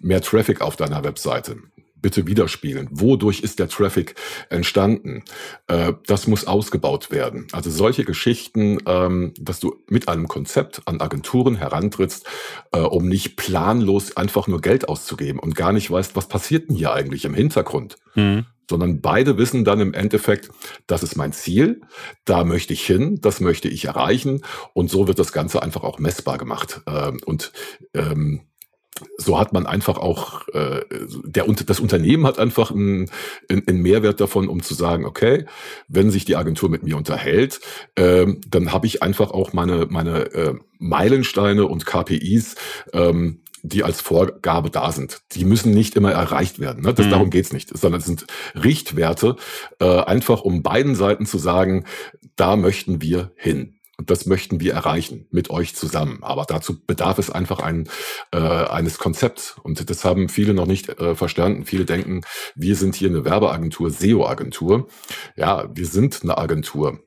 mehr 0.00 0.20
Traffic 0.20 0.60
auf 0.60 0.76
deiner 0.76 1.04
Webseite, 1.04 1.56
bitte 2.02 2.26
widerspiegeln. 2.26 2.88
Wodurch 2.90 3.40
ist 3.40 3.58
der 3.58 3.68
Traffic 3.68 4.14
entstanden? 4.50 5.22
Äh, 5.68 5.94
das 6.06 6.26
muss 6.26 6.46
ausgebaut 6.46 7.10
werden. 7.10 7.46
Also 7.52 7.70
solche 7.70 8.04
Geschichten, 8.04 8.78
ähm, 8.86 9.32
dass 9.40 9.60
du 9.60 9.76
mit 9.88 10.08
einem 10.08 10.28
Konzept 10.28 10.82
an 10.86 11.00
Agenturen 11.00 11.56
herantrittst, 11.56 12.26
äh, 12.72 12.80
um 12.80 13.08
nicht 13.08 13.36
planlos 13.36 14.16
einfach 14.16 14.48
nur 14.48 14.60
Geld 14.60 14.88
auszugeben 14.88 15.38
und 15.38 15.54
gar 15.54 15.72
nicht 15.72 15.90
weißt, 15.90 16.16
was 16.16 16.28
passiert 16.28 16.68
denn 16.68 16.76
hier 16.76 16.92
eigentlich 16.92 17.24
im 17.24 17.34
Hintergrund. 17.34 17.96
Mhm 18.14 18.46
sondern 18.70 19.02
beide 19.02 19.36
wissen 19.36 19.64
dann 19.64 19.80
im 19.80 19.92
Endeffekt, 19.92 20.48
das 20.86 21.02
ist 21.02 21.14
mein 21.14 21.32
Ziel, 21.32 21.82
da 22.24 22.42
möchte 22.42 22.72
ich 22.72 22.86
hin, 22.86 23.18
das 23.20 23.40
möchte 23.40 23.68
ich 23.68 23.84
erreichen 23.84 24.40
und 24.72 24.88
so 24.88 25.06
wird 25.06 25.18
das 25.18 25.32
Ganze 25.32 25.62
einfach 25.62 25.82
auch 25.82 25.98
messbar 25.98 26.38
gemacht. 26.38 26.80
Ähm, 26.86 27.20
und 27.26 27.52
ähm, 27.92 28.40
so 29.16 29.38
hat 29.38 29.52
man 29.52 29.66
einfach 29.66 29.98
auch, 29.98 30.46
äh, 30.48 30.82
der, 31.24 31.44
das 31.44 31.80
Unternehmen 31.80 32.26
hat 32.26 32.38
einfach 32.38 32.70
einen, 32.70 33.10
einen 33.48 33.80
Mehrwert 33.80 34.20
davon, 34.20 34.48
um 34.48 34.62
zu 34.62 34.74
sagen, 34.74 35.04
okay, 35.04 35.46
wenn 35.88 36.10
sich 36.10 36.24
die 36.24 36.36
Agentur 36.36 36.68
mit 36.68 36.82
mir 36.82 36.96
unterhält, 36.96 37.60
äh, 37.94 38.26
dann 38.46 38.72
habe 38.72 38.86
ich 38.86 39.02
einfach 39.02 39.30
auch 39.30 39.52
meine, 39.52 39.86
meine 39.88 40.32
äh, 40.32 40.54
Meilensteine 40.78 41.66
und 41.66 41.86
KPIs, 41.86 42.56
ähm, 42.92 43.42
die 43.62 43.84
als 43.84 44.00
Vorgabe 44.00 44.70
da 44.70 44.90
sind. 44.90 45.20
Die 45.32 45.44
müssen 45.44 45.72
nicht 45.72 45.94
immer 45.94 46.10
erreicht 46.10 46.58
werden. 46.58 46.82
Ne? 46.82 46.92
Das, 46.92 47.06
mhm. 47.06 47.10
Darum 47.10 47.30
geht's 47.30 47.52
nicht, 47.52 47.76
sondern 47.76 48.00
es 48.00 48.06
sind 48.06 48.26
Richtwerte, 48.54 49.36
äh, 49.78 50.00
einfach 50.00 50.42
um 50.42 50.62
beiden 50.62 50.96
Seiten 50.96 51.26
zu 51.26 51.38
sagen, 51.38 51.86
da 52.36 52.56
möchten 52.56 53.00
wir 53.00 53.32
hin. 53.36 53.78
Und 53.98 54.10
das 54.10 54.26
möchten 54.26 54.60
wir 54.60 54.72
erreichen 54.72 55.26
mit 55.30 55.50
euch 55.50 55.74
zusammen. 55.76 56.18
Aber 56.22 56.44
dazu 56.44 56.84
bedarf 56.84 57.18
es 57.18 57.30
einfach 57.30 57.60
ein, 57.60 57.88
äh, 58.32 58.38
eines 58.38 58.98
Konzepts. 58.98 59.56
Und 59.62 59.88
das 59.88 60.04
haben 60.04 60.28
viele 60.28 60.54
noch 60.54 60.66
nicht 60.66 60.88
äh, 60.88 61.14
verstanden. 61.14 61.66
Viele 61.66 61.84
denken, 61.84 62.22
wir 62.54 62.74
sind 62.74 62.94
hier 62.94 63.10
eine 63.10 63.24
Werbeagentur, 63.24 63.90
SEO-Agentur. 63.90 64.88
Ja, 65.36 65.68
wir 65.74 65.86
sind 65.86 66.20
eine 66.22 66.38
Agentur. 66.38 67.00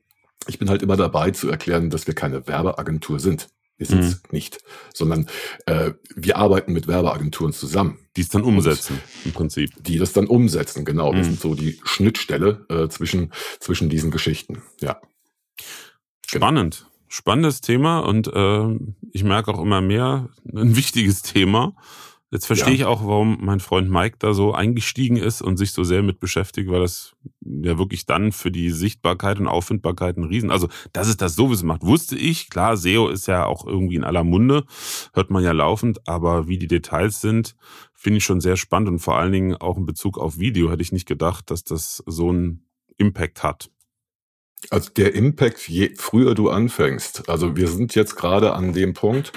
Ich 0.47 0.59
bin 0.59 0.69
halt 0.69 0.83
immer 0.83 0.95
dabei 0.95 1.31
zu 1.31 1.49
erklären, 1.49 1.89
dass 1.89 2.07
wir 2.07 2.13
keine 2.13 2.47
Werbeagentur 2.47 3.19
sind. 3.19 3.49
Wir 3.77 3.88
sind 3.88 3.99
es 3.99 4.15
mhm. 4.15 4.29
nicht, 4.31 4.59
sondern 4.93 5.27
äh, 5.65 5.91
wir 6.15 6.38
arbeiten 6.38 6.71
mit 6.71 6.88
Werbeagenturen 6.88 7.51
zusammen. 7.51 7.99
Die 8.15 8.21
es 8.21 8.29
dann 8.29 8.43
umsetzen, 8.43 9.01
im 9.25 9.33
Prinzip. 9.33 9.71
Die 9.79 9.97
das 9.97 10.13
dann 10.13 10.27
umsetzen, 10.27 10.86
genau. 10.86 11.11
Mhm. 11.11 11.17
Wir 11.17 11.23
sind 11.25 11.41
so 11.41 11.55
die 11.55 11.81
Schnittstelle 11.83 12.65
äh, 12.69 12.88
zwischen, 12.88 13.33
zwischen 13.59 13.89
diesen 13.89 14.11
Geschichten, 14.11 14.61
ja. 14.79 15.01
Spannend. 16.26 16.80
Genau. 16.80 16.91
Spannendes 17.07 17.61
Thema 17.61 17.99
und 17.99 18.28
äh, 18.28 18.80
ich 19.11 19.23
merke 19.23 19.53
auch 19.53 19.61
immer 19.61 19.82
mehr, 19.82 20.30
ein 20.53 20.76
wichtiges 20.76 21.21
Thema. 21.21 21.76
Jetzt 22.32 22.47
verstehe 22.47 22.73
ja. 22.73 22.73
ich 22.73 22.86
auch, 22.86 23.05
warum 23.05 23.38
mein 23.39 23.59
Freund 23.61 23.89
Mike 23.89 24.17
da 24.19 24.34
so 24.34 24.53
eingestiegen 24.53 25.15
ist 25.15 25.41
und 25.41 25.55
sich 25.57 25.71
so 25.71 25.86
sehr 25.86 26.01
mit 26.01 26.19
beschäftigt, 26.19 26.69
weil 26.69 26.82
das 26.82 27.15
ja 27.41 27.78
wirklich 27.78 28.07
dann 28.07 28.32
für 28.32 28.51
die 28.51 28.71
Sichtbarkeit 28.71 29.39
und 29.39 29.47
Auffindbarkeit 29.47 30.17
ein 30.17 30.23
Riesen, 30.23 30.51
also 30.51 30.67
dass 30.91 31.07
es 31.07 31.15
das 31.15 31.36
sowieso 31.36 31.65
macht, 31.65 31.84
wusste 31.84 32.17
ich. 32.17 32.49
Klar, 32.49 32.76
SEO 32.76 33.07
ist 33.07 33.28
ja 33.28 33.45
auch 33.45 33.65
irgendwie 33.65 33.95
in 33.95 34.03
aller 34.03 34.23
Munde, 34.23 34.65
hört 35.13 35.30
man 35.30 35.43
ja 35.43 35.53
laufend, 35.53 36.05
aber 36.07 36.47
wie 36.47 36.57
die 36.57 36.67
Details 36.67 37.21
sind, 37.21 37.55
finde 37.93 38.17
ich 38.17 38.26
schon 38.26 38.41
sehr 38.41 38.57
spannend 38.57 38.89
und 38.89 38.99
vor 38.99 39.17
allen 39.17 39.32
Dingen 39.32 39.55
auch 39.55 39.78
in 39.78 39.86
Bezug 39.86 40.17
auf 40.17 40.38
Video 40.38 40.69
hätte 40.71 40.82
ich 40.82 40.91
nicht 40.91 41.07
gedacht, 41.07 41.51
dass 41.51 41.63
das 41.63 42.03
so 42.05 42.30
einen 42.30 42.65
Impact 42.97 43.43
hat. 43.43 43.69
Also 44.70 44.89
der 44.91 45.16
Impact, 45.16 45.68
je 45.68 45.91
früher 45.95 46.36
du 46.36 46.49
anfängst. 46.49 47.30
Also 47.30 47.55
wir 47.55 47.68
sind 47.68 47.95
jetzt 47.95 48.16
gerade 48.16 48.53
an 48.53 48.74
dem 48.74 48.93
Punkt, 48.93 49.32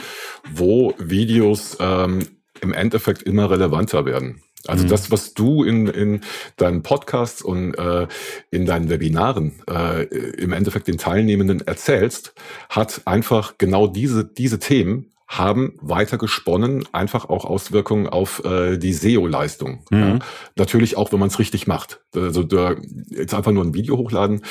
wo 0.52 0.94
Videos 0.98 1.76
ähm, 1.80 2.26
im 2.60 2.72
Endeffekt 2.72 3.22
immer 3.22 3.50
relevanter 3.50 4.04
werden. 4.04 4.42
Also 4.66 4.84
mhm. 4.84 4.88
das, 4.88 5.10
was 5.10 5.34
du 5.34 5.64
in, 5.64 5.86
in 5.86 6.20
deinen 6.56 6.82
Podcasts 6.82 7.42
und 7.42 7.74
äh, 7.74 8.06
in 8.50 8.66
deinen 8.66 8.88
Webinaren 8.90 9.62
äh, 9.68 10.04
im 10.04 10.52
Endeffekt 10.52 10.88
den 10.88 10.98
Teilnehmenden 10.98 11.66
erzählst, 11.66 12.34
hat 12.68 13.02
einfach 13.04 13.54
genau 13.58 13.86
diese, 13.86 14.24
diese 14.24 14.58
Themen 14.58 15.12
haben 15.28 15.74
weiter 15.82 16.16
gesponnen, 16.16 16.86
einfach 16.92 17.28
auch 17.28 17.44
Auswirkungen 17.44 18.08
auf 18.08 18.42
äh, 18.44 18.78
die 18.78 18.94
SEO-Leistung. 18.94 19.84
Mhm. 19.90 19.98
Ja. 19.98 20.18
Natürlich 20.56 20.96
auch, 20.96 21.12
wenn 21.12 21.20
man 21.20 21.28
es 21.28 21.38
richtig 21.38 21.66
macht. 21.66 22.00
Also 22.14 22.42
da, 22.42 22.76
jetzt 23.10 23.34
einfach 23.34 23.52
nur 23.52 23.62
ein 23.62 23.74
Video 23.74 23.98
hochladen, 23.98 24.42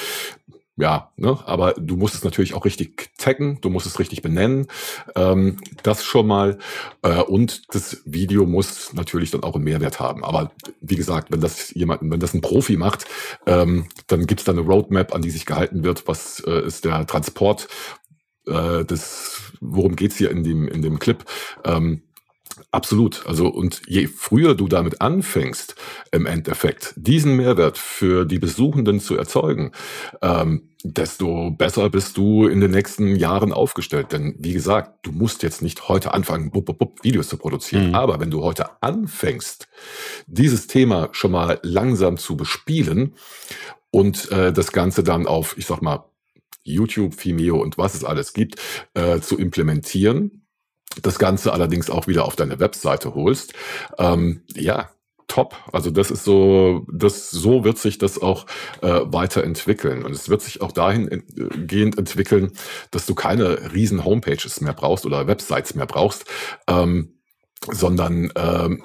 ja, 0.78 1.12
ne, 1.18 1.38
aber 1.46 1.74
du 1.74 1.98
musst 1.98 2.14
es 2.14 2.24
natürlich 2.24 2.54
auch 2.54 2.64
richtig 2.64 3.10
taggen, 3.18 3.60
du 3.62 3.70
musst 3.72 3.88
es 3.88 3.98
richtig 3.98 4.22
benennen. 4.22 4.68
Ähm, 5.16 5.58
das 5.82 6.04
schon 6.04 6.28
mal. 6.28 6.60
Äh, 7.02 7.22
und 7.24 7.74
das 7.74 8.04
Video 8.06 8.46
muss 8.46 8.94
natürlich 8.94 9.32
dann 9.32 9.42
auch 9.42 9.56
einen 9.56 9.64
Mehrwert 9.64 10.00
haben. 10.00 10.24
Aber 10.24 10.52
wie 10.80 10.96
gesagt, 10.96 11.32
wenn 11.32 11.42
das 11.42 11.74
jemand, 11.74 12.02
wenn 12.04 12.20
das 12.20 12.36
ein 12.36 12.42
Profi 12.42 12.78
macht, 12.78 13.06
ähm, 13.48 13.88
dann 14.06 14.28
gibt's 14.28 14.44
da 14.44 14.52
eine 14.52 14.62
Roadmap, 14.62 15.16
an 15.16 15.24
die 15.24 15.32
sich 15.32 15.48
gehalten 15.48 15.84
wird. 15.84 16.08
Was 16.08 16.42
äh, 16.46 16.66
ist 16.66 16.86
der 16.86 17.08
Transport? 17.08 17.68
Äh, 18.46 18.86
des, 18.86 19.54
worum 19.60 19.96
geht's 19.96 20.18
hier 20.18 20.30
in 20.30 20.44
dem, 20.44 20.68
in 20.68 20.84
dem 20.84 21.00
Clip? 21.00 21.26
Ähm, 21.66 22.04
Absolut. 22.72 23.26
Also 23.26 23.48
und 23.48 23.82
je 23.88 24.08
früher 24.08 24.56
du 24.56 24.68
damit 24.68 25.02
anfängst, 25.02 25.76
im 26.12 26.26
Endeffekt 26.26 26.94
diesen 26.96 27.36
Mehrwert 27.36 27.78
für 27.78 28.26
die 28.26 28.40
Besuchenden 28.40 29.00
zu 29.00 29.16
erzeugen, 29.16 29.72
ähm, 30.22 30.70
desto 30.84 31.52
besser 31.52 31.90
bist 31.90 32.18
du 32.18 32.48
in 32.48 32.62
den 32.62 32.72
nächsten 32.72 33.16
Jahren 33.16 33.52
aufgestellt. 33.52 34.12
Denn 34.12 34.36
wie 34.40 34.54
gesagt, 34.54 35.06
du 35.06 35.12
musst 35.12 35.44
jetzt 35.44 35.62
nicht 35.62 35.88
heute 35.88 36.14
anfangen, 36.14 36.52
bup, 36.52 36.66
bup, 36.66 36.78
bup, 36.80 37.04
Videos 37.04 37.30
zu 37.30 37.38
produzieren. 37.38 37.90
Mhm. 37.90 37.96
Aber 37.96 38.20
wenn 38.20 38.32
du 38.32 38.44
heute 38.44 38.82
anfängst, 38.82 39.68
dieses 40.28 40.68
Thema 40.68 41.10
schon 41.12 41.32
mal 41.32 41.60
langsam 41.64 42.18
zu 42.18 42.38
bespielen 42.38 43.16
und 43.92 44.32
äh, 44.32 44.54
das 44.54 44.72
Ganze 44.72 45.04
dann 45.04 45.28
auf, 45.28 45.58
ich 45.58 45.66
sag 45.66 45.82
mal, 45.82 46.06
YouTube, 46.64 47.14
Vimeo 47.24 47.62
und 47.62 47.78
was 47.78 47.96
es 47.96 48.04
alles 48.04 48.34
gibt, 48.34 48.56
äh, 48.94 49.20
zu 49.20 49.38
implementieren, 49.38 50.47
das 51.02 51.20
Ganze 51.20 51.54
allerdings 51.54 51.90
auch 51.90 52.08
wieder 52.08 52.26
auf 52.26 52.36
deine 52.36 52.60
Webseite 52.60 53.14
holst, 53.16 53.54
ähm, 53.98 54.42
ja, 54.54 54.90
top. 55.28 55.56
Also 55.72 55.92
das 55.92 56.10
ist 56.10 56.24
so, 56.24 56.86
das 56.92 57.30
so 57.30 57.64
wird 57.64 57.78
sich 57.78 57.98
das 57.98 58.22
auch 58.22 58.46
äh, 58.82 59.02
weiterentwickeln 59.06 60.04
und 60.06 60.14
es 60.14 60.30
wird 60.30 60.42
sich 60.42 60.62
auch 60.62 60.72
dahingehend 60.72 61.96
äh, 61.96 62.00
entwickeln, 62.00 62.52
dass 62.92 63.06
du 63.06 63.16
keine 63.16 63.74
riesen 63.74 64.06
Homepages 64.06 64.62
mehr 64.62 64.74
brauchst 64.74 65.06
oder 65.06 65.28
Websites 65.28 65.76
mehr 65.76 65.86
brauchst, 65.86 66.26
ähm, 66.68 67.14
sondern 67.70 68.32
ähm, 68.36 68.84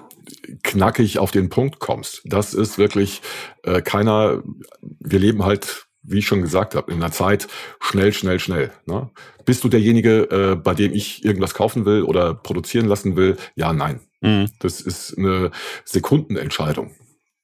knackig 0.62 1.18
auf 1.18 1.30
den 1.30 1.48
Punkt 1.48 1.78
kommst. 1.78 2.22
Das 2.24 2.54
ist 2.54 2.78
wirklich 2.78 3.22
äh, 3.62 3.82
keiner. 3.82 4.42
Wir 4.80 5.18
leben 5.18 5.44
halt 5.44 5.86
wie 6.03 6.18
ich 6.18 6.26
schon 6.26 6.42
gesagt 6.42 6.74
habe, 6.74 6.90
in 6.90 7.03
einer 7.03 7.12
Zeit 7.12 7.48
schnell, 7.80 8.12
schnell, 8.12 8.40
schnell. 8.40 8.72
Ne? 8.86 9.11
Bist 9.44 9.64
du 9.64 9.68
derjenige, 9.68 10.30
äh, 10.30 10.57
bei 10.57 10.74
dem 10.74 10.92
ich 10.92 11.24
irgendwas 11.24 11.55
kaufen 11.55 11.84
will 11.84 12.03
oder 12.03 12.34
produzieren 12.34 12.86
lassen 12.86 13.16
will? 13.16 13.36
Ja, 13.55 13.72
nein. 13.72 14.00
Mhm. 14.20 14.48
Das 14.59 14.80
ist 14.80 15.16
eine 15.16 15.50
Sekundenentscheidung. 15.84 16.94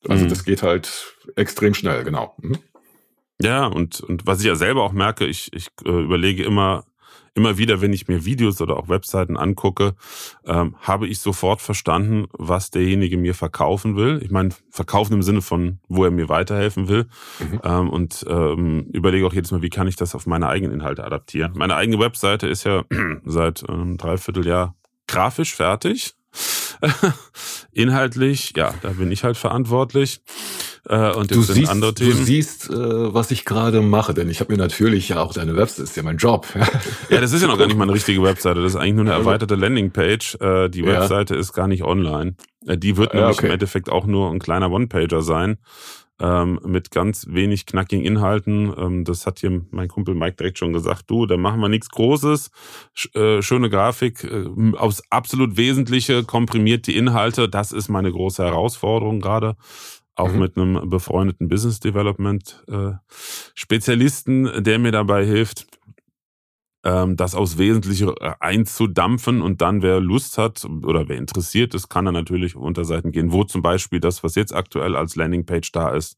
Also 0.08 0.24
mhm. 0.24 0.28
das 0.28 0.44
geht 0.44 0.62
halt 0.62 1.14
extrem 1.36 1.74
schnell, 1.74 2.04
genau. 2.04 2.34
Mhm. 2.40 2.58
Ja, 3.40 3.66
und, 3.66 4.00
und 4.00 4.26
was 4.26 4.40
ich 4.40 4.46
ja 4.46 4.56
selber 4.56 4.82
auch 4.82 4.92
merke, 4.92 5.24
ich, 5.24 5.52
ich 5.52 5.68
äh, 5.84 5.90
überlege 5.90 6.44
immer, 6.44 6.84
immer 7.34 7.58
wieder, 7.58 7.80
wenn 7.80 7.92
ich 7.92 8.08
mir 8.08 8.24
Videos 8.24 8.60
oder 8.60 8.76
auch 8.76 8.88
Webseiten 8.88 9.36
angucke, 9.36 9.94
ähm, 10.46 10.74
habe 10.80 11.06
ich 11.06 11.20
sofort 11.20 11.60
verstanden, 11.60 12.26
was 12.32 12.70
derjenige 12.70 13.16
mir 13.16 13.34
verkaufen 13.34 13.96
will. 13.96 14.20
Ich 14.22 14.30
meine, 14.30 14.50
verkaufen 14.70 15.14
im 15.14 15.22
Sinne 15.22 15.42
von, 15.42 15.78
wo 15.88 16.04
er 16.04 16.10
mir 16.10 16.28
weiterhelfen 16.28 16.88
will. 16.88 17.06
Mhm. 17.38 17.60
Ähm, 17.62 17.90
und 17.90 18.24
ähm, 18.28 18.86
überlege 18.92 19.26
auch 19.26 19.32
jedes 19.32 19.50
Mal, 19.50 19.62
wie 19.62 19.70
kann 19.70 19.88
ich 19.88 19.96
das 19.96 20.14
auf 20.14 20.26
meine 20.26 20.48
eigenen 20.48 20.74
Inhalte 20.74 21.04
adaptieren. 21.04 21.52
Meine 21.56 21.76
eigene 21.76 21.98
Webseite 21.98 22.46
ist 22.46 22.64
ja 22.64 22.84
seit 23.24 23.68
einem 23.68 23.96
Dreivierteljahr 23.96 24.74
grafisch 25.06 25.54
fertig. 25.54 26.14
Inhaltlich, 27.72 28.52
ja, 28.56 28.74
da 28.82 28.90
bin 28.90 29.10
ich 29.10 29.24
halt 29.24 29.36
verantwortlich. 29.36 30.20
Äh, 30.88 31.12
und 31.12 31.30
du 31.30 31.42
siehst, 31.42 31.70
andere 31.70 31.92
Themen. 31.92 32.12
Du 32.12 32.24
siehst, 32.24 32.70
äh, 32.70 32.74
was 32.74 33.30
ich 33.30 33.44
gerade 33.44 33.82
mache, 33.82 34.14
denn 34.14 34.30
ich 34.30 34.40
habe 34.40 34.52
mir 34.52 34.58
natürlich 34.58 35.10
ja 35.10 35.20
auch 35.20 35.34
deine 35.34 35.54
Website, 35.54 35.82
das 35.82 35.90
ist 35.90 35.96
ja 35.96 36.02
mein 36.02 36.16
Job. 36.16 36.46
ja, 37.10 37.20
das 37.20 37.32
ist 37.32 37.42
ja 37.42 37.48
noch 37.48 37.58
gar 37.58 37.66
nicht 37.66 37.76
mal 37.76 37.84
eine 37.84 37.92
richtige 37.92 38.22
Webseite, 38.22 38.62
das 38.62 38.72
ist 38.72 38.76
eigentlich 38.76 38.94
nur 38.94 39.04
eine 39.04 39.14
also 39.14 39.28
erweiterte 39.28 39.54
Landingpage. 39.54 40.36
Äh, 40.40 40.70
die 40.70 40.86
Webseite 40.86 41.34
ja. 41.34 41.40
ist 41.40 41.52
gar 41.52 41.68
nicht 41.68 41.84
online. 41.84 42.36
Äh, 42.66 42.78
die 42.78 42.96
wird 42.96 43.12
nämlich 43.12 43.36
ja, 43.36 43.38
okay. 43.38 43.46
im 43.46 43.52
Endeffekt 43.52 43.90
auch 43.90 44.06
nur 44.06 44.30
ein 44.30 44.38
kleiner 44.38 44.70
One-Pager 44.70 45.20
sein. 45.20 45.58
Ähm, 46.20 46.58
mit 46.64 46.90
ganz 46.90 47.26
wenig 47.28 47.64
knackigen 47.66 48.04
Inhalten. 48.04 48.74
Ähm, 48.76 49.04
das 49.04 49.24
hat 49.24 49.38
hier 49.38 49.62
mein 49.70 49.86
Kumpel 49.86 50.16
Mike 50.16 50.34
direkt 50.34 50.58
schon 50.58 50.72
gesagt. 50.72 51.04
Du, 51.06 51.26
da 51.26 51.36
machen 51.36 51.60
wir 51.60 51.68
nichts 51.68 51.90
Großes. 51.90 52.50
Sch 52.92 53.14
äh, 53.14 53.40
schöne 53.40 53.70
Grafik, 53.70 54.24
äh, 54.24 54.46
aufs 54.76 55.00
absolut 55.10 55.56
Wesentliche 55.56 56.24
komprimiert 56.24 56.88
die 56.88 56.96
Inhalte. 56.96 57.48
Das 57.48 57.70
ist 57.70 57.88
meine 57.88 58.10
große 58.10 58.42
Herausforderung 58.42 59.20
gerade 59.20 59.54
auch 60.18 60.32
mhm. 60.32 60.38
mit 60.38 60.56
einem 60.56 60.90
befreundeten 60.90 61.48
Business 61.48 61.80
Development 61.80 62.64
äh, 62.68 62.92
Spezialisten, 63.54 64.62
der 64.62 64.78
mir 64.78 64.92
dabei 64.92 65.24
hilft. 65.24 65.66
ähm, 66.84 67.16
das 67.16 67.34
aufs 67.34 67.58
Wesentliche 67.58 68.14
äh, 68.20 68.34
einzudampfen 68.40 69.42
und 69.42 69.60
dann 69.60 69.82
wer 69.82 70.00
Lust 70.00 70.38
hat 70.38 70.64
oder 70.64 71.08
wer 71.08 71.16
interessiert 71.16 71.74
ist, 71.74 71.88
kann 71.88 72.04
dann 72.04 72.14
natürlich 72.14 72.56
auf 72.56 72.62
Unterseiten 72.62 73.10
gehen, 73.10 73.32
wo 73.32 73.44
zum 73.44 73.62
Beispiel 73.62 74.00
das, 74.00 74.22
was 74.22 74.34
jetzt 74.36 74.54
aktuell 74.54 74.96
als 74.96 75.16
Landingpage 75.16 75.72
da 75.72 75.90
ist, 75.90 76.16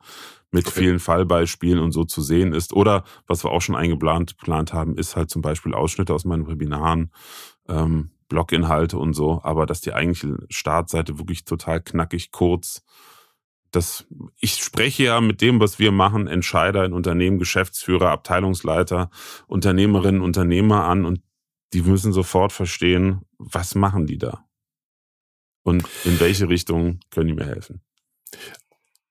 mit 0.51 0.67
okay. 0.67 0.81
vielen 0.81 0.99
Fallbeispielen 0.99 1.79
und 1.79 1.93
so 1.93 2.05
zu 2.05 2.23
sehen 2.23 2.53
ist. 2.53 2.73
Oder 2.73 3.05
was 3.27 3.45
wir 3.45 3.53
auch 3.53 3.63
schon 3.63 3.77
eingeplant 3.77 4.39
geplant 4.39 4.73
haben, 4.73 4.97
ist 4.97 5.17
halt 5.17 5.31
zum 5.31 5.43
Beispiel 5.43 5.75
Ausschnitte 5.75 6.13
aus 6.13 6.25
meinen 6.25 6.47
Webinaren, 6.47 7.11
ähm, 7.69 8.11
Bloginhalte 8.29 8.97
und 8.97 9.13
so, 9.13 9.41
aber 9.43 9.67
dass 9.67 9.81
die 9.81 9.93
eigentliche 9.93 10.37
Startseite 10.49 11.19
wirklich 11.19 11.45
total 11.45 11.81
knackig 11.81 12.31
kurz 12.31 12.85
das, 13.71 14.07
ich 14.39 14.55
spreche 14.55 15.05
ja 15.05 15.21
mit 15.21 15.41
dem, 15.41 15.61
was 15.61 15.79
wir 15.79 15.93
machen, 15.93 16.27
Entscheider 16.27 16.85
in 16.85 16.93
Unternehmen, 16.93 17.39
Geschäftsführer, 17.39 18.11
Abteilungsleiter, 18.11 19.11
Unternehmerinnen, 19.47 20.23
Unternehmer 20.23 20.85
an 20.85 21.05
und 21.05 21.21
die 21.73 21.83
müssen 21.83 22.13
sofort 22.13 22.53
verstehen, 22.53 23.23
was 23.39 23.75
machen 23.75 24.07
die 24.07 24.19
da? 24.19 24.45
Und 25.63 25.87
in 26.05 26.19
welche 26.21 26.49
Richtung 26.49 27.01
können 27.11 27.29
die 27.29 27.35
mir 27.35 27.47
helfen? 27.47 27.83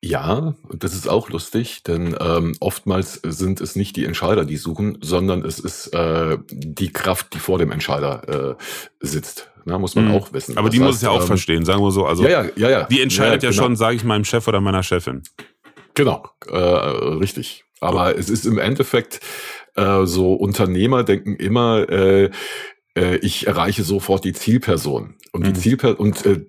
Ja, 0.02 0.56
das 0.74 0.94
ist 0.94 1.10
auch 1.10 1.30
lustig, 1.30 1.84
denn 1.84 2.16
ähm, 2.22 2.56
oftmals 2.62 3.20
sind 3.22 3.60
es 3.60 3.76
nicht 3.76 3.98
die 3.98 4.06
Entscheider, 4.06 4.46
die 4.46 4.56
suchen, 4.56 4.98
sondern 5.02 5.44
es 5.44 5.60
ist 5.60 5.88
äh, 5.88 6.38
die 6.50 6.94
Kraft, 6.94 7.34
die 7.34 7.40
vor 7.40 7.58
dem 7.58 7.72
Entscheider 7.72 8.58
äh, 8.60 9.06
sitzt. 9.06 9.52
Na, 9.66 9.78
muss 9.78 9.96
man 9.96 10.08
mhm. 10.08 10.14
auch 10.14 10.32
wissen. 10.32 10.58
Aber 10.58 10.70
das 10.70 10.76
die 10.76 10.80
heißt, 10.80 10.88
muss 10.88 10.96
es 10.98 11.02
ja 11.02 11.10
auch 11.10 11.22
ähm, 11.22 11.28
verstehen, 11.28 11.66
sagen 11.66 11.82
wir 11.82 11.92
so. 11.92 12.06
Also 12.06 12.24
ja, 12.24 12.44
ja, 12.44 12.50
ja, 12.56 12.70
ja. 12.70 12.84
Die 12.86 13.02
entscheidet 13.02 13.44
ja, 13.44 13.50
ja 13.50 13.52
genau. 13.52 13.64
schon, 13.64 13.76
sage 13.76 13.98
ich 13.98 14.06
meinem 14.06 14.24
Chef 14.24 14.48
oder 14.48 14.62
meiner 14.62 14.84
Chefin. 14.84 15.22
Genau, 15.96 16.24
äh, 16.48 16.58
richtig. 16.58 17.66
Aber 17.82 18.18
es 18.18 18.30
ist 18.30 18.46
im 18.46 18.58
Endeffekt 18.58 19.20
äh, 19.76 20.06
so, 20.06 20.34
Unternehmer 20.34 21.04
denken 21.04 21.36
immer, 21.36 21.90
äh, 21.90 22.30
äh, 22.96 23.18
ich 23.18 23.48
erreiche 23.48 23.84
sofort 23.84 24.24
die 24.24 24.34
Zielperson. 24.34 25.16
Und 25.34 25.46
die 25.46 25.52
mhm. 25.52 25.56
Zielperson 25.56 25.98
und 25.98 26.26
äh, 26.26 26.46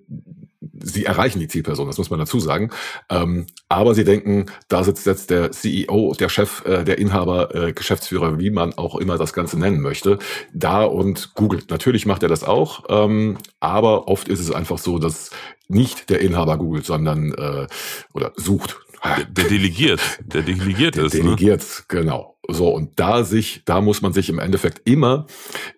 sie 0.79 1.05
erreichen 1.05 1.39
die 1.39 1.47
Zielperson, 1.47 1.87
das 1.87 1.97
muss 1.97 2.09
man 2.09 2.19
dazu 2.19 2.39
sagen. 2.39 2.69
Ähm, 3.09 3.47
aber 3.69 3.95
sie 3.95 4.03
denken, 4.03 4.45
da 4.67 4.83
sitzt 4.83 5.05
jetzt 5.05 5.29
der 5.29 5.51
CEO, 5.51 6.13
der 6.19 6.29
Chef, 6.29 6.63
äh, 6.65 6.83
der 6.83 6.99
Inhaber, 6.99 7.55
äh, 7.55 7.73
Geschäftsführer, 7.73 8.39
wie 8.39 8.51
man 8.51 8.73
auch 8.73 8.95
immer 8.95 9.17
das 9.17 9.33
Ganze 9.33 9.57
nennen 9.57 9.81
möchte, 9.81 10.19
da 10.53 10.83
und 10.83 11.33
googelt. 11.33 11.71
Natürlich 11.71 12.05
macht 12.05 12.23
er 12.23 12.29
das 12.29 12.43
auch, 12.43 12.83
ähm, 12.89 13.37
aber 13.59 14.07
oft 14.07 14.27
ist 14.27 14.39
es 14.39 14.51
einfach 14.51 14.77
so, 14.77 14.99
dass 14.99 15.31
nicht 15.67 16.09
der 16.09 16.21
Inhaber 16.21 16.57
googelt, 16.57 16.85
sondern 16.85 17.33
äh, 17.33 17.67
oder 18.13 18.33
sucht. 18.35 18.77
Der, 19.03 19.25
der 19.25 19.45
delegiert, 19.45 19.99
der 20.23 20.43
delegiert 20.43 20.95
der 20.95 21.05
ist. 21.05 21.15
Ne? 21.15 21.21
Delegiert, 21.21 21.61
ne? 21.61 21.85
genau. 21.87 22.35
So, 22.53 22.69
und 22.69 22.99
da 22.99 23.23
sich, 23.23 23.63
da 23.65 23.81
muss 23.81 24.01
man 24.01 24.13
sich 24.13 24.29
im 24.29 24.39
Endeffekt 24.39 24.87
immer 24.87 25.25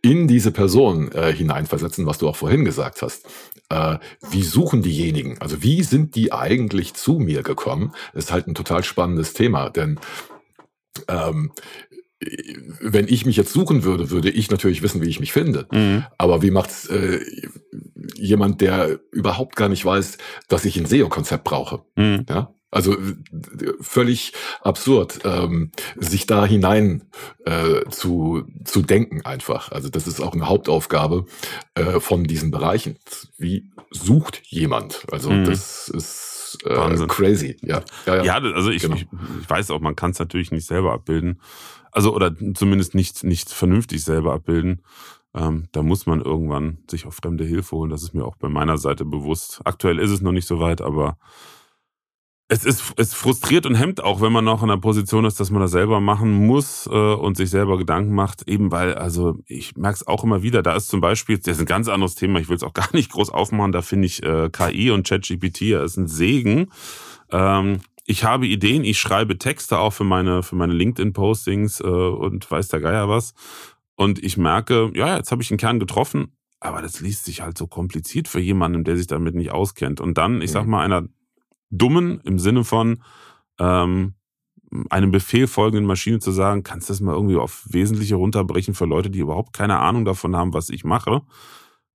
in 0.01 0.27
diese 0.27 0.51
Person 0.51 1.11
äh, 1.11 1.33
hineinversetzen, 1.33 2.05
was 2.05 2.17
du 2.17 2.27
auch 2.27 2.35
vorhin 2.35 2.65
gesagt 2.65 3.01
hast 3.01 3.27
äh, 3.69 3.97
wie 4.29 4.43
suchen 4.43 4.81
diejenigen? 4.81 5.37
Also 5.39 5.63
wie 5.63 5.83
sind 5.83 6.15
die 6.15 6.31
eigentlich 6.31 6.93
zu 6.93 7.13
mir 7.19 7.43
gekommen? 7.43 7.93
Das 8.13 8.25
ist 8.25 8.31
halt 8.31 8.47
ein 8.47 8.55
total 8.55 8.83
spannendes 8.83 9.33
Thema, 9.33 9.69
denn 9.69 9.99
ähm, 11.07 11.51
wenn 12.79 13.07
ich 13.07 13.25
mich 13.25 13.35
jetzt 13.35 13.51
suchen 13.51 13.83
würde, 13.83 14.09
würde 14.09 14.29
ich 14.29 14.49
natürlich 14.49 14.81
wissen, 14.81 15.01
wie 15.01 15.09
ich 15.09 15.19
mich 15.19 15.33
finde. 15.33 15.67
Mhm. 15.71 16.05
Aber 16.17 16.41
wie 16.41 16.51
macht's 16.51 16.87
äh, 16.87 17.19
jemand, 18.15 18.61
der 18.61 18.99
überhaupt 19.11 19.55
gar 19.55 19.67
nicht 19.67 19.83
weiß, 19.83 20.17
dass 20.47 20.63
ich 20.63 20.77
ein 20.77 20.85
SEO-Konzept 20.85 21.43
brauche? 21.43 21.81
Mhm. 21.95 22.25
Ja? 22.29 22.53
Also 22.73 22.97
völlig 23.81 24.33
absurd, 24.61 25.19
ähm, 25.25 25.71
sich 25.95 26.25
da 26.25 26.43
hinein 26.43 27.03
äh, 27.45 27.87
zu, 27.89 28.47
zu 28.65 28.81
denken 28.81 29.21
einfach. 29.25 29.71
Also 29.71 29.89
das 29.89 30.07
ist 30.07 30.19
auch 30.19 30.33
eine 30.33 30.47
Hauptaufgabe 30.47 31.25
äh, 31.75 31.99
von 31.99 32.23
diesen 32.23 32.49
Bereichen. 32.49 32.97
Wie 33.37 33.69
sucht 33.91 34.41
jemand? 34.45 35.05
Also 35.11 35.29
mhm. 35.29 35.45
das 35.45 35.87
ist 35.87 36.57
äh, 36.65 37.07
crazy. 37.07 37.57
Ja, 37.61 37.83
ja, 38.07 38.15
ja. 38.17 38.23
ja 38.23 38.33
also 38.53 38.71
ich, 38.71 38.81
genau. 38.81 38.95
ich, 38.95 39.05
ich 39.41 39.49
weiß 39.49 39.69
auch, 39.69 39.79
man 39.79 39.95
kann 39.95 40.11
es 40.11 40.19
natürlich 40.19 40.51
nicht 40.51 40.65
selber 40.65 40.93
abbilden. 40.93 41.39
Also 41.91 42.15
oder 42.15 42.35
zumindest 42.55 42.95
nicht, 42.95 43.23
nicht 43.23 43.51
vernünftig 43.51 44.03
selber 44.03 44.33
abbilden. 44.33 44.81
Ähm, 45.35 45.67
da 45.71 45.83
muss 45.83 46.07
man 46.07 46.21
irgendwann 46.21 46.79
sich 46.89 47.05
auf 47.05 47.15
fremde 47.15 47.43
Hilfe 47.43 47.75
holen. 47.75 47.91
Das 47.91 48.01
ist 48.01 48.15
mir 48.15 48.25
auch 48.25 48.35
bei 48.35 48.49
meiner 48.49 48.79
Seite 48.79 49.05
bewusst. 49.05 49.61
Aktuell 49.63 49.99
ist 49.99 50.09
es 50.09 50.21
noch 50.21 50.31
nicht 50.31 50.47
so 50.47 50.59
weit, 50.59 50.81
aber 50.81 51.17
es 52.53 52.65
ist 52.65 52.93
es 52.97 53.15
frustriert 53.15 53.65
und 53.65 53.73
hemmt 53.73 54.03
auch, 54.03 54.21
wenn 54.21 54.31
man 54.31 54.45
noch 54.45 54.61
in 54.61 54.69
der 54.69 54.77
Position 54.77 55.25
ist, 55.25 55.39
dass 55.39 55.49
man 55.49 55.61
das 55.61 55.71
selber 55.71 55.99
machen 55.99 56.31
muss 56.45 56.85
äh, 56.85 56.89
und 56.89 57.35
sich 57.35 57.49
selber 57.49 57.79
Gedanken 57.79 58.13
macht, 58.13 58.47
eben 58.47 58.71
weil, 58.71 58.93
also 58.93 59.39
ich 59.47 59.75
merke 59.75 59.95
es 59.95 60.07
auch 60.07 60.23
immer 60.23 60.43
wieder, 60.43 60.61
da 60.61 60.75
ist 60.75 60.87
zum 60.87 61.01
Beispiel, 61.01 61.39
das 61.39 61.55
ist 61.55 61.61
ein 61.61 61.65
ganz 61.65 61.87
anderes 61.87 62.13
Thema, 62.13 62.39
ich 62.39 62.49
will 62.49 62.55
es 62.55 62.63
auch 62.63 62.73
gar 62.73 62.89
nicht 62.93 63.11
groß 63.11 63.31
aufmachen, 63.31 63.71
da 63.71 63.81
finde 63.81 64.05
ich 64.05 64.21
äh, 64.21 64.49
KI 64.51 64.91
und 64.91 65.07
ChatGPT 65.07 65.61
ja 65.61 65.83
ist 65.83 65.97
ein 65.97 66.07
Segen. 66.07 66.71
Ähm, 67.31 67.79
ich 68.05 68.23
habe 68.23 68.45
Ideen, 68.45 68.83
ich 68.83 68.99
schreibe 68.99 69.39
Texte 69.39 69.79
auch 69.79 69.91
für 69.91 70.03
meine, 70.03 70.43
für 70.43 70.55
meine 70.55 70.73
LinkedIn-Postings 70.73 71.79
äh, 71.79 71.85
und 71.85 72.49
weiß 72.49 72.67
der 72.67 72.81
Geier 72.81 73.09
was. 73.09 73.33
Und 73.95 74.23
ich 74.23 74.37
merke, 74.37 74.91
ja, 74.93 75.17
jetzt 75.17 75.31
habe 75.31 75.41
ich 75.41 75.49
einen 75.49 75.57
Kern 75.57 75.79
getroffen, 75.79 76.35
aber 76.59 76.81
das 76.81 76.99
liest 76.99 77.25
sich 77.25 77.41
halt 77.41 77.57
so 77.57 77.65
kompliziert 77.65 78.27
für 78.27 78.39
jemanden, 78.39 78.83
der 78.83 78.97
sich 78.97 79.07
damit 79.07 79.33
nicht 79.33 79.51
auskennt. 79.51 80.01
Und 80.01 80.17
dann, 80.19 80.41
ich 80.41 80.51
sag 80.51 80.65
mhm. 80.65 80.71
mal, 80.71 80.83
einer 80.83 81.07
dummen 81.77 82.21
im 82.21 82.39
Sinne 82.39 82.63
von 82.63 83.03
ähm, 83.59 84.15
einem 84.89 85.11
Befehl 85.11 85.47
folgenden 85.47 85.85
Maschine 85.85 86.19
zu 86.19 86.31
sagen, 86.31 86.63
kannst 86.63 86.89
du 86.89 86.93
das 86.93 87.01
mal 87.01 87.13
irgendwie 87.13 87.35
auf 87.35 87.65
Wesentliche 87.69 88.15
runterbrechen 88.15 88.73
für 88.73 88.85
Leute, 88.85 89.09
die 89.09 89.19
überhaupt 89.19 89.53
keine 89.53 89.79
Ahnung 89.79 90.05
davon 90.05 90.35
haben, 90.35 90.53
was 90.53 90.69
ich 90.69 90.83
mache. 90.83 91.21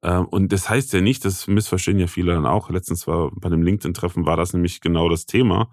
Ähm, 0.02 0.26
und 0.26 0.52
das 0.52 0.68
heißt 0.70 0.92
ja 0.92 1.00
nicht, 1.00 1.24
das 1.24 1.48
missverstehen 1.48 1.98
ja 1.98 2.06
viele 2.06 2.34
dann 2.34 2.46
auch. 2.46 2.70
Letztens 2.70 3.06
war 3.06 3.32
bei 3.34 3.48
dem 3.48 3.62
LinkedIn-Treffen 3.62 4.26
war 4.26 4.36
das 4.36 4.52
nämlich 4.52 4.80
genau 4.80 5.08
das 5.08 5.26
Thema. 5.26 5.70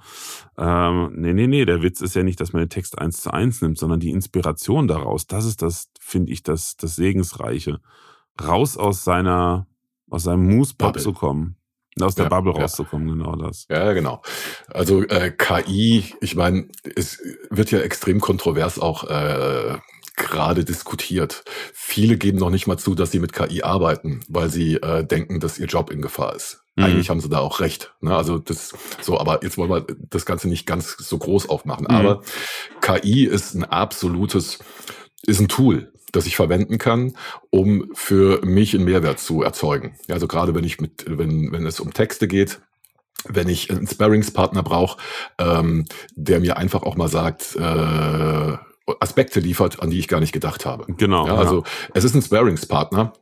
Ähm, 0.58 1.12
nee, 1.16 1.34
nee, 1.34 1.48
nee, 1.48 1.66
der 1.66 1.84
Witz 1.84 2.02
ist 2.02 2.16
ja 2.16 2.24
nicht, 2.24 2.40
dass 2.40 2.54
man 2.54 2.64
den 2.64 2.70
Text 2.70 2.98
eins 2.98 3.22
zu 3.22 3.32
eins 3.32 3.62
nimmt, 3.62 3.78
sondern 3.78 4.00
die 4.00 4.10
Inspiration 4.10 4.88
daraus. 4.88 5.28
Das 5.28 5.46
ist 5.46 5.62
das, 5.62 5.92
finde 6.00 6.32
ich, 6.32 6.42
das, 6.42 6.76
das 6.76 6.96
Segensreiche. 6.96 7.80
Raus 8.42 8.78
aus 8.78 9.04
seiner, 9.04 9.68
aus 10.10 10.24
seinem 10.24 10.48
Moosepop 10.48 11.00
zu 11.00 11.14
kommen. 11.14 11.58
Aus 12.02 12.16
der 12.16 12.26
ja, 12.26 12.30
Bubble 12.30 12.54
rauszukommen, 12.54 13.08
ja. 13.08 13.14
genau 13.14 13.36
das. 13.38 13.68
Ja, 13.70 13.94
genau. 13.94 14.22
Also 14.68 15.04
äh, 15.04 15.32
KI, 15.32 16.14
ich 16.20 16.36
meine, 16.36 16.68
es 16.96 17.22
wird 17.50 17.72
ja 17.72 17.80
extrem 17.80 18.20
kontrovers 18.20 18.80
auch 18.80 19.06
äh, 19.06 19.78
gerade 20.18 20.66
diskutiert. 20.66 21.44
Viele 21.74 22.18
geben 22.18 22.38
noch 22.38 22.50
nicht 22.50 22.68
mal 22.68 22.78
zu, 22.78 22.96
dass 22.96 23.12
sie 23.12 23.20
mit 23.20 23.32
KI 23.32 23.64
arbeiten, 23.64 24.22
weil 24.28 24.50
sie 24.50 24.76
äh, 24.76 25.06
denken, 25.06 25.40
dass 25.40 25.58
ihr 25.58 25.68
Job 25.68 25.90
in 25.90 26.02
Gefahr 26.02 26.36
ist. 26.36 26.66
Mhm. 26.76 26.84
Eigentlich 26.84 27.10
haben 27.10 27.22
sie 27.22 27.30
da 27.30 27.40
auch 27.40 27.62
recht. 27.62 27.94
Ne? 28.02 28.16
Also 28.16 28.40
das 28.40 28.74
so, 29.02 29.18
aber 29.18 29.44
jetzt 29.44 29.58
wollen 29.58 29.70
wir 29.70 29.86
das 30.10 30.26
Ganze 30.26 30.50
nicht 30.50 30.66
ganz 30.66 30.98
so 30.98 31.18
groß 31.18 31.48
aufmachen. 31.48 31.88
Mhm. 31.90 31.96
Aber 31.96 32.22
KI 32.82 33.26
ist 33.26 33.54
ein 33.56 33.64
absolutes, 33.64 34.60
ist 35.26 35.40
ein 35.40 35.48
Tool 35.48 35.94
das 36.12 36.26
ich 36.26 36.36
verwenden 36.36 36.78
kann, 36.78 37.16
um 37.50 37.90
für 37.94 38.44
mich 38.46 38.74
einen 38.74 38.86
Mehrwert 38.86 39.20
zu 39.20 39.42
erzeugen. 39.42 39.96
Also 40.10 40.28
gerade 40.28 40.56
wenn 40.56 40.64
ich 40.64 40.80
mit, 40.80 41.06
wenn, 41.08 41.52
wenn 41.52 41.66
es 41.66 41.80
um 41.80 41.94
Texte 41.94 42.28
geht, 42.28 42.62
wenn 43.28 43.50
ich 43.50 43.72
einen 43.72 43.88
Sparringspartner 43.88 44.64
brauche, 44.64 45.00
ähm, 45.40 45.86
der 46.16 46.40
mir 46.40 46.58
einfach 46.58 46.84
auch 46.84 46.96
mal 46.96 47.08
sagt, 47.08 47.56
äh, 47.56 48.58
Aspekte 49.00 49.40
liefert, 49.40 49.82
an 49.82 49.90
die 49.90 50.00
ich 50.00 50.08
gar 50.08 50.20
nicht 50.20 50.32
gedacht 50.32 50.66
habe. 50.66 50.86
Genau. 50.98 51.28
Ja, 51.28 51.36
also 51.36 51.64
ja. 51.64 51.92
es 51.96 52.04
ist 52.04 52.16
ein 52.16 52.22
Sparringspartner, 52.22 53.14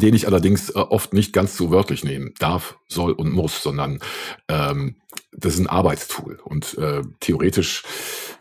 den 0.00 0.14
ich 0.14 0.26
allerdings 0.26 0.70
äh, 0.70 0.78
oft 0.78 1.12
nicht 1.12 1.32
ganz 1.32 1.56
so 1.56 1.70
wörtlich 1.70 2.04
nehmen 2.04 2.32
darf, 2.38 2.78
soll 2.86 3.12
und 3.12 3.32
muss, 3.32 3.62
sondern 3.62 3.98
ähm, 4.48 4.96
das 5.32 5.54
ist 5.54 5.60
ein 5.60 5.66
Arbeitstool. 5.66 6.38
Und 6.44 6.78
äh, 6.78 7.02
theoretisch 7.18 7.82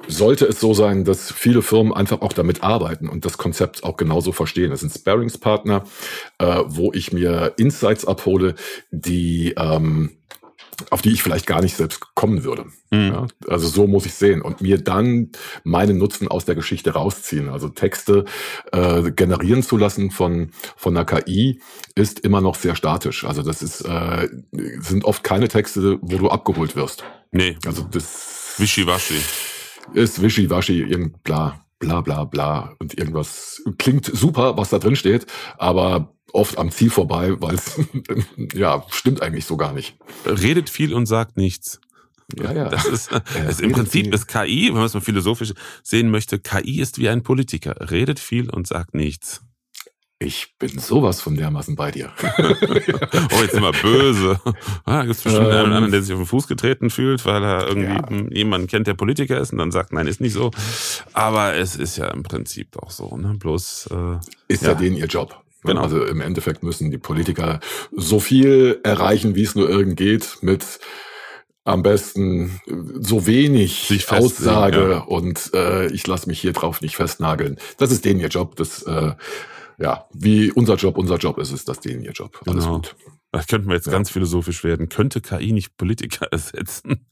sollte 0.08 0.46
es 0.46 0.60
so 0.60 0.74
sein, 0.74 1.04
dass 1.04 1.32
viele 1.32 1.62
Firmen 1.62 1.94
einfach 1.94 2.22
auch 2.22 2.34
damit 2.34 2.64
arbeiten 2.64 3.10
und 3.10 3.26
das 3.26 3.38
Konzept 3.38 3.84
auch 3.84 3.98
genauso 3.98 4.32
verstehen. 4.32 4.72
Das 4.72 4.80
sind 4.80 4.94
Sparingspartner, 4.94 5.84
äh, 6.40 6.64
wo 6.68 6.92
ich 6.94 7.12
mir 7.12 7.54
Insights 7.58 8.06
abhole, 8.06 8.56
die 8.92 9.54
ähm, 9.58 10.12
auf 10.90 11.02
die 11.02 11.12
ich 11.12 11.24
vielleicht 11.24 11.46
gar 11.46 11.62
nicht 11.62 11.76
selbst 11.76 12.16
kommen 12.16 12.44
würde. 12.44 12.66
Mhm. 12.92 13.08
Ja, 13.08 13.28
also 13.48 13.68
so 13.68 13.88
muss 13.88 14.06
ich 14.06 14.14
sehen 14.14 14.42
und 14.42 14.62
mir 14.62 14.78
dann 14.82 15.32
meinen 15.64 15.98
Nutzen 15.98 16.28
aus 16.28 16.46
der 16.46 16.56
Geschichte 16.56 16.94
rausziehen. 16.94 17.50
Also 17.50 17.70
Texte 17.70 18.26
äh, 18.72 19.12
generieren 19.12 19.64
zu 19.64 19.78
lassen 19.78 20.12
von 20.12 20.52
von 20.76 20.96
einer 20.96 21.06
KI 21.06 21.62
ist 21.96 22.20
immer 22.22 22.42
noch 22.42 22.56
sehr 22.56 22.76
statisch. 22.76 23.26
Also 23.26 23.42
das 23.44 23.62
ist 23.62 23.82
äh, 23.82 24.30
sind 24.52 25.04
oft 25.06 25.24
keine 25.24 25.48
Texte, 25.48 26.00
wo 26.02 26.18
du 26.18 26.30
abgeholt 26.30 26.76
wirst. 26.76 27.04
Nee. 27.32 27.58
Also 27.66 27.84
das 27.84 28.56
Wischiwaschi. 28.58 29.20
Ist 29.94 30.22
Wischiwaschi, 30.22 30.82
irgend 30.82 31.24
bla 31.24 31.60
bla 31.80 32.02
bla 32.02 32.26
bla 32.26 32.76
und 32.80 32.98
irgendwas 32.98 33.64
klingt 33.78 34.06
super, 34.06 34.58
was 34.58 34.70
da 34.70 34.80
drin 34.80 34.96
steht, 34.96 35.26
aber 35.58 36.14
oft 36.34 36.58
am 36.58 36.72
Ziel 36.72 36.90
vorbei, 36.90 37.40
weil 37.42 37.56
es 37.56 37.80
ja 38.54 38.86
stimmt 38.90 39.22
eigentlich 39.22 39.46
so 39.46 39.58
gar 39.58 39.74
nicht. 39.74 39.98
Redet 40.26 40.70
viel 40.70 40.94
und 40.94 41.06
sagt 41.06 41.38
nichts. 41.38 41.80
Ja, 42.38 42.52
ja. 42.52 42.70
Das 42.70 42.86
ist, 42.86 43.12
das 43.34 43.50
ist 43.50 43.62
im 43.62 43.72
Prinzip 43.72 44.14
ist 44.14 44.28
KI, 44.28 44.68
wenn 44.68 44.76
man 44.76 44.86
es 44.86 44.94
mal 44.94 45.02
philosophisch 45.02 45.54
sehen 45.82 46.12
möchte, 46.12 46.40
KI 46.40 46.80
ist 46.80 47.00
wie 47.00 47.10
ein 47.10 47.24
Politiker, 47.24 47.90
redet 47.90 48.20
viel 48.20 48.50
und 48.50 48.68
sagt 48.68 48.94
nichts. 48.94 49.42
Ich 50.22 50.54
bin 50.60 50.78
sowas 50.78 51.22
von 51.22 51.36
dermaßen 51.36 51.78
bei 51.78 51.92
dir. 51.92 52.12
oh, 52.38 53.42
jetzt 53.42 53.54
sind 53.54 53.64
wir 53.64 53.72
böse. 53.72 54.38
Ah, 54.84 55.04
Gibt 55.04 55.16
es 55.16 55.22
bestimmt 55.22 55.46
ähm, 55.46 55.52
einen 55.54 55.74
anderen, 55.74 55.92
der 55.92 56.02
sich 56.02 56.12
auf 56.12 56.20
den 56.20 56.26
Fuß 56.26 56.50
getreten 56.50 56.90
fühlt, 56.90 57.26
weil 57.26 57.42
er 57.42 57.68
irgendwie 57.68 58.18
ja. 58.18 58.28
jemanden 58.30 58.68
kennt, 58.68 58.88
der 58.88 58.96
Politiker 58.96 59.40
ist 59.40 59.54
und 59.54 59.60
dann 59.60 59.72
sagt, 59.72 59.94
nein, 59.94 60.08
ist 60.08 60.20
nicht 60.20 60.34
so. 60.34 60.52
Aber 61.14 61.56
es 61.56 61.78
ist 61.78 61.96
ja 61.96 62.10
im 62.10 62.24
Prinzip 62.24 62.78
auch 62.78 62.92
so. 62.92 63.16
Ne? 63.16 63.36
Bloß 63.40 63.92
äh, 63.92 64.54
ist 64.54 64.64
ja. 64.64 64.70
ja 64.70 64.76
denen 64.76 64.98
ihr 64.98 65.06
Job. 65.06 65.42
Genau. 65.64 65.84
Also 65.84 66.04
im 66.04 66.20
Endeffekt 66.20 66.64
müssen 66.64 66.92
die 66.92 66.98
Politiker 66.98 67.62
so 67.96 68.20
viel 68.20 68.82
erreichen, 68.84 69.36
wie 69.36 69.44
es 69.44 69.56
nur 69.56 69.70
irgend 69.70 69.96
geht, 69.96 70.40
mit 70.42 70.80
am 71.64 71.82
besten 71.82 72.60
so 73.00 73.26
wenig 73.26 73.90
Aussage 74.10 74.92
ja. 74.92 75.00
und 75.00 75.52
äh, 75.54 75.88
ich 75.88 76.06
lasse 76.08 76.28
mich 76.28 76.42
hier 76.42 76.52
drauf 76.52 76.82
nicht 76.82 76.98
festnageln. 76.98 77.58
Das 77.78 77.92
ist 77.92 78.04
denen 78.04 78.20
ihr 78.20 78.28
Job. 78.28 78.58
Das 78.58 78.84
äh, 78.84 79.14
ja, 79.80 80.06
wie 80.14 80.52
unser 80.52 80.76
Job, 80.76 80.98
unser 80.98 81.18
Job 81.18 81.38
ist 81.38 81.52
es, 81.52 81.66
das 81.66 81.80
denen 81.80 82.04
ihr 82.04 82.12
Job. 82.12 82.42
Alles 82.46 82.66
genau. 82.66 82.78
gut. 82.78 82.96
Da 83.32 83.44
könnten 83.44 83.68
wir 83.68 83.76
jetzt 83.76 83.86
ja. 83.86 83.94
ganz 83.94 84.10
philosophisch 84.10 84.64
werden. 84.64 84.90
Könnte 84.90 85.22
KI 85.22 85.52
nicht 85.52 85.78
Politiker 85.78 86.26
ersetzen? 86.32 87.08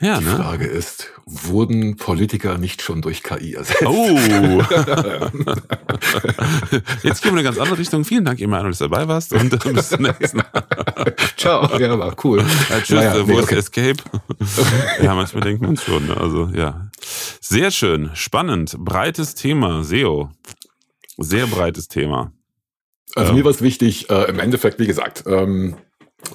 ja, 0.00 0.18
Die 0.18 0.24
ne? 0.24 0.36
Frage 0.36 0.66
ist, 0.66 1.08
wurden 1.24 1.96
Politiker 1.96 2.58
nicht 2.58 2.82
schon 2.82 3.00
durch 3.00 3.22
KI 3.22 3.54
ersetzt? 3.54 3.86
Oh! 3.86 4.16
jetzt 7.02 7.22
gehen 7.22 7.32
wir 7.32 7.32
in 7.32 7.38
eine 7.38 7.42
ganz 7.42 7.58
andere 7.58 7.78
Richtung. 7.78 8.04
Vielen 8.04 8.26
Dank, 8.26 8.40
Emanuel, 8.40 8.72
dass 8.72 8.78
du 8.78 8.88
dabei 8.88 9.08
warst 9.08 9.32
und 9.32 9.58
bis 9.72 9.88
zum 9.88 10.02
nächsten 10.02 10.36
Mal. 10.36 10.46
Ciao. 11.38 11.78
Ja, 11.78 11.98
war 11.98 12.14
cool. 12.24 12.44
Ja, 12.68 12.80
tschüss, 12.80 12.90
naja, 12.90 13.26
wo 13.26 13.32
nee, 13.32 13.38
ist 13.38 13.44
okay. 13.44 13.56
Escape? 13.56 14.02
ja, 15.02 15.14
manchmal 15.14 15.42
denkt 15.42 15.62
man 15.62 15.78
schon. 15.78 16.06
Ne? 16.06 16.16
Also, 16.16 16.50
ja. 16.54 16.90
Sehr 17.40 17.70
schön, 17.70 18.10
spannend, 18.14 18.76
breites 18.78 19.34
Thema, 19.34 19.82
SEO. 19.84 20.30
Sehr 21.16 21.46
breites 21.46 21.88
Thema. 21.88 22.32
Also 23.14 23.30
ähm. 23.30 23.38
mir 23.38 23.44
war 23.44 23.50
es 23.50 23.62
wichtig, 23.62 24.10
äh, 24.10 24.28
im 24.28 24.38
Endeffekt, 24.38 24.78
wie 24.78 24.86
gesagt, 24.86 25.24
ähm, 25.26 25.76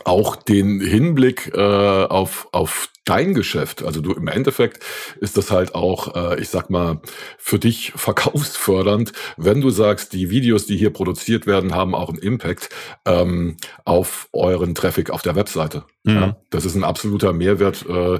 auch 0.05 0.35
den 0.35 0.79
Hinblick 0.79 1.51
äh, 1.53 1.59
auf, 1.59 2.47
auf 2.51 2.89
dein 3.05 3.33
Geschäft. 3.33 3.83
Also 3.83 3.99
du 4.01 4.13
im 4.13 4.27
Endeffekt 4.27 4.83
ist 5.19 5.37
das 5.37 5.51
halt 5.51 5.75
auch, 5.75 6.15
äh, 6.15 6.39
ich 6.39 6.49
sag 6.49 6.69
mal, 6.69 7.01
für 7.37 7.59
dich 7.59 7.91
verkaufsfördernd, 7.95 9.11
wenn 9.37 9.61
du 9.61 9.69
sagst, 9.69 10.13
die 10.13 10.29
Videos, 10.29 10.65
die 10.65 10.77
hier 10.77 10.91
produziert 10.91 11.47
werden, 11.47 11.73
haben 11.73 11.95
auch 11.95 12.09
einen 12.09 12.19
Impact 12.19 12.69
ähm, 13.05 13.57
auf 13.85 14.29
euren 14.33 14.75
Traffic 14.75 15.09
auf 15.09 15.23
der 15.23 15.35
Webseite. 15.35 15.83
Mhm. 16.03 16.15
Ja, 16.15 16.35
das 16.51 16.65
ist 16.65 16.75
ein 16.75 16.83
absoluter 16.83 17.33
Mehrwert. 17.33 17.85
Äh, 17.87 18.19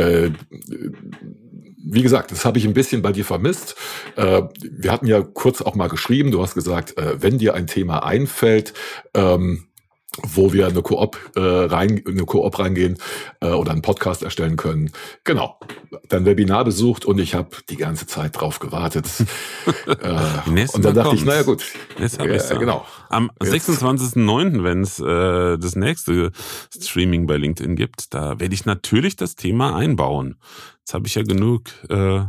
äh, 0.00 0.30
wie 1.84 2.02
gesagt, 2.02 2.30
das 2.30 2.44
habe 2.44 2.58
ich 2.58 2.64
ein 2.64 2.74
bisschen 2.74 3.02
bei 3.02 3.12
dir 3.12 3.24
vermisst. 3.24 3.76
Äh, 4.16 4.42
wir 4.62 4.90
hatten 4.90 5.06
ja 5.06 5.22
kurz 5.22 5.60
auch 5.60 5.74
mal 5.74 5.88
geschrieben, 5.88 6.30
du 6.30 6.42
hast 6.42 6.54
gesagt, 6.54 6.96
äh, 6.96 7.22
wenn 7.22 7.38
dir 7.38 7.54
ein 7.54 7.66
Thema 7.66 8.04
einfällt, 8.04 8.72
ähm, 9.14 9.66
wo 10.22 10.52
wir 10.52 10.66
eine 10.66 10.82
Koop 10.82 11.18
äh, 11.34 11.40
rein, 11.40 12.02
eine 12.06 12.24
Koop 12.24 12.58
reingehen 12.58 12.98
äh, 13.40 13.48
oder 13.48 13.72
einen 13.72 13.82
Podcast 13.82 14.22
erstellen 14.22 14.56
können. 14.56 14.90
Genau. 15.24 15.58
Dein 16.08 16.24
Webinar 16.24 16.64
besucht 16.64 17.04
und 17.04 17.18
ich 17.18 17.34
habe 17.34 17.56
die 17.68 17.76
ganze 17.76 18.06
Zeit 18.06 18.38
drauf 18.40 18.58
gewartet. 18.58 19.06
äh, 19.86 20.66
und 20.72 20.84
dann 20.84 20.94
dachte 20.94 21.16
ich, 21.16 21.24
naja 21.24 21.42
gut. 21.42 21.64
Jetzt 21.98 22.18
hab 22.18 22.26
ja, 22.26 22.58
genau. 22.58 22.86
Am 23.08 23.30
26.09., 23.40 24.64
wenn 24.64 24.82
es 24.82 25.00
äh, 25.00 25.58
das 25.58 25.76
nächste 25.76 26.32
Streaming 26.70 27.26
bei 27.26 27.36
LinkedIn 27.36 27.76
gibt, 27.76 28.14
da 28.14 28.38
werde 28.40 28.54
ich 28.54 28.64
natürlich 28.66 29.16
das 29.16 29.34
Thema 29.34 29.76
einbauen. 29.76 30.36
Jetzt 30.80 30.94
habe 30.94 31.06
ich 31.06 31.14
ja 31.14 31.22
genug 31.22 31.64
äh, 31.88 32.24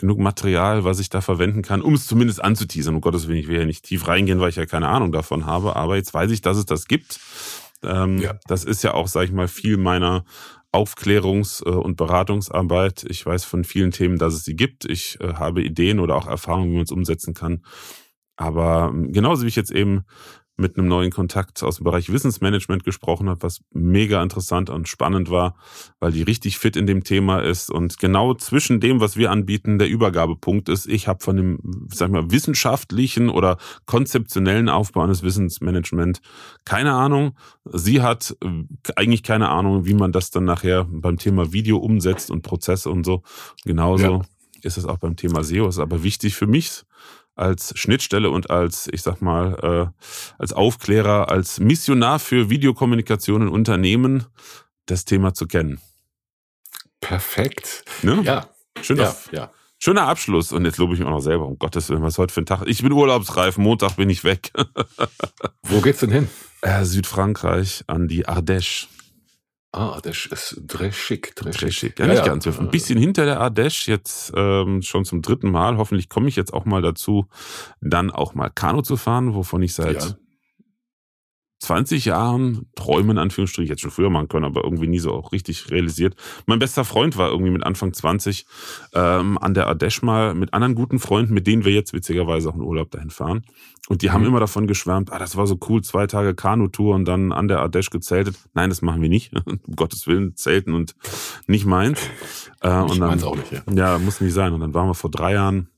genug 0.00 0.18
Material, 0.18 0.84
was 0.84 0.98
ich 0.98 1.08
da 1.08 1.20
verwenden 1.20 1.62
kann, 1.62 1.82
um 1.82 1.94
es 1.94 2.06
zumindest 2.06 2.42
anzuteasern. 2.42 2.94
Um 2.94 3.00
Gottes 3.00 3.28
Willen, 3.28 3.38
ich 3.38 3.48
will 3.48 3.58
ja 3.58 3.64
nicht 3.64 3.84
tief 3.84 4.08
reingehen, 4.08 4.40
weil 4.40 4.50
ich 4.50 4.56
ja 4.56 4.66
keine 4.66 4.88
Ahnung 4.88 5.12
davon 5.12 5.46
habe, 5.46 5.76
aber 5.76 5.96
jetzt 5.96 6.12
weiß 6.12 6.30
ich, 6.30 6.40
dass 6.40 6.56
es 6.56 6.66
das 6.66 6.86
gibt. 6.86 7.20
Ähm, 7.82 8.18
ja. 8.18 8.34
Das 8.46 8.64
ist 8.64 8.82
ja 8.82 8.94
auch, 8.94 9.08
sag 9.08 9.24
ich 9.24 9.32
mal, 9.32 9.48
viel 9.48 9.76
meiner 9.76 10.24
Aufklärungs- 10.72 11.64
äh, 11.64 11.70
und 11.70 11.96
Beratungsarbeit. 11.96 13.04
Ich 13.08 13.24
weiß 13.24 13.44
von 13.44 13.64
vielen 13.64 13.90
Themen, 13.90 14.18
dass 14.18 14.34
es 14.34 14.44
sie 14.44 14.56
gibt. 14.56 14.84
Ich 14.84 15.18
äh, 15.20 15.34
habe 15.34 15.62
Ideen 15.62 16.00
oder 16.00 16.16
auch 16.16 16.26
Erfahrungen, 16.26 16.70
wie 16.70 16.76
man 16.76 16.84
es 16.84 16.92
umsetzen 16.92 17.34
kann. 17.34 17.62
Aber 18.36 18.90
ähm, 18.92 19.12
genauso 19.12 19.42
wie 19.42 19.48
ich 19.48 19.56
jetzt 19.56 19.70
eben 19.70 20.04
mit 20.60 20.76
einem 20.76 20.88
neuen 20.88 21.10
Kontakt 21.10 21.62
aus 21.62 21.76
dem 21.76 21.84
Bereich 21.84 22.12
Wissensmanagement 22.12 22.84
gesprochen 22.84 23.28
habe, 23.28 23.42
was 23.42 23.60
mega 23.72 24.22
interessant 24.22 24.70
und 24.70 24.88
spannend 24.88 25.30
war, 25.30 25.56
weil 25.98 26.12
die 26.12 26.22
richtig 26.22 26.58
fit 26.58 26.76
in 26.76 26.86
dem 26.86 27.02
Thema 27.02 27.40
ist 27.40 27.70
und 27.70 27.98
genau 27.98 28.34
zwischen 28.34 28.80
dem, 28.80 29.00
was 29.00 29.16
wir 29.16 29.30
anbieten, 29.30 29.78
der 29.78 29.88
Übergabepunkt 29.88 30.68
ist. 30.68 30.86
Ich 30.86 31.08
habe 31.08 31.24
von 31.24 31.36
dem, 31.36 31.58
sag 31.92 32.08
ich 32.08 32.12
mal, 32.12 32.30
wissenschaftlichen 32.30 33.30
oder 33.30 33.56
konzeptionellen 33.86 34.68
Aufbau 34.68 35.02
eines 35.02 35.22
Wissensmanagement 35.22 36.20
keine 36.64 36.92
Ahnung. 36.92 37.32
Sie 37.64 38.02
hat 38.02 38.36
äh, 38.42 38.64
eigentlich 38.96 39.22
keine 39.22 39.48
Ahnung, 39.48 39.86
wie 39.86 39.94
man 39.94 40.12
das 40.12 40.30
dann 40.30 40.44
nachher 40.44 40.84
beim 40.84 41.16
Thema 41.16 41.52
Video 41.52 41.78
umsetzt 41.78 42.30
und 42.30 42.42
Prozesse 42.42 42.90
und 42.90 43.04
so. 43.04 43.22
Genauso 43.64 44.04
ja. 44.04 44.20
ist 44.62 44.76
es 44.76 44.84
auch 44.84 44.98
beim 44.98 45.16
Thema 45.16 45.42
SEO. 45.42 45.68
Ist 45.68 45.78
aber 45.78 46.02
wichtig 46.02 46.34
für 46.34 46.46
mich, 46.46 46.84
als 47.40 47.72
Schnittstelle 47.78 48.30
und 48.30 48.50
als, 48.50 48.88
ich 48.92 49.02
sag 49.02 49.20
mal, 49.22 49.92
äh, 49.98 50.04
als 50.38 50.52
Aufklärer, 50.52 51.30
als 51.30 51.58
Missionar 51.58 52.18
für 52.18 52.50
Videokommunikation 52.50 53.42
in 53.42 53.48
Unternehmen 53.48 54.26
das 54.86 55.04
Thema 55.04 55.34
zu 55.34 55.46
kennen. 55.46 55.80
Perfekt. 57.00 57.84
Ne? 58.02 58.20
Ja. 58.24 58.46
Schöner, 58.82 59.02
ja, 59.02 59.16
ja. 59.32 59.50
schöner 59.78 60.06
Abschluss. 60.06 60.52
Und 60.52 60.64
jetzt 60.64 60.78
lobe 60.78 60.94
ich 60.94 61.00
mich 61.00 61.08
auch 61.08 61.12
noch 61.12 61.20
selber. 61.20 61.46
Um 61.46 61.58
Gottes 61.58 61.88
Willen, 61.88 62.02
was 62.02 62.18
heute 62.18 62.32
für 62.32 62.42
ein 62.42 62.46
Tag. 62.46 62.62
Ich 62.66 62.82
bin 62.82 62.92
urlaubsreif. 62.92 63.56
Montag 63.58 63.96
bin 63.96 64.10
ich 64.10 64.24
weg. 64.24 64.52
Wo 65.62 65.80
geht's 65.80 66.00
denn 66.00 66.10
hin? 66.10 66.28
Äh, 66.62 66.84
Südfrankreich 66.84 67.84
an 67.86 68.06
die 68.06 68.26
Ardèche. 68.26 68.86
Ah, 69.72 70.00
das 70.02 70.26
ist 70.26 70.62
très 70.66 70.90
schick. 70.90 71.32
Ja, 71.98 72.06
ja, 72.06 72.12
nicht 72.12 72.18
ja. 72.18 72.26
ganz. 72.26 72.46
Ein 72.46 72.70
bisschen 72.70 72.98
hinter 72.98 73.24
der 73.24 73.40
Ardèche, 73.40 73.88
jetzt 73.88 74.32
ähm, 74.34 74.82
schon 74.82 75.04
zum 75.04 75.22
dritten 75.22 75.50
Mal. 75.50 75.76
Hoffentlich 75.76 76.08
komme 76.08 76.28
ich 76.28 76.34
jetzt 76.34 76.52
auch 76.52 76.64
mal 76.64 76.82
dazu, 76.82 77.26
dann 77.80 78.10
auch 78.10 78.34
mal 78.34 78.48
Kanu 78.48 78.82
zu 78.82 78.96
fahren, 78.96 79.34
wovon 79.34 79.62
ich 79.62 79.74
seit 79.74 80.02
ja. 80.02 80.16
20 81.60 82.06
Jahren 82.06 82.66
träumen, 82.74 83.12
in 83.12 83.18
Anführungsstrichen, 83.18 83.68
jetzt 83.68 83.82
schon 83.82 83.90
früher 83.90 84.10
machen 84.10 84.28
können, 84.28 84.46
aber 84.46 84.64
irgendwie 84.64 84.88
nie 84.88 84.98
so 84.98 85.12
auch 85.12 85.32
richtig 85.32 85.70
realisiert. 85.70 86.16
Mein 86.46 86.58
bester 86.58 86.84
Freund 86.84 87.18
war 87.18 87.30
irgendwie 87.30 87.50
mit 87.50 87.64
Anfang 87.64 87.92
20 87.92 88.46
ähm, 88.94 89.36
an 89.38 89.54
der 89.54 89.68
Ardèche 89.68 90.04
mal 90.04 90.34
mit 90.34 90.54
anderen 90.54 90.74
guten 90.74 90.98
Freunden, 90.98 91.34
mit 91.34 91.46
denen 91.46 91.64
wir 91.64 91.72
jetzt 91.72 91.92
witzigerweise 91.92 92.48
auch 92.48 92.54
in 92.54 92.62
Urlaub 92.62 92.90
dahin 92.90 93.10
fahren. 93.10 93.44
Und 93.88 94.02
die 94.02 94.08
mhm. 94.08 94.12
haben 94.12 94.24
immer 94.24 94.40
davon 94.40 94.66
geschwärmt, 94.66 95.12
ah, 95.12 95.18
das 95.18 95.36
war 95.36 95.46
so 95.46 95.58
cool, 95.68 95.82
zwei 95.82 96.06
Tage 96.06 96.34
Kanutour 96.34 96.94
und 96.94 97.04
dann 97.04 97.30
an 97.30 97.48
der 97.48 97.60
Ardèche 97.60 97.90
gezeltet. 97.90 98.36
Nein, 98.54 98.70
das 98.70 98.80
machen 98.80 99.02
wir 99.02 99.08
nicht. 99.10 99.32
um 99.44 99.60
Gottes 99.76 100.06
Willen, 100.06 100.36
zelten 100.36 100.72
und 100.72 100.94
nicht 101.46 101.66
meins. 101.66 102.00
Äh, 102.62 102.84
ich 102.86 102.92
und 102.92 103.00
dann, 103.00 103.22
auch 103.22 103.36
nicht, 103.36 103.52
ja. 103.52 103.62
Ja, 103.72 103.98
muss 103.98 104.20
nicht 104.20 104.32
sein. 104.32 104.54
Und 104.54 104.60
dann 104.60 104.72
waren 104.72 104.88
wir 104.88 104.94
vor 104.94 105.10
drei 105.10 105.34
Jahren 105.34 105.68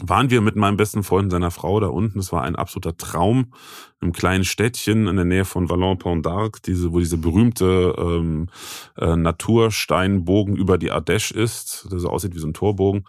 waren 0.00 0.30
wir 0.30 0.40
mit 0.40 0.56
meinem 0.56 0.76
besten 0.76 1.02
Freund 1.02 1.24
und 1.24 1.30
seiner 1.30 1.50
Frau 1.50 1.78
da 1.78 1.88
unten. 1.88 2.18
Es 2.18 2.32
war 2.32 2.42
ein 2.42 2.56
absoluter 2.56 2.96
Traum. 2.96 3.52
Im 4.00 4.12
kleinen 4.12 4.44
Städtchen 4.44 5.06
in 5.06 5.16
der 5.16 5.24
Nähe 5.24 5.44
von 5.44 5.68
Vallon-Pont 5.68 6.26
d'Arc, 6.26 6.62
diese, 6.64 6.92
wo 6.92 6.98
diese 6.98 7.18
berühmte 7.18 7.94
ähm, 7.98 8.48
äh, 8.96 9.16
Natursteinbogen 9.16 10.56
über 10.56 10.78
die 10.78 10.90
Ardèche 10.90 11.34
ist, 11.34 11.88
der 11.90 11.98
so 11.98 12.08
aussieht 12.08 12.34
wie 12.34 12.40
so 12.40 12.46
ein 12.46 12.54
Torbogen. 12.54 13.04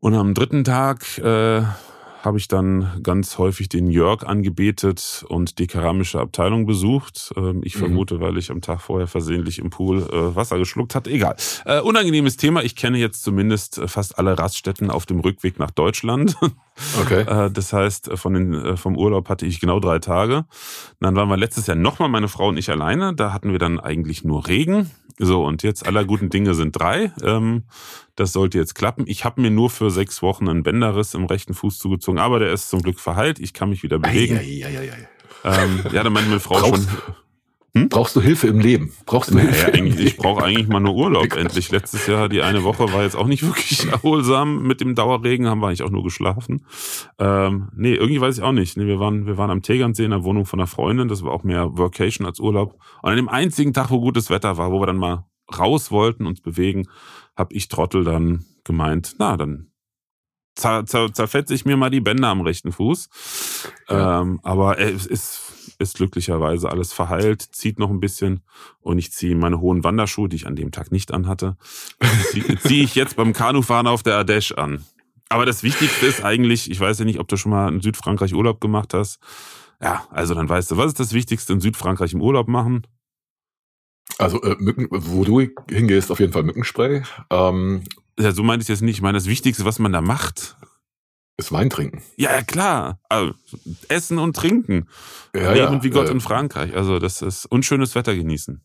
Und 0.00 0.14
am 0.14 0.34
dritten 0.34 0.64
Tag 0.64 1.18
äh, 1.18 1.62
habe 2.26 2.38
ich 2.38 2.48
dann 2.48 3.00
ganz 3.04 3.38
häufig 3.38 3.68
den 3.68 3.88
Jörg 3.88 4.24
angebetet 4.24 5.24
und 5.28 5.60
die 5.60 5.68
keramische 5.68 6.18
Abteilung 6.18 6.66
besucht. 6.66 7.32
Ähm, 7.36 7.60
ich 7.62 7.76
mhm. 7.76 7.78
vermute, 7.78 8.20
weil 8.20 8.36
ich 8.36 8.50
am 8.50 8.60
Tag 8.60 8.80
vorher 8.80 9.06
versehentlich 9.06 9.60
im 9.60 9.70
Pool 9.70 10.02
äh, 10.02 10.34
Wasser 10.34 10.58
geschluckt 10.58 10.96
hatte. 10.96 11.08
Egal. 11.08 11.36
Äh, 11.64 11.80
unangenehmes 11.80 12.36
Thema. 12.36 12.64
Ich 12.64 12.74
kenne 12.74 12.98
jetzt 12.98 13.22
zumindest 13.22 13.78
äh, 13.78 13.86
fast 13.86 14.18
alle 14.18 14.36
Raststätten 14.36 14.90
auf 14.90 15.06
dem 15.06 15.20
Rückweg 15.20 15.58
nach 15.58 15.70
Deutschland. 15.70 16.36
Okay. 17.00 17.24
Das 17.54 17.72
heißt, 17.72 18.10
von 18.16 18.34
den, 18.34 18.76
vom 18.76 18.98
Urlaub 18.98 19.30
hatte 19.30 19.46
ich 19.46 19.60
genau 19.60 19.80
drei 19.80 19.98
Tage. 19.98 20.44
Dann 21.00 21.16
waren 21.16 21.30
wir 21.30 21.38
letztes 21.38 21.66
Jahr 21.66 21.74
nochmal 21.74 22.10
meine 22.10 22.28
Frau 22.28 22.48
und 22.48 22.58
ich 22.58 22.68
alleine. 22.70 23.14
Da 23.14 23.32
hatten 23.32 23.50
wir 23.50 23.58
dann 23.58 23.80
eigentlich 23.80 24.24
nur 24.24 24.46
Regen. 24.46 24.90
So, 25.18 25.44
und 25.44 25.62
jetzt 25.62 25.86
aller 25.86 26.04
guten 26.04 26.28
Dinge 26.28 26.54
sind 26.54 26.72
drei. 26.78 27.12
Ähm, 27.22 27.64
das 28.16 28.32
sollte 28.32 28.58
jetzt 28.58 28.74
klappen. 28.74 29.04
Ich 29.06 29.24
habe 29.24 29.40
mir 29.40 29.50
nur 29.50 29.70
für 29.70 29.90
sechs 29.90 30.20
Wochen 30.22 30.48
einen 30.48 30.62
Bänderriss 30.62 31.14
im 31.14 31.24
rechten 31.24 31.54
Fuß 31.54 31.78
zugezogen, 31.78 32.18
aber 32.18 32.38
der 32.38 32.52
ist 32.52 32.68
zum 32.68 32.82
Glück 32.82 33.00
verheilt. 33.00 33.38
Ich 33.38 33.54
kann 33.54 33.70
mich 33.70 33.82
wieder 33.82 33.98
bewegen. 33.98 34.36
Ei, 34.36 34.64
ei, 34.66 34.78
ei, 34.78 35.08
ähm, 35.44 35.84
ja, 35.92 36.02
da 36.02 36.10
meinte 36.10 36.28
meine 36.28 36.40
Frau 36.40 36.58
brauchst, 36.58 36.88
schon. 36.88 37.14
Hm? 37.76 37.90
Brauchst 37.90 38.16
du 38.16 38.22
Hilfe 38.22 38.46
im 38.46 38.58
Leben? 38.58 38.90
Brauchst 39.04 39.30
du 39.30 39.34
naja, 39.34 39.50
Hilfe? 39.50 39.74
Eigentlich, 39.74 40.06
ich 40.06 40.16
brauche 40.16 40.42
eigentlich 40.42 40.66
mal 40.66 40.80
nur 40.80 40.94
Urlaub. 40.94 41.30
Endlich 41.36 41.70
letztes 41.70 42.06
Jahr 42.06 42.30
die 42.30 42.40
eine 42.40 42.64
Woche 42.64 42.90
war 42.90 43.02
jetzt 43.02 43.16
auch 43.16 43.26
nicht 43.26 43.42
wirklich 43.42 43.86
erholsam. 43.92 44.62
Mit 44.62 44.80
dem 44.80 44.94
Dauerregen 44.94 45.46
haben 45.46 45.60
wir 45.60 45.66
eigentlich 45.66 45.82
auch 45.82 45.90
nur 45.90 46.02
geschlafen. 46.02 46.64
Ähm, 47.18 47.68
nee, 47.76 47.92
irgendwie 47.92 48.22
weiß 48.22 48.38
ich 48.38 48.42
auch 48.42 48.52
nicht. 48.52 48.78
Nee, 48.78 48.86
wir 48.86 48.98
waren, 48.98 49.26
wir 49.26 49.36
waren 49.36 49.50
am 49.50 49.60
Tegernsee 49.60 50.04
in 50.06 50.12
der 50.12 50.24
Wohnung 50.24 50.46
von 50.46 50.58
einer 50.58 50.66
Freundin. 50.66 51.08
Das 51.08 51.22
war 51.22 51.32
auch 51.32 51.44
mehr 51.44 51.76
Workation 51.76 52.26
als 52.26 52.40
Urlaub. 52.40 52.78
Und 53.02 53.10
an 53.10 53.16
dem 53.16 53.28
einzigen 53.28 53.74
Tag, 53.74 53.90
wo 53.90 54.00
gutes 54.00 54.30
Wetter 54.30 54.56
war, 54.56 54.72
wo 54.72 54.80
wir 54.80 54.86
dann 54.86 54.96
mal 54.96 55.26
raus 55.58 55.90
wollten, 55.90 56.24
uns 56.24 56.40
bewegen, 56.40 56.88
habe 57.36 57.52
ich 57.52 57.68
Trottel 57.68 58.04
dann 58.04 58.46
gemeint, 58.64 59.16
na, 59.18 59.36
dann 59.36 59.70
zer, 60.54 60.86
zer, 60.86 61.12
zerfetze 61.12 61.52
ich 61.52 61.66
mir 61.66 61.76
mal 61.76 61.90
die 61.90 62.00
Bänder 62.00 62.28
am 62.28 62.40
rechten 62.40 62.72
Fuß. 62.72 63.10
Ja. 63.90 64.22
Ähm, 64.22 64.40
aber 64.42 64.78
es 64.78 65.04
ist 65.04 65.55
ist 65.78 65.96
glücklicherweise 65.96 66.70
alles 66.70 66.92
verheilt, 66.92 67.42
zieht 67.42 67.78
noch 67.78 67.90
ein 67.90 68.00
bisschen 68.00 68.40
und 68.80 68.98
ich 68.98 69.12
ziehe 69.12 69.36
meine 69.36 69.60
hohen 69.60 69.84
Wanderschuhe, 69.84 70.28
die 70.28 70.36
ich 70.36 70.46
an 70.46 70.56
dem 70.56 70.72
Tag 70.72 70.92
nicht 70.92 71.12
anhatte, 71.12 71.56
ziehe 72.30 72.58
zieh 72.60 72.82
ich 72.82 72.94
jetzt 72.94 73.16
beim 73.16 73.32
Kanufahren 73.32 73.86
auf 73.86 74.02
der 74.02 74.18
Ardèche 74.18 74.54
an. 74.54 74.84
Aber 75.28 75.44
das 75.44 75.62
Wichtigste 75.62 76.06
ist 76.06 76.24
eigentlich, 76.24 76.70
ich 76.70 76.78
weiß 76.78 77.00
ja 77.00 77.04
nicht, 77.04 77.18
ob 77.18 77.28
du 77.28 77.36
schon 77.36 77.50
mal 77.50 77.72
in 77.72 77.80
Südfrankreich 77.80 78.34
Urlaub 78.34 78.60
gemacht 78.60 78.94
hast. 78.94 79.18
Ja, 79.82 80.06
also 80.10 80.34
dann 80.34 80.48
weißt 80.48 80.70
du, 80.70 80.76
was 80.76 80.88
ist 80.88 81.00
das 81.00 81.12
Wichtigste 81.12 81.52
in 81.52 81.60
Südfrankreich 81.60 82.12
im 82.12 82.22
Urlaub 82.22 82.48
machen? 82.48 82.86
Also 84.18 84.40
äh, 84.42 84.56
Mücken, 84.58 84.86
wo 84.90 85.24
du 85.24 85.40
hingehst, 85.68 86.10
auf 86.10 86.20
jeden 86.20 86.32
Fall 86.32 86.44
Mückenspray. 86.44 87.02
Ähm, 87.30 87.82
ja, 88.18 88.32
so 88.32 88.42
meine 88.42 88.62
ich 88.62 88.68
jetzt 88.68 88.82
nicht. 88.82 88.96
Ich 88.96 89.02
meine, 89.02 89.18
das 89.18 89.26
Wichtigste, 89.26 89.64
was 89.64 89.78
man 89.78 89.92
da 89.92 90.00
macht, 90.00 90.56
ist 91.38 91.52
Wein 91.52 91.70
trinken. 91.70 92.02
Ja, 92.16 92.42
klar. 92.42 92.98
Also, 93.08 93.34
essen 93.88 94.18
und 94.18 94.34
trinken. 94.34 94.88
Ja, 95.34 95.52
Leben 95.52 95.74
ja, 95.74 95.82
wie 95.82 95.90
Gott 95.90 96.08
äh, 96.08 96.12
in 96.12 96.20
Frankreich. 96.20 96.74
Also 96.74 96.98
das 96.98 97.22
ist 97.22 97.46
unschönes 97.46 97.94
Wetter 97.94 98.14
genießen. 98.14 98.62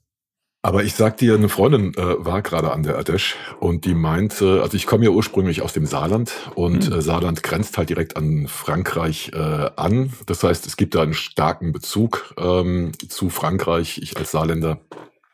Aber 0.63 0.83
ich 0.83 0.93
sag 0.93 1.17
dir, 1.17 1.33
eine 1.33 1.49
Freundin 1.49 1.95
äh, 1.95 2.23
war 2.23 2.43
gerade 2.43 2.71
an 2.71 2.83
der 2.83 2.99
Ardèche 2.99 3.33
und 3.59 3.83
die 3.85 3.95
meinte, 3.95 4.61
also 4.61 4.77
ich 4.77 4.85
komme 4.85 5.05
ja 5.05 5.09
ursprünglich 5.09 5.63
aus 5.63 5.73
dem 5.73 5.87
Saarland 5.87 6.33
und 6.53 6.87
mhm. 6.87 6.95
äh, 6.97 7.01
Saarland 7.01 7.41
grenzt 7.41 7.79
halt 7.79 7.89
direkt 7.89 8.15
an 8.15 8.47
Frankreich 8.47 9.31
äh, 9.33 9.71
an. 9.75 10.13
Das 10.27 10.43
heißt, 10.43 10.67
es 10.67 10.77
gibt 10.77 10.93
da 10.93 11.01
einen 11.01 11.15
starken 11.15 11.71
Bezug 11.71 12.35
ähm, 12.37 12.91
zu 13.09 13.31
Frankreich. 13.31 13.99
Ich 14.03 14.15
als 14.17 14.31
Saarländer 14.31 14.79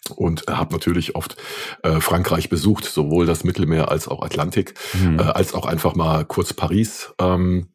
und 0.09 0.45
habe 0.47 0.73
natürlich 0.73 1.15
oft 1.15 1.37
äh, 1.83 1.99
Frankreich 1.99 2.49
besucht, 2.49 2.85
sowohl 2.85 3.25
das 3.25 3.43
Mittelmeer 3.43 3.89
als 3.89 4.07
auch 4.07 4.21
Atlantik, 4.21 4.73
mhm. 4.93 5.19
äh, 5.19 5.23
als 5.23 5.53
auch 5.53 5.65
einfach 5.65 5.95
mal 5.95 6.25
kurz 6.25 6.53
Paris. 6.53 7.13
Ähm, 7.19 7.69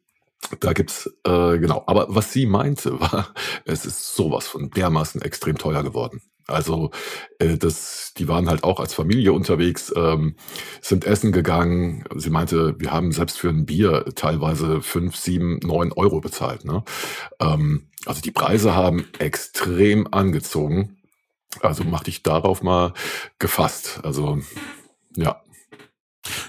da 0.59 0.73
gibt's 0.73 1.07
äh, 1.25 1.57
genau. 1.57 1.83
Aber 1.87 2.07
was 2.09 2.31
sie 2.33 2.45
meinte, 2.45 2.99
war, 2.99 3.33
es 3.65 3.85
ist 3.85 4.15
sowas 4.15 4.47
von 4.47 4.69
dermaßen 4.69 5.21
extrem 5.21 5.57
teuer 5.57 5.83
geworden. 5.83 6.21
Also 6.47 6.91
äh, 7.39 7.57
das, 7.57 8.13
die 8.17 8.27
waren 8.27 8.49
halt 8.49 8.63
auch 8.63 8.79
als 8.79 8.93
Familie 8.93 9.31
unterwegs, 9.31 9.93
ähm, 9.95 10.35
sind 10.81 11.05
essen 11.05 11.31
gegangen. 11.31 12.03
Sie 12.15 12.29
meinte, 12.29 12.75
wir 12.79 12.91
haben 12.91 13.11
selbst 13.11 13.39
für 13.39 13.49
ein 13.49 13.65
Bier 13.65 14.05
teilweise 14.15 14.81
fünf, 14.81 15.15
sieben, 15.15 15.59
neun 15.63 15.93
Euro 15.93 16.19
bezahlt. 16.19 16.65
Ne? 16.65 16.83
Ähm, 17.39 17.87
also 18.05 18.21
die 18.21 18.31
Preise 18.31 18.75
haben 18.75 19.05
extrem 19.19 20.07
angezogen. 20.11 20.97
Also 21.61 21.83
mach 21.83 22.03
dich 22.03 22.23
darauf 22.23 22.63
mal 22.63 22.93
gefasst. 23.39 24.01
Also 24.03 24.39
ja. 25.15 25.41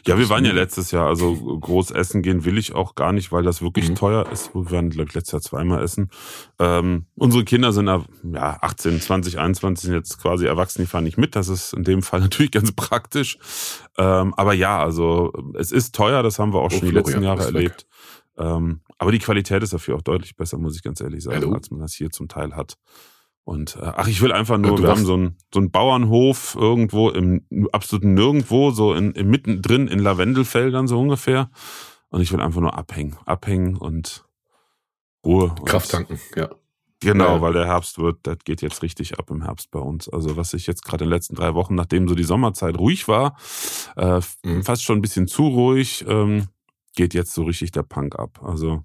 Ja, 0.06 0.18
wir 0.18 0.28
waren 0.28 0.44
ja 0.44 0.52
letztes 0.52 0.92
Jahr, 0.92 1.08
also 1.08 1.34
groß 1.34 1.90
essen 1.90 2.22
gehen 2.22 2.44
will 2.44 2.58
ich 2.58 2.74
auch 2.74 2.94
gar 2.94 3.12
nicht, 3.12 3.32
weil 3.32 3.42
das 3.42 3.60
wirklich 3.60 3.88
mhm. 3.88 3.94
teuer 3.96 4.30
ist. 4.30 4.54
Wir 4.54 4.70
waren, 4.70 4.90
glaube 4.90 5.08
ich, 5.08 5.14
letztes 5.14 5.32
Jahr 5.32 5.42
zweimal 5.42 5.82
essen. 5.82 6.10
Ähm, 6.60 7.06
unsere 7.16 7.44
Kinder 7.44 7.72
sind 7.72 7.88
ja 7.88 8.04
18, 8.60 9.00
20, 9.00 9.38
21 9.38 9.86
sind 9.86 9.94
jetzt 9.94 10.20
quasi 10.20 10.46
erwachsen, 10.46 10.82
die 10.82 10.86
fahren 10.86 11.04
nicht 11.04 11.18
mit. 11.18 11.34
Das 11.34 11.48
ist 11.48 11.72
in 11.72 11.82
dem 11.82 12.02
Fall 12.02 12.20
natürlich 12.20 12.52
ganz 12.52 12.70
praktisch. 12.70 13.38
Ähm, 13.98 14.32
aber 14.34 14.52
ja, 14.52 14.80
also 14.80 15.32
es 15.54 15.72
ist 15.72 15.94
teuer, 15.94 16.22
das 16.22 16.38
haben 16.38 16.52
wir 16.52 16.60
auch 16.60 16.66
oh, 16.66 16.78
schon 16.78 16.88
die 16.88 16.94
letzten 16.94 17.22
Jahre 17.22 17.44
erlebt. 17.44 17.86
Ähm, 18.38 18.80
aber 18.98 19.10
die 19.10 19.18
Qualität 19.18 19.62
ist 19.62 19.72
dafür 19.72 19.96
auch 19.96 20.02
deutlich 20.02 20.36
besser, 20.36 20.58
muss 20.58 20.76
ich 20.76 20.82
ganz 20.82 21.00
ehrlich 21.00 21.24
sagen, 21.24 21.40
Hello. 21.40 21.52
als 21.52 21.70
man 21.70 21.80
das 21.80 21.94
hier 21.94 22.10
zum 22.10 22.28
Teil 22.28 22.54
hat. 22.54 22.76
Und 23.44 23.76
äh, 23.76 23.92
ach, 23.96 24.08
ich 24.08 24.22
will 24.22 24.32
einfach 24.32 24.56
nur, 24.56 24.76
ja, 24.76 24.82
wir 24.82 24.88
haben 24.88 25.04
so 25.04 25.14
einen 25.14 25.36
so 25.52 25.60
einen 25.60 25.70
Bauernhof 25.70 26.56
irgendwo 26.58 27.10
im 27.10 27.46
absoluten 27.72 28.14
Nirgendwo, 28.14 28.70
so 28.70 28.94
in, 28.94 29.12
in 29.12 29.28
mittendrin 29.28 29.86
in 29.86 29.98
Lavendelfeldern 29.98 30.88
so 30.88 30.98
ungefähr. 30.98 31.50
Und 32.08 32.22
ich 32.22 32.32
will 32.32 32.40
einfach 32.40 32.60
nur 32.60 32.76
abhängen, 32.76 33.16
abhängen 33.26 33.76
und 33.76 34.24
Ruhe. 35.24 35.54
Kraft 35.64 35.90
tanken, 35.90 36.18
ja. 36.36 36.48
Genau, 37.00 37.36
ja. 37.36 37.40
weil 37.42 37.52
der 37.52 37.66
Herbst 37.66 37.98
wird, 37.98 38.20
das 38.22 38.38
geht 38.44 38.62
jetzt 38.62 38.82
richtig 38.82 39.18
ab 39.18 39.30
im 39.30 39.42
Herbst 39.42 39.70
bei 39.70 39.78
uns. 39.78 40.08
Also 40.08 40.36
was 40.38 40.54
ich 40.54 40.66
jetzt 40.66 40.84
gerade 40.84 41.04
in 41.04 41.10
den 41.10 41.14
letzten 41.14 41.34
drei 41.34 41.54
Wochen, 41.54 41.74
nachdem 41.74 42.08
so 42.08 42.14
die 42.14 42.24
Sommerzeit 42.24 42.78
ruhig 42.78 43.08
war, 43.08 43.36
äh, 43.96 44.20
mhm. 44.42 44.62
fast 44.62 44.84
schon 44.84 44.98
ein 44.98 45.02
bisschen 45.02 45.28
zu 45.28 45.48
ruhig, 45.48 46.04
ähm, 46.08 46.48
geht 46.94 47.12
jetzt 47.12 47.34
so 47.34 47.42
richtig 47.42 47.72
der 47.72 47.82
Punk 47.82 48.18
ab. 48.18 48.40
Also 48.42 48.84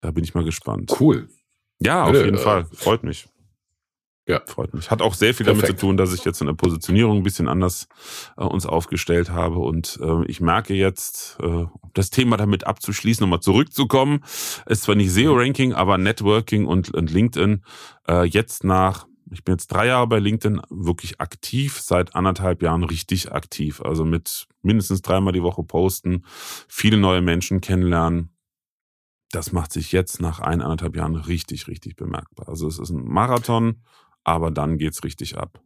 da 0.00 0.10
bin 0.10 0.24
ich 0.24 0.34
mal 0.34 0.44
gespannt. 0.44 0.94
Cool. 0.98 1.28
Ja, 1.80 2.04
auf 2.04 2.14
jeden 2.14 2.36
äh, 2.36 2.38
Fall. 2.38 2.66
Freut 2.72 3.02
mich. 3.02 3.28
Ja. 4.28 4.40
Freut 4.46 4.72
mich. 4.72 4.90
Hat 4.90 5.02
auch 5.02 5.14
sehr 5.14 5.34
viel 5.34 5.46
Perfekt. 5.46 5.68
damit 5.68 5.80
zu 5.80 5.86
tun, 5.86 5.96
dass 5.96 6.14
ich 6.14 6.24
jetzt 6.24 6.40
in 6.40 6.46
der 6.46 6.54
Positionierung 6.54 7.18
ein 7.18 7.22
bisschen 7.24 7.48
anders 7.48 7.88
äh, 8.36 8.44
uns 8.44 8.66
aufgestellt 8.66 9.30
habe. 9.30 9.58
Und 9.58 9.98
äh, 10.00 10.24
ich 10.26 10.40
merke 10.40 10.74
jetzt, 10.74 11.38
äh, 11.42 11.66
das 11.92 12.10
Thema 12.10 12.36
damit 12.36 12.64
abzuschließen, 12.64 13.22
nochmal 13.24 13.40
zurückzukommen, 13.40 14.22
ist 14.66 14.84
zwar 14.84 14.94
nicht 14.94 15.10
SEO-Ranking, 15.10 15.72
aber 15.72 15.98
Networking 15.98 16.66
und, 16.66 16.94
und 16.94 17.10
LinkedIn 17.10 17.64
äh, 18.08 18.24
jetzt 18.24 18.62
nach, 18.62 19.06
ich 19.30 19.42
bin 19.42 19.54
jetzt 19.54 19.68
drei 19.68 19.88
Jahre 19.88 20.06
bei 20.06 20.20
LinkedIn 20.20 20.62
wirklich 20.70 21.20
aktiv, 21.20 21.80
seit 21.80 22.14
anderthalb 22.14 22.62
Jahren 22.62 22.84
richtig 22.84 23.32
aktiv. 23.32 23.80
Also 23.80 24.04
mit 24.04 24.46
mindestens 24.62 25.02
dreimal 25.02 25.32
die 25.32 25.42
Woche 25.42 25.64
posten, 25.64 26.24
viele 26.68 26.96
neue 26.96 27.22
Menschen 27.22 27.60
kennenlernen. 27.60 28.28
Das 29.32 29.50
macht 29.50 29.72
sich 29.72 29.90
jetzt 29.90 30.20
nach 30.20 30.38
ein, 30.40 30.60
anderthalb 30.60 30.94
Jahren 30.94 31.16
richtig, 31.16 31.66
richtig 31.66 31.96
bemerkbar. 31.96 32.48
Also 32.48 32.68
es 32.68 32.78
ist 32.78 32.90
ein 32.90 33.04
Marathon 33.04 33.82
aber 34.24 34.50
dann 34.50 34.78
geht's 34.78 35.04
richtig 35.04 35.36
ab. 35.36 35.60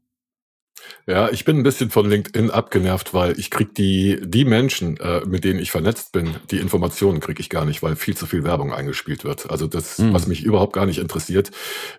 Ja, 1.07 1.31
ich 1.31 1.45
bin 1.45 1.59
ein 1.59 1.63
bisschen 1.63 1.91
von 1.91 2.09
LinkedIn 2.09 2.51
abgenervt, 2.51 3.15
weil 3.15 3.39
ich 3.39 3.51
krieg 3.51 3.75
die, 3.75 4.21
die 4.23 4.45
Menschen, 4.45 4.97
äh, 4.99 5.25
mit 5.25 5.45
denen 5.45 5.61
ich 5.61 5.71
vernetzt 5.71 6.13
bin, 6.13 6.35
die 6.51 6.59
Informationen 6.59 7.21
krieg 7.21 7.39
ich 7.39 7.49
gar 7.49 7.65
nicht, 7.65 7.83
weil 7.83 7.95
viel 7.97 8.17
zu 8.17 8.27
viel 8.27 8.43
Werbung 8.45 8.73
eingespielt 8.73 9.25
wird. 9.25 9.49
Also 9.51 9.69
das, 9.69 9.99
mhm. 9.99 10.13
was 10.13 10.27
mich 10.27 10.43
überhaupt 10.43 10.73
gar 10.73 10.85
nicht 10.85 10.99
interessiert. 10.99 11.53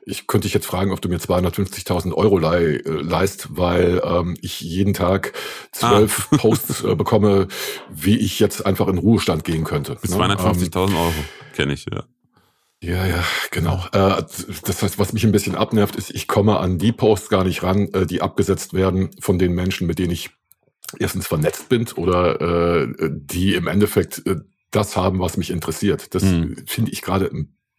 Ich 0.05 0.27
könnte 0.27 0.45
dich 0.45 0.53
jetzt 0.53 0.65
fragen, 0.65 0.91
ob 0.91 1.01
du 1.01 1.09
mir 1.09 1.19
250.000 1.19 2.13
Euro 2.13 2.37
leih, 2.37 2.81
äh, 2.85 2.89
leist, 2.89 3.47
weil 3.51 4.01
ähm, 4.03 4.37
ich 4.41 4.59
jeden 4.59 4.93
Tag 4.93 5.33
zwölf 5.71 6.27
ah. 6.31 6.37
Posts 6.37 6.83
äh, 6.83 6.95
bekomme, 6.95 7.47
wie 7.89 8.17
ich 8.17 8.39
jetzt 8.39 8.65
einfach 8.65 8.87
in 8.87 8.97
Ruhestand 8.97 9.45
gehen 9.45 9.63
könnte. 9.63 9.97
Bis 10.01 10.13
250.000 10.13 10.89
ne? 10.89 10.97
Euro 10.97 11.13
kenne 11.55 11.73
ich, 11.73 11.85
ja. 11.91 12.03
Ja, 12.81 13.07
ja, 13.07 13.23
genau. 13.51 13.83
Äh, 13.91 14.23
das 14.63 14.83
heißt, 14.83 14.99
was 14.99 15.13
mich 15.13 15.23
ein 15.23 15.31
bisschen 15.31 15.55
abnervt, 15.55 15.95
ist, 15.95 16.11
ich 16.11 16.27
komme 16.27 16.59
an 16.59 16.77
die 16.77 16.91
Posts 16.91 17.29
gar 17.29 17.43
nicht 17.43 17.63
ran, 17.63 17.89
äh, 17.93 18.05
die 18.05 18.21
abgesetzt 18.21 18.73
werden 18.73 19.09
von 19.19 19.39
den 19.39 19.53
Menschen, 19.53 19.87
mit 19.87 19.97
denen 19.97 20.11
ich 20.11 20.29
erstens 20.99 21.27
vernetzt 21.27 21.69
bin 21.69 21.87
oder 21.95 22.39
äh, 22.39 22.87
die 23.09 23.55
im 23.55 23.67
Endeffekt 23.67 24.23
das 24.71 24.95
haben, 24.95 25.19
was 25.19 25.37
mich 25.37 25.49
interessiert. 25.49 26.13
Das 26.13 26.23
hm. 26.23 26.63
finde 26.65 26.91
ich 26.91 27.01
gerade 27.01 27.31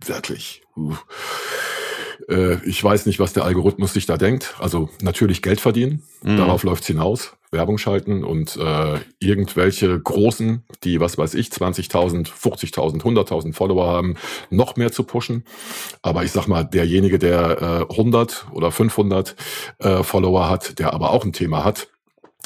wirklich. 0.05 0.63
Uh, 0.77 0.97
ich 2.65 2.85
weiß 2.85 3.07
nicht, 3.07 3.21
was 3.21 3.33
der 3.33 3.45
Algorithmus 3.45 3.95
sich 3.95 4.05
da 4.07 4.17
denkt. 4.17 4.55
Also 4.59 4.91
natürlich 5.01 5.41
Geld 5.41 5.61
verdienen, 5.61 6.03
mhm. 6.23 6.37
darauf 6.37 6.63
läuft's 6.63 6.87
hinaus. 6.87 7.33
Werbung 7.51 7.79
schalten 7.79 8.25
und 8.25 8.57
äh, 8.57 8.99
irgendwelche 9.21 9.99
Großen, 9.99 10.65
die, 10.85 11.01
was 11.01 11.17
weiß 11.17 11.35
ich, 11.35 11.49
20.000, 11.49 12.29
50.000, 12.29 13.03
100.000 13.03 13.55
Follower 13.55 13.87
haben, 13.87 14.17
noch 14.51 14.77
mehr 14.77 14.93
zu 14.93 15.05
pushen. 15.05 15.45
Aber 16.03 16.25
ich 16.25 16.33
sag 16.33 16.47
mal, 16.47 16.65
derjenige, 16.65 17.19
der 17.19 17.87
äh, 17.91 17.93
100 17.93 18.49
oder 18.53 18.71
500 18.71 19.35
äh, 19.79 20.03
Follower 20.03 20.51
hat, 20.51 20.79
der 20.79 20.93
aber 20.93 21.11
auch 21.11 21.25
ein 21.25 21.33
Thema 21.33 21.65
hat, 21.65 21.89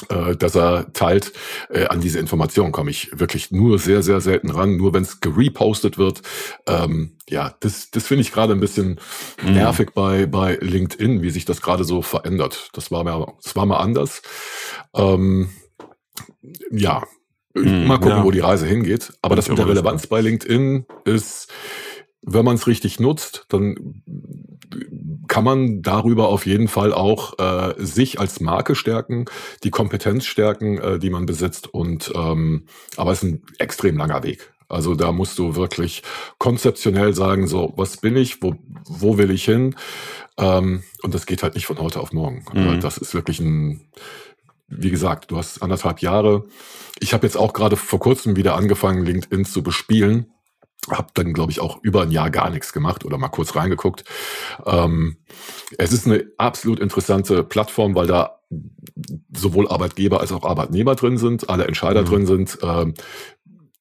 äh, 0.09 0.35
dass 0.35 0.55
er 0.55 0.91
teilt. 0.93 1.33
Äh, 1.69 1.85
an 1.85 2.01
diese 2.01 2.19
Informationen 2.19 2.71
komme 2.71 2.91
ich 2.91 3.09
wirklich 3.17 3.51
nur 3.51 3.79
sehr, 3.79 4.03
sehr 4.03 4.21
selten 4.21 4.49
ran, 4.49 4.77
nur 4.77 4.93
wenn 4.93 5.03
es 5.03 5.19
gerepostet 5.19 5.97
wird. 5.97 6.21
Ähm, 6.67 7.17
ja, 7.29 7.55
das, 7.59 7.91
das 7.91 8.07
finde 8.07 8.21
ich 8.21 8.31
gerade 8.31 8.53
ein 8.53 8.59
bisschen 8.59 8.99
mhm. 9.43 9.53
nervig 9.53 9.91
bei, 9.93 10.25
bei 10.25 10.57
LinkedIn, 10.59 11.21
wie 11.21 11.29
sich 11.29 11.45
das 11.45 11.61
gerade 11.61 11.83
so 11.83 12.01
verändert. 12.01 12.69
Das 12.73 12.91
war 12.91 13.03
mal, 13.03 13.33
das 13.43 13.55
war 13.55 13.65
mal 13.65 13.77
anders. 13.77 14.21
Ähm, 14.95 15.49
ja, 16.71 17.03
mhm, 17.53 17.87
mal 17.87 17.97
gucken, 17.97 18.17
ja. 18.17 18.23
wo 18.23 18.31
die 18.31 18.39
Reise 18.39 18.65
hingeht. 18.65 19.13
Aber 19.21 19.35
das 19.35 19.49
mit 19.49 19.57
der 19.57 19.67
Relevanz 19.67 20.07
bei 20.07 20.21
LinkedIn 20.21 20.85
ist, 21.05 21.51
wenn 22.25 22.45
man 22.45 22.55
es 22.55 22.67
richtig 22.67 22.99
nutzt, 22.99 23.45
dann 23.49 24.01
kann 25.27 25.43
man 25.43 25.81
darüber 25.81 26.29
auf 26.29 26.45
jeden 26.45 26.67
Fall 26.67 26.93
auch 26.93 27.37
äh, 27.39 27.73
sich 27.77 28.19
als 28.19 28.39
Marke 28.39 28.75
stärken, 28.75 29.25
die 29.63 29.69
Kompetenz 29.69 30.25
stärken, 30.25 30.77
äh, 30.77 30.99
die 30.99 31.09
man 31.09 31.25
besitzt. 31.25 31.73
Und 31.73 32.11
ähm, 32.15 32.65
aber 32.97 33.11
es 33.11 33.23
ist 33.23 33.29
ein 33.29 33.41
extrem 33.59 33.97
langer 33.97 34.23
Weg. 34.23 34.53
Also 34.69 34.95
da 34.95 35.11
musst 35.11 35.37
du 35.37 35.55
wirklich 35.55 36.01
konzeptionell 36.39 37.13
sagen, 37.13 37.47
so, 37.47 37.73
was 37.75 37.97
bin 37.97 38.15
ich, 38.15 38.41
wo, 38.41 38.55
wo 38.85 39.17
will 39.17 39.29
ich 39.29 39.45
hin? 39.45 39.75
Ähm, 40.37 40.83
und 41.03 41.13
das 41.13 41.25
geht 41.25 41.43
halt 41.43 41.55
nicht 41.55 41.67
von 41.67 41.77
heute 41.79 41.99
auf 41.99 42.11
morgen. 42.11 42.43
Mhm. 42.53 42.79
Das 42.79 42.97
ist 42.97 43.13
wirklich 43.13 43.39
ein, 43.39 43.81
wie 44.67 44.89
gesagt, 44.89 45.29
du 45.29 45.37
hast 45.37 45.61
anderthalb 45.61 45.99
Jahre. 45.99 46.45
Ich 46.99 47.13
habe 47.13 47.27
jetzt 47.27 47.37
auch 47.37 47.53
gerade 47.53 47.75
vor 47.75 47.99
kurzem 47.99 48.35
wieder 48.35 48.55
angefangen, 48.55 49.05
LinkedIn 49.05 49.45
zu 49.45 49.61
bespielen. 49.61 50.33
Hab 50.89 51.13
dann, 51.15 51.33
glaube 51.33 51.51
ich, 51.51 51.61
auch 51.61 51.79
über 51.81 52.01
ein 52.01 52.11
Jahr 52.11 52.29
gar 52.29 52.49
nichts 52.49 52.73
gemacht 52.73 53.05
oder 53.05 53.17
mal 53.17 53.29
kurz 53.29 53.55
reingeguckt. 53.55 54.03
Ähm, 54.65 55.17
es 55.77 55.93
ist 55.93 56.05
eine 56.05 56.25
absolut 56.37 56.79
interessante 56.79 57.43
Plattform, 57.43 57.95
weil 57.95 58.07
da 58.07 58.39
sowohl 59.33 59.67
Arbeitgeber 59.67 60.19
als 60.19 60.31
auch 60.31 60.43
Arbeitnehmer 60.43 60.95
drin 60.95 61.17
sind, 61.17 61.49
alle 61.49 61.65
Entscheider 61.65 62.01
mhm. 62.01 62.05
drin 62.05 62.25
sind. 62.25 62.57
Ähm, 62.61 62.93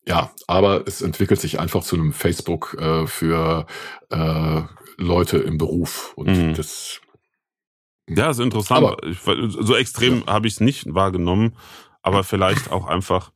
ja, 0.06 0.32
aber 0.46 0.86
es 0.86 1.02
entwickelt 1.02 1.40
sich 1.40 1.60
einfach 1.60 1.84
zu 1.84 1.96
einem 1.96 2.12
Facebook 2.12 2.76
äh, 2.78 3.06
für 3.06 3.66
äh, 4.10 4.62
Leute 4.96 5.38
im 5.38 5.58
Beruf 5.58 6.12
und 6.16 6.28
mhm. 6.28 6.54
das. 6.54 7.00
Ja, 8.08 8.30
ist 8.30 8.40
interessant. 8.40 8.84
Aber, 8.84 9.02
ich, 9.04 9.18
so 9.20 9.76
extrem 9.76 10.20
ja. 10.20 10.26
habe 10.26 10.48
ich 10.48 10.54
es 10.54 10.60
nicht 10.60 10.92
wahrgenommen, 10.92 11.56
aber 12.02 12.24
vielleicht 12.24 12.70
auch 12.72 12.86
einfach. 12.86 13.32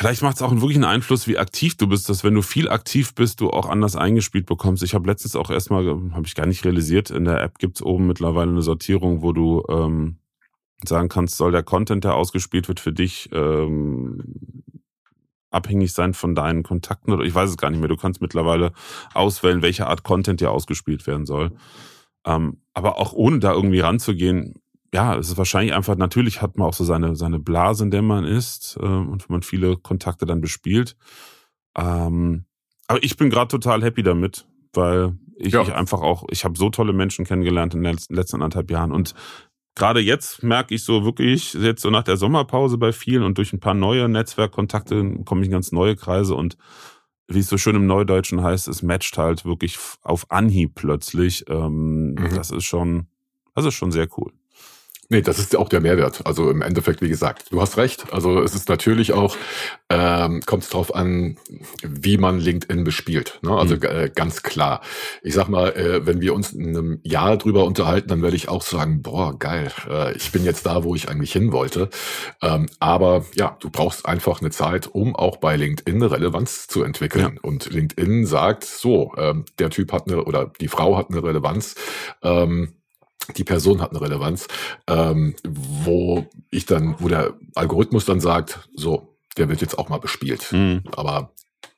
Vielleicht 0.00 0.22
macht 0.22 0.36
es 0.36 0.42
auch 0.42 0.50
wirklich 0.50 0.76
einen 0.76 0.84
Einfluss, 0.84 1.26
wie 1.26 1.36
aktiv 1.36 1.76
du 1.76 1.86
bist, 1.86 2.08
dass 2.08 2.24
wenn 2.24 2.32
du 2.32 2.40
viel 2.40 2.70
aktiv 2.70 3.14
bist, 3.14 3.42
du 3.42 3.50
auch 3.50 3.68
anders 3.68 3.96
eingespielt 3.96 4.46
bekommst. 4.46 4.82
Ich 4.82 4.94
habe 4.94 5.06
letztens 5.06 5.36
auch 5.36 5.50
erstmal, 5.50 5.86
habe 5.86 6.22
ich 6.24 6.34
gar 6.34 6.46
nicht 6.46 6.64
realisiert, 6.64 7.10
in 7.10 7.26
der 7.26 7.42
App 7.42 7.58
gibt's 7.58 7.82
oben 7.82 8.06
mittlerweile 8.06 8.50
eine 8.50 8.62
Sortierung, 8.62 9.20
wo 9.20 9.34
du 9.34 9.62
ähm, 9.68 10.16
sagen 10.82 11.10
kannst, 11.10 11.36
soll 11.36 11.52
der 11.52 11.64
Content, 11.64 12.04
der 12.04 12.14
ausgespielt 12.14 12.66
wird, 12.66 12.80
für 12.80 12.94
dich 12.94 13.28
ähm, 13.34 14.22
abhängig 15.50 15.92
sein 15.92 16.14
von 16.14 16.34
deinen 16.34 16.62
Kontakten 16.62 17.12
oder 17.12 17.24
ich 17.24 17.34
weiß 17.34 17.50
es 17.50 17.58
gar 17.58 17.68
nicht 17.68 17.80
mehr. 17.80 17.88
Du 17.90 17.98
kannst 17.98 18.22
mittlerweile 18.22 18.72
auswählen, 19.12 19.60
welche 19.60 19.86
Art 19.86 20.02
Content 20.02 20.40
dir 20.40 20.50
ausgespielt 20.50 21.06
werden 21.06 21.26
soll. 21.26 21.52
Ähm, 22.24 22.62
aber 22.72 22.96
auch 22.96 23.12
ohne 23.12 23.38
da 23.38 23.52
irgendwie 23.52 23.80
ranzugehen, 23.80 24.54
ja, 24.92 25.16
es 25.16 25.28
ist 25.28 25.38
wahrscheinlich 25.38 25.74
einfach, 25.74 25.96
natürlich 25.96 26.42
hat 26.42 26.56
man 26.56 26.68
auch 26.68 26.74
so 26.74 26.84
seine, 26.84 27.14
seine 27.14 27.38
Blase, 27.38 27.84
in 27.84 27.90
der 27.90 28.02
man 28.02 28.24
ist 28.24 28.76
äh, 28.80 28.84
und 28.84 29.28
wenn 29.28 29.34
man 29.34 29.42
viele 29.42 29.76
Kontakte 29.76 30.26
dann 30.26 30.40
bespielt. 30.40 30.96
Ähm, 31.76 32.44
aber 32.88 33.02
ich 33.02 33.16
bin 33.16 33.30
gerade 33.30 33.48
total 33.48 33.82
happy 33.82 34.02
damit, 34.02 34.46
weil 34.72 35.16
ich, 35.36 35.52
ja. 35.52 35.62
ich 35.62 35.72
einfach 35.72 36.00
auch, 36.00 36.24
ich 36.30 36.44
habe 36.44 36.58
so 36.58 36.70
tolle 36.70 36.92
Menschen 36.92 37.24
kennengelernt 37.24 37.74
in 37.74 37.82
den 37.82 37.98
letzten 38.08 38.42
anderthalb 38.42 38.70
Jahren 38.70 38.92
und 38.92 39.14
gerade 39.76 40.00
jetzt 40.00 40.42
merke 40.42 40.74
ich 40.74 40.84
so 40.84 41.04
wirklich, 41.04 41.54
jetzt 41.54 41.82
so 41.82 41.90
nach 41.90 42.02
der 42.02 42.16
Sommerpause 42.16 42.76
bei 42.76 42.92
vielen 42.92 43.22
und 43.22 43.38
durch 43.38 43.52
ein 43.52 43.60
paar 43.60 43.74
neue 43.74 44.08
Netzwerkkontakte 44.08 45.22
komme 45.24 45.42
ich 45.42 45.46
in 45.46 45.52
ganz 45.52 45.70
neue 45.72 45.94
Kreise 45.94 46.34
und 46.34 46.56
wie 47.28 47.38
es 47.38 47.48
so 47.48 47.56
schön 47.56 47.76
im 47.76 47.86
Neudeutschen 47.86 48.42
heißt, 48.42 48.66
es 48.66 48.82
matcht 48.82 49.16
halt 49.16 49.44
wirklich 49.44 49.78
auf 50.02 50.30
Anhieb 50.30 50.74
plötzlich. 50.74 51.44
Ähm, 51.48 52.14
mhm. 52.14 52.34
Das 52.34 52.50
ist 52.50 52.64
schon, 52.64 53.06
das 53.54 53.64
ist 53.64 53.74
schon 53.74 53.92
sehr 53.92 54.08
cool. 54.18 54.32
Nee, 55.12 55.22
das 55.22 55.40
ist 55.40 55.56
auch 55.56 55.68
der 55.68 55.80
Mehrwert. 55.80 56.24
Also 56.24 56.50
im 56.50 56.62
Endeffekt, 56.62 57.02
wie 57.02 57.08
gesagt, 57.08 57.46
du 57.50 57.60
hast 57.60 57.76
recht. 57.76 58.12
Also 58.12 58.40
es 58.42 58.54
ist 58.54 58.68
natürlich 58.68 59.12
auch, 59.12 59.36
ähm, 59.88 60.40
kommt 60.46 60.62
es 60.62 60.68
drauf 60.68 60.94
an, 60.94 61.36
wie 61.82 62.16
man 62.16 62.38
LinkedIn 62.38 62.84
bespielt. 62.84 63.40
Ne? 63.42 63.50
Also 63.50 63.74
mhm. 63.74 63.82
äh, 63.82 64.10
ganz 64.14 64.44
klar. 64.44 64.82
Ich 65.24 65.34
sag 65.34 65.48
mal, 65.48 65.70
äh, 65.70 66.06
wenn 66.06 66.20
wir 66.20 66.32
uns 66.32 66.52
in 66.52 66.68
einem 66.68 67.00
Jahr 67.02 67.36
drüber 67.36 67.64
unterhalten, 67.64 68.08
dann 68.08 68.22
werde 68.22 68.36
ich 68.36 68.48
auch 68.48 68.62
sagen, 68.62 69.02
boah, 69.02 69.36
geil, 69.36 69.72
äh, 69.88 70.16
ich 70.16 70.30
bin 70.30 70.44
jetzt 70.44 70.64
da, 70.64 70.84
wo 70.84 70.94
ich 70.94 71.08
eigentlich 71.08 71.32
hin 71.32 71.50
wollte. 71.50 71.90
Ähm, 72.40 72.66
aber 72.78 73.24
ja, 73.34 73.56
du 73.58 73.68
brauchst 73.68 74.06
einfach 74.06 74.40
eine 74.40 74.50
Zeit, 74.50 74.86
um 74.86 75.16
auch 75.16 75.38
bei 75.38 75.56
LinkedIn 75.56 76.04
Relevanz 76.04 76.68
zu 76.68 76.84
entwickeln. 76.84 77.34
Ja. 77.34 77.40
Und 77.42 77.68
LinkedIn 77.68 78.26
sagt, 78.26 78.64
so, 78.64 79.12
ähm, 79.16 79.44
der 79.58 79.70
Typ 79.70 79.92
hat 79.92 80.06
eine 80.06 80.22
oder 80.22 80.52
die 80.60 80.68
Frau 80.68 80.96
hat 80.96 81.10
eine 81.10 81.20
Relevanz. 81.20 81.74
Ähm, 82.22 82.74
die 83.36 83.44
Person 83.44 83.80
hat 83.80 83.90
eine 83.90 84.00
Relevanz, 84.00 84.48
ähm, 84.86 85.34
wo 85.44 86.26
ich 86.50 86.66
dann, 86.66 86.96
wo 86.98 87.08
der 87.08 87.34
Algorithmus 87.54 88.04
dann 88.04 88.20
sagt, 88.20 88.68
so, 88.74 89.16
der 89.36 89.48
wird 89.48 89.60
jetzt 89.60 89.78
auch 89.78 89.88
mal 89.88 90.00
bespielt. 90.00 90.52
Mhm. 90.52 90.82
Aber 90.96 91.32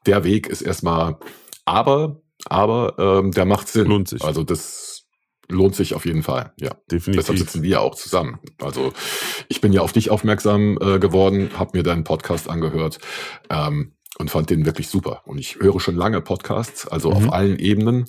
der 0.07 0.25
Weg 0.25 0.47
ist 0.47 0.63
erstmal, 0.63 1.19
aber, 1.65 2.21
aber 2.47 2.95
ähm, 2.99 3.33
der 3.33 3.45
macht 3.45 3.69
Sinn. 3.69 3.87
Lohnt 3.87 4.09
sich. 4.09 4.23
Also 4.23 4.43
das 4.43 5.05
lohnt 5.49 5.75
sich 5.75 5.95
auf 5.95 6.07
jeden 6.07 6.23
Fall. 6.23 6.53
Ja, 6.59 6.71
definitiv. 6.91 7.21
Deshalb 7.23 7.39
sitzen 7.39 7.63
wir 7.63 7.83
auch 7.83 7.95
zusammen. 7.95 8.39
Also 8.61 8.93
ich 9.49 9.61
bin 9.61 9.73
ja 9.73 9.83
auf 9.83 9.93
dich 9.93 10.11
aufmerksam 10.11 10.79
äh, 10.81 10.99
geworden, 10.99 11.51
habe 11.59 11.77
mir 11.77 11.83
deinen 11.83 12.05
Podcast 12.05 12.49
angehört. 12.49 12.99
Ähm, 13.51 13.93
und 14.19 14.31
fand 14.31 14.51
den 14.51 14.67
wirklich 14.67 14.89
super. 14.89 15.23
Und 15.25 15.39
ich 15.39 15.57
höre 15.57 15.81
schon 15.81 15.97
lange 15.97 16.21
Podcasts, 16.21 16.87
also 16.87 17.11
mhm. 17.11 17.17
auf 17.17 17.33
allen 17.33 17.59
Ebenen. 17.59 18.07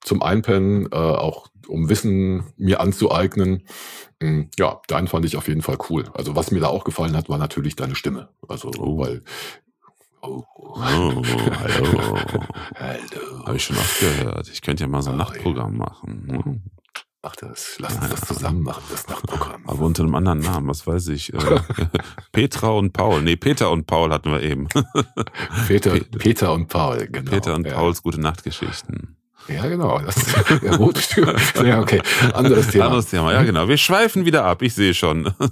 Zum 0.00 0.22
Einpennen, 0.22 0.86
äh, 0.90 0.96
auch 0.96 1.48
um 1.68 1.88
Wissen 1.88 2.44
mir 2.56 2.80
anzueignen. 2.80 3.62
Hm, 4.22 4.50
ja, 4.58 4.80
deinen 4.88 5.08
fand 5.08 5.24
ich 5.24 5.36
auf 5.36 5.48
jeden 5.48 5.62
Fall 5.62 5.78
cool. 5.90 6.04
Also 6.14 6.34
was 6.34 6.50
mir 6.50 6.60
da 6.60 6.68
auch 6.68 6.84
gefallen 6.84 7.16
hat, 7.16 7.28
war 7.28 7.38
natürlich 7.38 7.76
deine 7.76 7.94
Stimme. 7.94 8.30
Also 8.48 8.70
oh. 8.78 8.98
weil 8.98 9.22
Oh, 10.20 10.42
oh 10.56 10.80
hallo. 10.80 11.22
hallo. 12.74 13.46
Habe 13.46 13.56
ich 13.56 13.64
schon 13.64 13.76
oft 13.76 14.00
gehört. 14.00 14.48
Ich 14.48 14.62
könnte 14.62 14.82
ja 14.82 14.88
mal 14.88 15.00
so 15.00 15.10
ein 15.10 15.14
oh, 15.14 15.18
Nachtprogramm 15.18 15.74
ja. 15.74 15.78
machen. 15.78 16.42
Hm? 16.44 16.62
Mach 17.22 17.34
das. 17.36 17.76
Lass 17.78 17.96
uns 17.96 18.08
das 18.10 18.20
zusammen 18.22 18.62
machen, 18.62 18.82
das 18.90 19.08
Nachtprogramm. 19.08 19.62
Aber 19.66 19.84
unter 19.84 20.04
einem 20.04 20.14
anderen 20.14 20.38
Namen, 20.38 20.68
was 20.68 20.86
weiß 20.86 21.08
ich. 21.08 21.34
Äh, 21.34 21.60
Petra 22.32 22.68
und 22.70 22.92
Paul. 22.92 23.22
Nee, 23.22 23.36
Peter 23.36 23.70
und 23.70 23.86
Paul 23.86 24.12
hatten 24.12 24.30
wir 24.30 24.42
eben. 24.42 24.68
Peter, 25.66 25.98
Peter 26.18 26.52
und 26.52 26.68
Paul, 26.68 27.08
genau. 27.08 27.30
Peter 27.30 27.54
und 27.54 27.66
ja. 27.66 27.74
Pauls 27.74 28.02
gute 28.02 28.20
Nachtgeschichten. 28.20 29.17
Ja, 29.48 29.66
genau. 29.66 29.98
Das 29.98 30.16
ist 30.16 30.62
der 30.62 30.76
rote. 30.76 31.00
Ja, 31.64 31.80
okay. 31.80 32.02
Anderes 32.34 32.68
Thema. 32.68 32.86
Anderes 32.86 33.06
Thema, 33.06 33.32
ja, 33.32 33.42
genau. 33.42 33.68
Wir 33.68 33.78
schweifen 33.78 34.24
wieder 34.24 34.44
ab. 34.44 34.62
Ich 34.62 34.74
sehe 34.74 34.94
schon. 34.94 35.32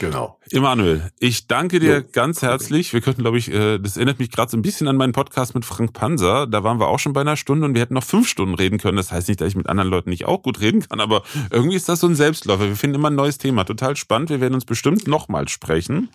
Genau. 0.00 0.38
Emanuel, 0.50 1.10
ich 1.18 1.46
danke 1.46 1.78
dir 1.78 1.98
jo. 1.98 2.04
ganz 2.12 2.40
herzlich. 2.40 2.94
Wir 2.94 3.02
könnten, 3.02 3.20
glaube 3.20 3.36
ich, 3.36 3.52
äh, 3.52 3.78
das 3.78 3.98
erinnert 3.98 4.18
mich 4.18 4.30
gerade 4.30 4.50
so 4.50 4.56
ein 4.56 4.62
bisschen 4.62 4.88
an 4.88 4.96
meinen 4.96 5.12
Podcast 5.12 5.54
mit 5.54 5.66
Frank 5.66 5.92
Panzer. 5.92 6.46
Da 6.46 6.64
waren 6.64 6.80
wir 6.80 6.88
auch 6.88 6.98
schon 6.98 7.12
bei 7.12 7.20
einer 7.20 7.36
Stunde 7.36 7.66
und 7.66 7.74
wir 7.74 7.82
hätten 7.82 7.92
noch 7.92 8.04
fünf 8.04 8.26
Stunden 8.26 8.54
reden 8.54 8.78
können. 8.78 8.96
Das 8.96 9.12
heißt 9.12 9.28
nicht, 9.28 9.42
dass 9.42 9.48
ich 9.48 9.56
mit 9.56 9.68
anderen 9.68 9.90
Leuten 9.90 10.08
nicht 10.08 10.24
auch 10.24 10.42
gut 10.42 10.60
reden 10.60 10.80
kann, 10.80 10.98
aber 10.98 11.24
irgendwie 11.50 11.76
ist 11.76 11.90
das 11.90 12.00
so 12.00 12.06
ein 12.06 12.14
Selbstläufer. 12.14 12.68
Wir 12.68 12.76
finden 12.76 12.96
immer 12.96 13.10
ein 13.10 13.16
neues 13.16 13.36
Thema. 13.36 13.64
Total 13.64 13.96
spannend. 13.96 14.30
Wir 14.30 14.40
werden 14.40 14.54
uns 14.54 14.64
bestimmt 14.64 15.06
nochmal 15.06 15.46
sprechen 15.48 16.08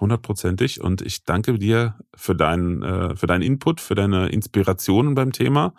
hundertprozentig. 0.00 0.80
Und 0.80 1.02
ich 1.02 1.24
danke 1.24 1.58
dir 1.58 1.98
für 2.14 2.34
deinen, 2.34 2.82
äh, 2.82 3.16
für 3.16 3.26
deinen 3.26 3.42
Input, 3.42 3.80
für 3.80 3.94
deine 3.94 4.28
Inspirationen 4.28 5.14
beim 5.14 5.32
Thema 5.32 5.74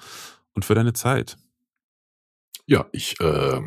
und 0.53 0.65
für 0.65 0.75
deine 0.75 0.93
Zeit. 0.93 1.37
Ja, 2.65 2.85
ich 2.91 3.19
äh, 3.21 3.61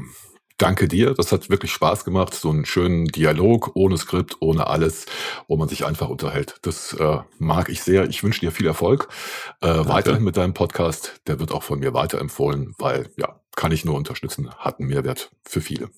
danke 0.58 0.88
dir. 0.88 1.14
Das 1.14 1.32
hat 1.32 1.48
wirklich 1.48 1.72
Spaß 1.72 2.04
gemacht. 2.04 2.34
So 2.34 2.50
einen 2.50 2.66
schönen 2.66 3.06
Dialog, 3.06 3.72
ohne 3.74 3.96
Skript, 3.96 4.36
ohne 4.40 4.66
alles, 4.66 5.06
wo 5.48 5.56
man 5.56 5.68
sich 5.68 5.86
einfach 5.86 6.08
unterhält. 6.08 6.56
Das 6.62 6.92
äh, 6.92 7.18
mag 7.38 7.68
ich 7.70 7.82
sehr. 7.82 8.08
Ich 8.08 8.22
wünsche 8.22 8.40
dir 8.40 8.52
viel 8.52 8.66
Erfolg 8.66 9.08
äh, 9.60 9.68
weiterhin 9.68 10.22
mit 10.22 10.36
deinem 10.36 10.54
Podcast. 10.54 11.20
Der 11.26 11.40
wird 11.40 11.52
auch 11.52 11.62
von 11.62 11.78
mir 11.78 11.94
weiterempfohlen, 11.94 12.74
weil 12.78 13.10
ja, 13.16 13.40
kann 13.56 13.72
ich 13.72 13.84
nur 13.84 13.96
unterstützen, 13.96 14.50
hat 14.50 14.78
einen 14.78 14.88
Mehrwert 14.88 15.30
für 15.44 15.60
viele. 15.60 15.90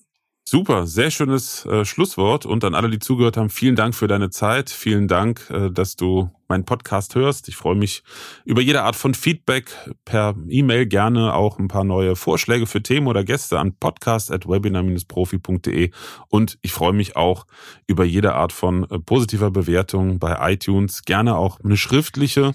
Super, 0.53 0.85
sehr 0.85 1.09
schönes 1.09 1.65
äh, 1.65 1.83
Schlusswort. 1.83 2.45
Und 2.45 2.63
an 2.63 2.75
alle, 2.75 2.91
die 2.91 2.99
zugehört 2.99 3.37
haben, 3.37 3.49
vielen 3.49 3.75
Dank 3.75 3.95
für 3.95 4.07
deine 4.07 4.29
Zeit, 4.29 4.69
vielen 4.69 5.07
Dank, 5.07 5.49
äh, 5.49 5.71
dass 5.71 5.95
du 5.95 6.29
meinen 6.47 6.63
Podcast 6.63 7.15
hörst. 7.15 7.47
Ich 7.47 7.55
freue 7.55 7.73
mich 7.73 8.03
über 8.45 8.61
jede 8.61 8.83
Art 8.83 8.95
von 8.95 9.15
Feedback. 9.15 9.75
Per 10.05 10.35
E-Mail, 10.47 10.85
gerne 10.85 11.33
auch 11.33 11.57
ein 11.57 11.69
paar 11.69 11.83
neue 11.83 12.15
Vorschläge 12.15 12.67
für 12.67 12.83
Themen 12.83 13.07
oder 13.07 13.23
Gäste 13.23 13.57
an 13.57 13.73
podcast@webinar-profi.de 13.79 15.89
und 16.27 16.59
ich 16.61 16.71
freue 16.71 16.93
mich 16.93 17.15
auch 17.15 17.47
über 17.87 18.03
jede 18.03 18.35
Art 18.35 18.53
von 18.53 18.83
äh, 18.91 18.99
positiver 18.99 19.49
Bewertung 19.49 20.19
bei 20.19 20.53
iTunes, 20.53 21.01
gerne 21.01 21.35
auch 21.35 21.61
eine 21.61 21.77
schriftliche 21.77 22.53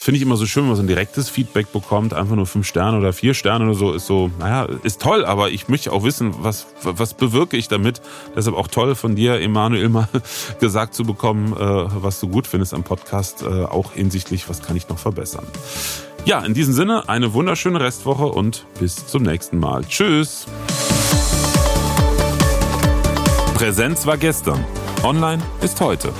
finde 0.00 0.16
ich 0.16 0.22
immer 0.22 0.36
so 0.36 0.46
schön, 0.46 0.62
wenn 0.62 0.68
man 0.68 0.76
so 0.76 0.82
ein 0.82 0.86
direktes 0.86 1.28
Feedback 1.28 1.72
bekommt. 1.72 2.14
Einfach 2.14 2.36
nur 2.36 2.46
fünf 2.46 2.66
Sterne 2.66 2.98
oder 2.98 3.12
vier 3.12 3.34
Sterne 3.34 3.64
oder 3.64 3.74
so 3.74 3.92
ist 3.92 4.06
so, 4.06 4.30
naja, 4.38 4.68
ist 4.84 5.02
toll, 5.02 5.24
aber 5.24 5.50
ich 5.50 5.68
möchte 5.68 5.92
auch 5.92 6.04
wissen, 6.04 6.34
was, 6.38 6.66
was 6.82 7.14
bewirke 7.14 7.56
ich 7.56 7.68
damit. 7.68 8.00
Deshalb 8.36 8.56
auch 8.56 8.68
toll 8.68 8.94
von 8.94 9.16
dir, 9.16 9.40
Emanuel, 9.40 9.88
mal 9.88 10.08
gesagt 10.60 10.94
zu 10.94 11.04
bekommen, 11.04 11.52
äh, 11.52 11.56
was 11.58 12.20
du 12.20 12.28
gut 12.28 12.46
findest 12.46 12.74
am 12.74 12.84
Podcast, 12.84 13.42
äh, 13.42 13.64
auch 13.64 13.92
hinsichtlich, 13.92 14.48
was 14.48 14.62
kann 14.62 14.76
ich 14.76 14.88
noch 14.88 14.98
verbessern. 14.98 15.46
Ja, 16.24 16.40
in 16.40 16.54
diesem 16.54 16.74
Sinne, 16.74 17.08
eine 17.08 17.32
wunderschöne 17.32 17.80
Restwoche 17.80 18.26
und 18.26 18.66
bis 18.78 19.06
zum 19.06 19.24
nächsten 19.24 19.58
Mal. 19.58 19.84
Tschüss. 19.84 20.46
Präsenz 23.54 24.06
war 24.06 24.16
gestern. 24.16 24.64
Online 25.02 25.42
ist 25.60 25.80
heute. 25.80 26.12